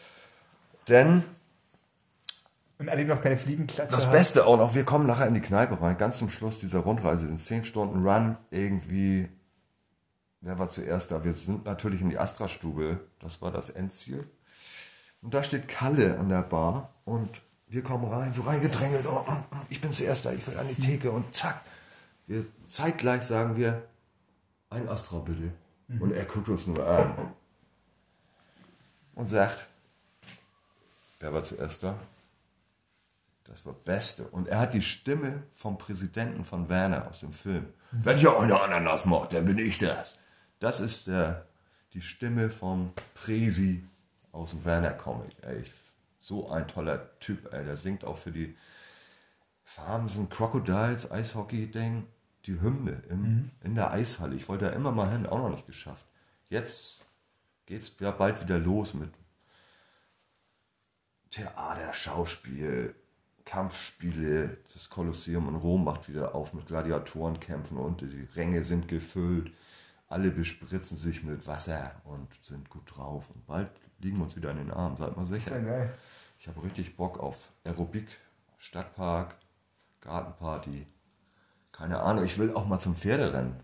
Denn 0.88 1.24
Und 2.78 2.88
alle, 2.88 3.04
noch 3.04 3.20
keine 3.20 3.36
Fliegenklatsche 3.36 3.94
das 3.94 4.06
haben. 4.06 4.12
Beste 4.12 4.46
auch 4.46 4.58
noch, 4.58 4.74
wir 4.74 4.84
kommen 4.84 5.06
nachher 5.06 5.26
in 5.26 5.34
die 5.34 5.40
Kneipe 5.40 5.80
rein, 5.80 5.96
ganz 5.96 6.18
zum 6.18 6.30
Schluss 6.30 6.58
dieser 6.58 6.80
Rundreise, 6.80 7.26
den 7.26 7.38
10 7.38 7.64
Stunden 7.64 8.06
Run, 8.06 8.36
irgendwie, 8.50 9.28
wer 10.40 10.58
war 10.58 10.68
zuerst 10.68 11.10
da? 11.10 11.24
Wir 11.24 11.32
sind 11.32 11.64
natürlich 11.64 12.00
in 12.00 12.10
die 12.10 12.18
Astra-Stube, 12.18 13.00
das 13.20 13.42
war 13.42 13.50
das 13.50 13.70
Endziel. 13.70 14.28
Und 15.22 15.34
da 15.34 15.42
steht 15.42 15.68
Kalle 15.68 16.18
an 16.18 16.28
der 16.28 16.42
Bar 16.42 16.94
und 17.04 17.28
wir 17.68 17.82
kommen 17.82 18.12
rein, 18.12 18.32
so 18.32 18.42
reingedrängelt, 18.42 19.06
oh, 19.06 19.24
mm, 19.28 19.34
mm, 19.34 19.66
ich 19.70 19.80
bin 19.80 19.92
zuerst 19.92 20.24
da, 20.24 20.32
ich 20.32 20.46
will 20.46 20.56
an 20.56 20.68
die 20.68 20.80
Theke 20.80 21.10
und 21.10 21.34
zack. 21.34 21.60
Wir, 22.26 22.44
zeitgleich 22.68 23.22
sagen 23.22 23.56
wir, 23.56 23.82
ein 24.70 24.88
Astra 24.88 25.18
bitte. 25.18 25.52
Und 26.00 26.12
er 26.12 26.24
guckt 26.24 26.48
uns 26.48 26.66
nur 26.66 26.84
an 26.84 27.32
und 29.14 29.28
sagt, 29.28 29.68
wer 31.20 31.32
war 31.32 31.44
zuerst 31.44 31.84
da? 31.84 31.96
Das 33.44 33.64
war 33.64 33.72
Beste. 33.72 34.24
Und 34.28 34.48
er 34.48 34.58
hat 34.58 34.74
die 34.74 34.82
Stimme 34.82 35.44
vom 35.52 35.78
Präsidenten 35.78 36.44
von 36.44 36.68
Werner 36.68 37.08
aus 37.08 37.20
dem 37.20 37.32
Film. 37.32 37.66
Wenn 37.92 38.18
hier 38.18 38.36
einer 38.36 38.62
Ananas 38.62 39.04
macht, 39.04 39.32
dann 39.32 39.44
bin 39.44 39.58
ich 39.58 39.78
das. 39.78 40.20
Das 40.58 40.80
ist 40.80 41.06
der, 41.08 41.46
die 41.92 42.00
Stimme 42.00 42.50
vom 42.50 42.92
Presi 43.14 43.84
aus 44.32 44.50
dem 44.50 44.64
Werner-Comic. 44.64 45.36
Ey, 45.42 45.60
ich- 45.60 45.72
so 46.20 46.50
ein 46.50 46.66
toller 46.66 47.18
Typ, 47.20 47.52
ey. 47.52 47.64
Der 47.64 47.76
singt 47.76 48.04
auch 48.04 48.16
für 48.16 48.32
die 48.32 48.56
Farmsen 49.62 50.28
Crocodiles 50.28 51.10
Eishockey-Ding 51.10 52.04
die 52.46 52.60
Hymne 52.60 53.02
im, 53.08 53.50
in 53.62 53.74
der 53.74 53.90
Eishalle. 53.92 54.34
Ich 54.36 54.48
wollte 54.48 54.66
da 54.66 54.70
immer 54.72 54.92
mal 54.92 55.10
hin, 55.10 55.26
auch 55.26 55.38
noch 55.38 55.50
nicht 55.50 55.66
geschafft. 55.66 56.04
Jetzt 56.48 57.00
geht's 57.66 57.92
ja 58.00 58.10
bald 58.12 58.40
wieder 58.42 58.58
los 58.58 58.94
mit 58.94 59.10
Theater, 61.30 61.92
Schauspiel, 61.92 62.94
Kampfspiele. 63.44 64.56
Das 64.72 64.88
Kolosseum 64.90 65.48
in 65.48 65.56
Rom 65.56 65.84
macht 65.84 66.08
wieder 66.08 66.34
auf 66.34 66.54
mit 66.54 66.66
Gladiatorenkämpfen 66.66 67.76
und 67.76 68.00
die 68.00 68.28
Ränge 68.34 68.64
sind 68.64 68.88
gefüllt. 68.88 69.52
Alle 70.08 70.30
bespritzen 70.30 70.96
sich 70.98 71.22
mit 71.24 71.46
Wasser 71.46 71.90
und 72.04 72.28
sind 72.42 72.70
gut 72.70 72.96
drauf. 72.96 73.24
Und 73.34 73.46
bald 73.46 73.68
liegen 73.98 74.18
wir 74.18 74.24
uns 74.24 74.36
wieder 74.36 74.50
in 74.52 74.58
den 74.58 74.70
Armen, 74.70 74.96
seid 74.96 75.16
mal 75.16 75.22
ist 75.24 75.30
ja 75.30 75.36
sicher. 75.40 75.60
geil. 75.60 75.94
Ich 76.38 76.46
habe 76.46 76.62
richtig 76.62 76.96
Bock 76.96 77.18
auf 77.18 77.50
Aerobik, 77.64 78.08
Stadtpark, 78.58 79.34
Gartenparty. 80.00 80.86
Keine 81.72 81.98
Ahnung, 82.00 82.24
ich 82.24 82.38
will 82.38 82.54
auch 82.54 82.66
mal 82.66 82.78
zum 82.78 82.94
Pferderennen. 82.94 83.56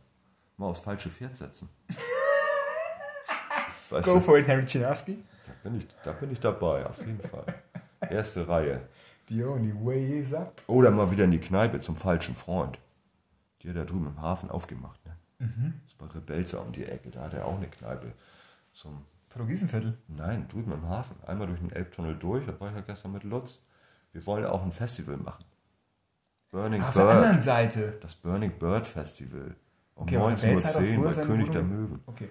Mal 0.56 0.66
aufs 0.66 0.80
falsche 0.80 1.10
Pferd 1.10 1.36
setzen. 1.36 1.68
Weißt 3.90 4.06
Go 4.06 4.14
du, 4.14 4.20
for 4.20 4.38
it, 4.38 4.48
Harry 4.48 4.66
Chinaski. 4.66 5.22
da, 5.46 5.52
bin 5.62 5.78
ich, 5.78 5.86
da 6.02 6.12
bin 6.12 6.32
ich 6.32 6.40
dabei, 6.40 6.86
auf 6.86 6.98
jeden 6.98 7.20
Fall. 7.20 7.44
Erste 8.10 8.48
Reihe. 8.48 8.88
The 9.28 9.44
only 9.44 9.72
way 9.84 10.18
is 10.18 10.32
up. 10.34 10.60
Oder 10.66 10.90
mal 10.90 11.10
wieder 11.10 11.24
in 11.24 11.30
die 11.30 11.38
Kneipe 11.40 11.78
zum 11.80 11.96
falschen 11.96 12.34
Freund. 12.34 12.78
Die 13.62 13.68
hat 13.68 13.76
da 13.76 13.84
drüben 13.84 14.06
im 14.06 14.20
Hafen 14.20 14.50
aufgemacht. 14.50 14.98
Ne? 15.46 15.74
Das 15.82 15.92
ist 15.92 15.98
bei 15.98 16.06
Rebelzer 16.06 16.64
um 16.64 16.72
die 16.72 16.84
Ecke. 16.84 17.10
Da 17.10 17.22
hat 17.22 17.34
er 17.34 17.46
auch 17.46 17.56
eine 17.56 17.68
Kneipe. 17.68 18.12
Zum, 18.72 19.04
Portugiesenviertel. 19.28 19.96
nein, 20.08 20.46
drüben 20.48 20.72
im 20.72 20.88
Hafen. 20.88 21.16
Einmal 21.26 21.46
durch 21.46 21.58
den 21.60 21.72
Elbtunnel 21.72 22.16
durch. 22.16 22.44
Da 22.46 22.58
war 22.60 22.68
ich 22.70 22.74
ja 22.76 22.82
gestern 22.82 23.12
mit 23.12 23.24
Lutz. 23.24 23.60
Wir 24.12 24.24
wollen 24.26 24.44
auch 24.44 24.62
ein 24.62 24.72
Festival 24.72 25.16
machen. 25.16 25.44
Burning 26.50 26.82
Ah, 26.82 26.88
auf 26.88 26.94
der 26.94 27.02
Bird. 27.04 27.16
anderen 27.16 27.40
Seite. 27.40 27.98
Das 28.02 28.14
Burning 28.14 28.58
Bird 28.58 28.86
Festival. 28.86 29.56
Um 29.94 30.02
Okay, 30.04 30.16
aber 30.16 30.26
Rebelzer 30.32 30.68
hat 30.68 30.76
auch 30.76 30.80
19.10 30.80 30.98
Uhr 30.98 31.04
bei 31.14 31.22
König 31.22 31.50
der 31.50 31.62
Möwen. 31.62 32.00
Okay. 32.06 32.28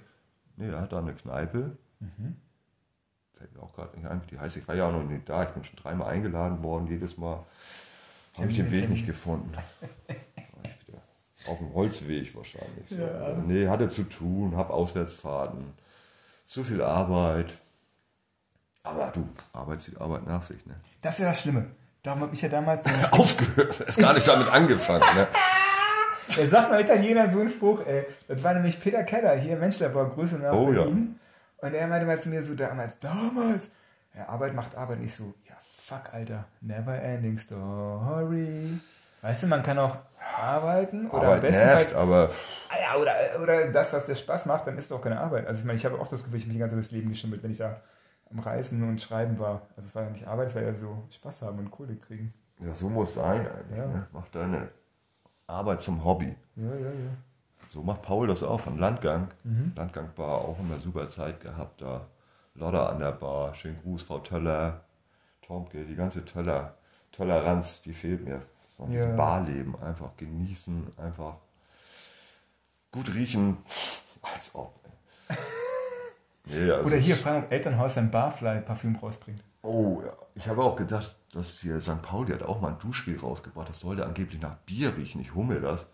Nee, 0.58 0.70
er 0.70 0.82
hat 0.82 0.92
da 0.94 1.00
eine 1.00 1.14
Kneipe. 1.16 1.78
Mhm. 2.00 2.36
Fällt 3.36 3.54
mir 3.56 3.64
auch 3.64 3.74
gerade 3.74 3.98
nicht 3.98 4.08
ein, 4.08 4.22
wie 4.24 4.28
die 4.28 4.40
heißt. 4.40 4.58
Ich 4.58 4.68
war 4.68 4.76
ja 4.76 4.88
auch 4.88 4.92
noch 4.92 5.04
nicht 5.04 5.28
da. 5.28 5.44
Ich 5.44 5.50
bin 5.50 5.64
schon 5.64 5.78
dreimal 5.78 6.10
eingeladen 6.12 6.62
worden. 6.62 6.86
Jedes 6.88 7.18
Mal 7.18 7.44
habe 8.38 8.48
ich 8.52 8.58
den 8.58 8.70
Weg 8.70 8.90
nicht 8.90 9.06
gefunden. 9.08 9.52
Auf 11.48 11.58
dem 11.58 11.74
Holzweg 11.74 12.36
wahrscheinlich. 12.36 12.90
So. 12.90 12.98
Ja. 13.02 13.34
Nee, 13.46 13.68
hatte 13.68 13.90
zu 13.90 14.04
tun, 14.04 14.56
habe 14.56 14.74
Auswärtsfahrten. 14.74 15.74
Zu 16.46 16.64
viel 16.64 16.82
Arbeit. 16.82 17.54
Aber 18.84 19.12
du, 19.12 19.28
Arbeit 19.54 19.82
zieht 19.82 20.00
Arbeit 20.00 20.26
nach 20.28 20.44
sich. 20.44 20.66
Ne? 20.66 20.76
Das 21.02 21.14
ist 21.14 21.20
ja 21.20 21.30
das 21.30 21.42
Schlimme. 21.42 21.68
Darum 22.04 22.22
habe 22.22 22.34
ich 22.34 22.42
ja 22.42 22.50
damals. 22.50 22.84
Aufgehört. 23.12 23.80
Ist 23.82 24.00
gar 24.00 24.14
nicht 24.14 24.28
damit 24.28 24.50
angefangen. 24.52 25.04
Ne? 25.16 25.28
Er 26.38 26.48
sagt 26.48 26.72
mal 26.72 26.80
Italiener 26.80 27.28
so 27.30 27.42
einen 27.42 27.50
Spruch, 27.50 27.86
ey. 27.86 28.06
Das 28.30 28.42
war 28.42 28.54
nämlich 28.54 28.80
Peter 28.80 29.04
Keller, 29.04 29.36
hier 29.36 29.58
Menschlerbau, 29.58 30.06
Grüße 30.08 30.36
nach 30.38 30.54
Oh, 30.54 30.72
ja. 30.72 30.84
Berlin. 30.84 31.20
Und 31.58 31.74
er 31.74 31.88
meinte 31.88 32.06
mal 32.08 32.22
zu 32.22 32.30
mir 32.30 32.42
so 32.42 32.56
damals, 32.56 33.00
damals, 33.00 33.72
ja, 34.16 34.30
Arbeit 34.30 34.56
macht 34.56 34.76
Arbeit. 34.76 35.00
Und 35.00 35.04
ich 35.06 35.14
so, 35.16 35.34
ja, 35.50 35.56
fuck, 35.62 36.14
Alter, 36.14 36.46
never 36.62 36.96
ending 37.02 37.38
story. 37.38 38.80
Weißt 39.22 39.44
du, 39.44 39.48
man 39.48 39.64
kann 39.64 39.78
auch 39.80 39.96
arbeiten 40.40 41.08
oder 41.10 41.20
am 41.20 41.26
Arbeit 41.26 41.42
bestenfalls 41.42 41.92
nervt, 41.92 41.96
aber 41.96 42.30
Ah 42.70 42.76
ja, 42.82 43.00
oder, 43.02 43.14
oder 43.42 43.72
das, 43.72 43.94
was 43.94 44.06
dir 44.06 44.16
Spaß 44.16 44.46
macht, 44.46 44.66
dann 44.68 44.78
ist 44.78 44.86
es 44.86 44.92
auch 44.92 45.02
keine 45.02 45.20
Arbeit. 45.20 45.46
Also 45.46 45.60
ich 45.60 45.66
meine, 45.66 45.78
ich 45.78 45.86
habe 45.86 46.00
auch 46.00 46.08
das 46.08 46.24
Gefühl, 46.24 46.38
ich 46.38 46.44
habe 46.44 46.48
mich 46.48 46.56
die 46.56 46.60
ganze 46.60 46.74
Zeit 46.76 46.84
durchs 46.84 46.92
Leben 46.92 47.10
geschimmelt, 47.10 47.44
wenn 47.44 47.52
ich 47.52 47.58
da 47.58 47.80
am 48.32 48.40
Reisen 48.40 48.82
und 48.88 49.02
Schreiben 49.02 49.38
war. 49.40 49.62
Also 49.76 49.90
es 49.90 49.96
war 49.96 50.04
ja 50.04 50.10
nicht 50.10 50.28
Arbeit, 50.28 50.48
es 50.48 50.56
war 50.56 50.62
ja 50.62 50.74
so 50.74 51.04
Spaß 51.12 51.42
haben 51.44 51.60
und 51.60 51.70
Kohle 51.70 51.96
kriegen. 51.98 52.34
ja, 52.60 52.74
so 52.74 52.90
muss 52.90 53.10
es 53.10 53.16
sein 53.16 53.42
eigentlich. 53.42 53.78
Ja. 53.78 53.88
Ne? 53.88 54.08
Mach 54.14 54.28
deine 54.30 54.70
Arbeit 55.48 55.82
zum 55.82 56.04
Hobby. 56.04 56.36
Ja, 56.56 56.74
ja, 56.74 56.88
ja. 56.88 57.12
So 57.70 57.84
macht 57.84 58.02
Paul 58.02 58.28
das 58.28 58.42
auch 58.44 58.66
am 58.68 58.80
Landgang. 58.80 59.28
Landgang 59.76 60.10
Bar 60.16 60.40
auch 60.40 60.58
immer 60.60 60.78
super 60.80 61.10
Zeit 61.10 61.40
gehabt 61.42 61.82
da. 61.82 62.08
Lodder 62.56 62.90
an 62.90 63.00
der 63.00 63.12
Bar, 63.14 63.54
schönen 63.54 63.80
Gruß, 63.82 64.04
Frau 64.04 64.20
Töller, 64.20 64.82
Tomke, 65.42 65.86
die 65.86 65.96
ganze 65.96 66.26
Töller, 66.26 66.76
Toleranz, 67.14 67.82
die 67.82 67.94
fehlt 67.94 68.26
mir. 68.26 68.42
Von 68.78 68.92
Ja. 68.92 69.06
Barleben 69.16 69.76
einfach 69.82 70.16
genießen, 70.18 70.94
einfach 70.98 71.36
gut 72.92 73.14
riechen, 73.14 73.58
als 74.22 74.56
ob. 74.56 74.80
Nee, 76.46 76.72
also 76.72 76.88
Oder 76.88 76.98
hier 76.98 77.16
ob 77.16 77.52
Elternhaus 77.52 77.98
ein 78.00 78.10
Barfly-Parfüm 78.10 78.96
rausbringt. 78.96 79.44
Oh 79.62 80.02
ja, 80.04 80.12
ich 80.34 80.48
habe 80.48 80.64
auch 80.64 80.76
gedacht, 80.76 81.16
dass 81.34 81.60
hier 81.60 81.80
St. 81.80 82.02
Pauli 82.02 82.34
hat 82.34 82.42
auch 82.42 82.60
mal 82.60 82.70
ein 82.70 82.80
Duschgel 82.80 83.18
rausgebracht. 83.20 83.70
Das 83.70 83.80
sollte 83.80 84.06
angeblich 84.06 84.42
nach 84.42 84.56
Bier 84.66 84.98
riechen. 84.98 85.22
Ich 85.22 85.36
hummel 85.36 85.62
das. 85.62 85.86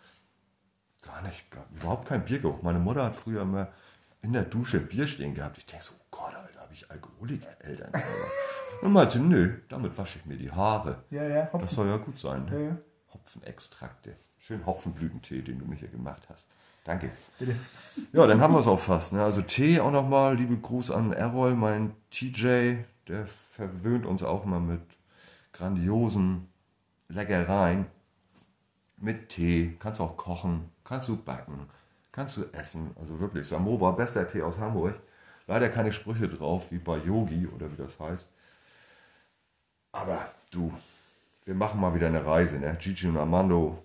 Gar 1.01 1.21
nicht, 1.23 1.51
gar, 1.51 1.65
überhaupt 1.75 2.07
kein 2.07 2.23
Biergeruch. 2.23 2.61
Meine 2.63 2.79
Mutter 2.79 3.03
hat 3.03 3.15
früher 3.15 3.41
immer 3.41 3.67
in 4.21 4.33
der 4.33 4.43
Dusche 4.43 4.79
Bier 4.79 5.05
stehen 5.05 5.35
gehabt. 5.35 5.57
Ich 5.57 5.65
denke 5.65 5.83
so, 5.83 5.93
oh 5.99 6.05
Gott, 6.11 6.33
Alter, 6.33 6.61
habe 6.61 6.73
ich 6.73 6.89
Alkoholiker-Eltern? 6.89 7.91
Und 8.81 8.93
meinte, 8.93 9.19
nö, 9.19 9.57
damit 9.69 9.97
wasche 9.97 10.19
ich 10.19 10.25
mir 10.25 10.37
die 10.37 10.51
Haare. 10.51 11.03
Ja, 11.09 11.23
ja, 11.23 11.43
Das 11.45 11.53
Hopfen. 11.53 11.67
soll 11.69 11.87
ja 11.87 11.97
gut 11.97 12.17
sein. 12.19 12.45
Ne? 12.45 12.51
Ja, 12.51 12.69
ja. 12.69 12.77
Hopfenextrakte. 13.13 14.15
Schön 14.39 14.65
Hopfenblütentee, 14.65 15.41
den 15.41 15.59
du 15.59 15.65
mir 15.65 15.75
hier 15.75 15.87
gemacht 15.89 16.27
hast. 16.29 16.47
Danke. 16.83 17.09
Bitte. 17.37 17.55
Ja, 18.13 18.27
dann 18.27 18.39
haben 18.39 18.53
wir 18.53 18.59
es 18.59 18.67
auch 18.67 18.79
fast. 18.79 19.13
Ne? 19.13 19.23
Also 19.23 19.41
Tee 19.41 19.79
auch 19.79 19.91
nochmal. 19.91 20.35
Liebe 20.35 20.57
Gruß 20.57 20.91
an 20.91 21.11
Errol, 21.11 21.53
mein 21.55 21.93
TJ. 22.11 22.75
Der 23.07 23.25
verwöhnt 23.25 24.05
uns 24.05 24.23
auch 24.23 24.45
immer 24.45 24.59
mit 24.59 24.81
grandiosen 25.53 26.47
Leckereien. 27.09 27.87
Mit 28.97 29.29
Tee. 29.29 29.75
Kannst 29.79 29.99
auch 29.99 30.15
kochen. 30.15 30.69
Kannst 30.83 31.09
du 31.09 31.17
backen. 31.17 31.67
Kannst 32.11 32.37
du 32.37 32.45
essen. 32.53 32.91
Also 32.99 33.19
wirklich, 33.19 33.47
Samoa, 33.47 33.91
bester 33.91 34.27
Tee 34.27 34.41
aus 34.41 34.57
Hamburg. 34.59 34.95
Leider 35.47 35.69
keine 35.69 35.91
Sprüche 35.91 36.27
drauf, 36.29 36.71
wie 36.71 36.79
bei 36.79 36.97
Yogi 36.97 37.47
oder 37.47 37.71
wie 37.71 37.75
das 37.77 37.99
heißt. 37.99 38.29
Aber 39.97 40.31
du, 40.51 40.71
wir 41.45 41.55
machen 41.55 41.81
mal 41.81 41.95
wieder 41.95 42.07
eine 42.07 42.23
Reise. 42.23 42.59
Ne? 42.59 42.77
Gigi 42.79 43.07
und 43.07 43.17
Armando 43.17 43.83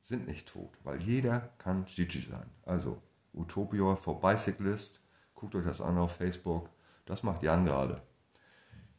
sind 0.00 0.26
nicht 0.26 0.48
tot, 0.48 0.70
weil 0.82 1.02
jeder 1.02 1.50
kann 1.58 1.84
Gigi 1.84 2.26
sein. 2.30 2.48
Also 2.64 3.02
Utopia 3.34 3.96
for 3.96 4.18
Bicyclist, 4.18 5.00
guckt 5.34 5.54
euch 5.54 5.66
das 5.66 5.82
an 5.82 5.98
auf 5.98 6.16
Facebook. 6.16 6.70
Das 7.04 7.22
macht 7.22 7.42
Jan 7.42 7.66
gerade. 7.66 8.00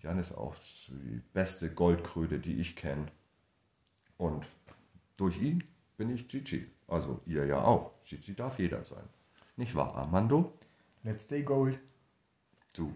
Jan 0.04 0.20
ist 0.20 0.32
auch 0.32 0.56
die 0.90 1.22
beste 1.34 1.74
Goldkröte, 1.74 2.40
die 2.40 2.60
ich 2.60 2.76
kenne. 2.76 3.08
Und 4.18 4.46
durch 5.18 5.42
ihn 5.42 5.64
bin 5.98 6.14
ich 6.14 6.28
Gigi. 6.28 6.70
Also 6.88 7.20
ihr 7.26 7.48
ja 7.48 7.64
auch. 7.64 7.92
Gigi 8.04 8.36
darf 8.36 8.60
jeder 8.60 8.84
sein. 8.84 9.10
Nicht 9.56 9.74
wahr, 9.74 9.96
Armando? 9.96 10.54
Let's 11.02 11.26
stay 11.26 11.42
gold. 11.42 11.80
Du. 12.76 12.94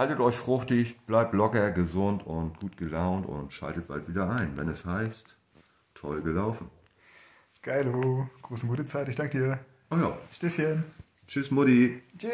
Haltet 0.00 0.18
euch 0.18 0.34
fruchtig, 0.34 0.98
bleibt 1.04 1.34
locker, 1.34 1.72
gesund 1.72 2.26
und 2.26 2.58
gut 2.58 2.78
gelaunt 2.78 3.26
und 3.26 3.52
schaltet 3.52 3.86
bald 3.86 4.08
wieder 4.08 4.30
ein, 4.30 4.56
wenn 4.56 4.66
es 4.68 4.86
heißt, 4.86 5.36
toll 5.92 6.22
gelaufen. 6.22 6.70
Geilo. 7.60 8.30
Große 8.40 8.64
Muttezeit, 8.64 9.10
ich 9.10 9.16
danke 9.16 9.38
dir. 9.38 9.58
Oh 9.90 9.96
ja. 9.96 10.16
Stößchen. 10.32 10.84
Tschüss, 11.26 11.50
Mutti. 11.50 12.02
Tschüss. 12.16 12.30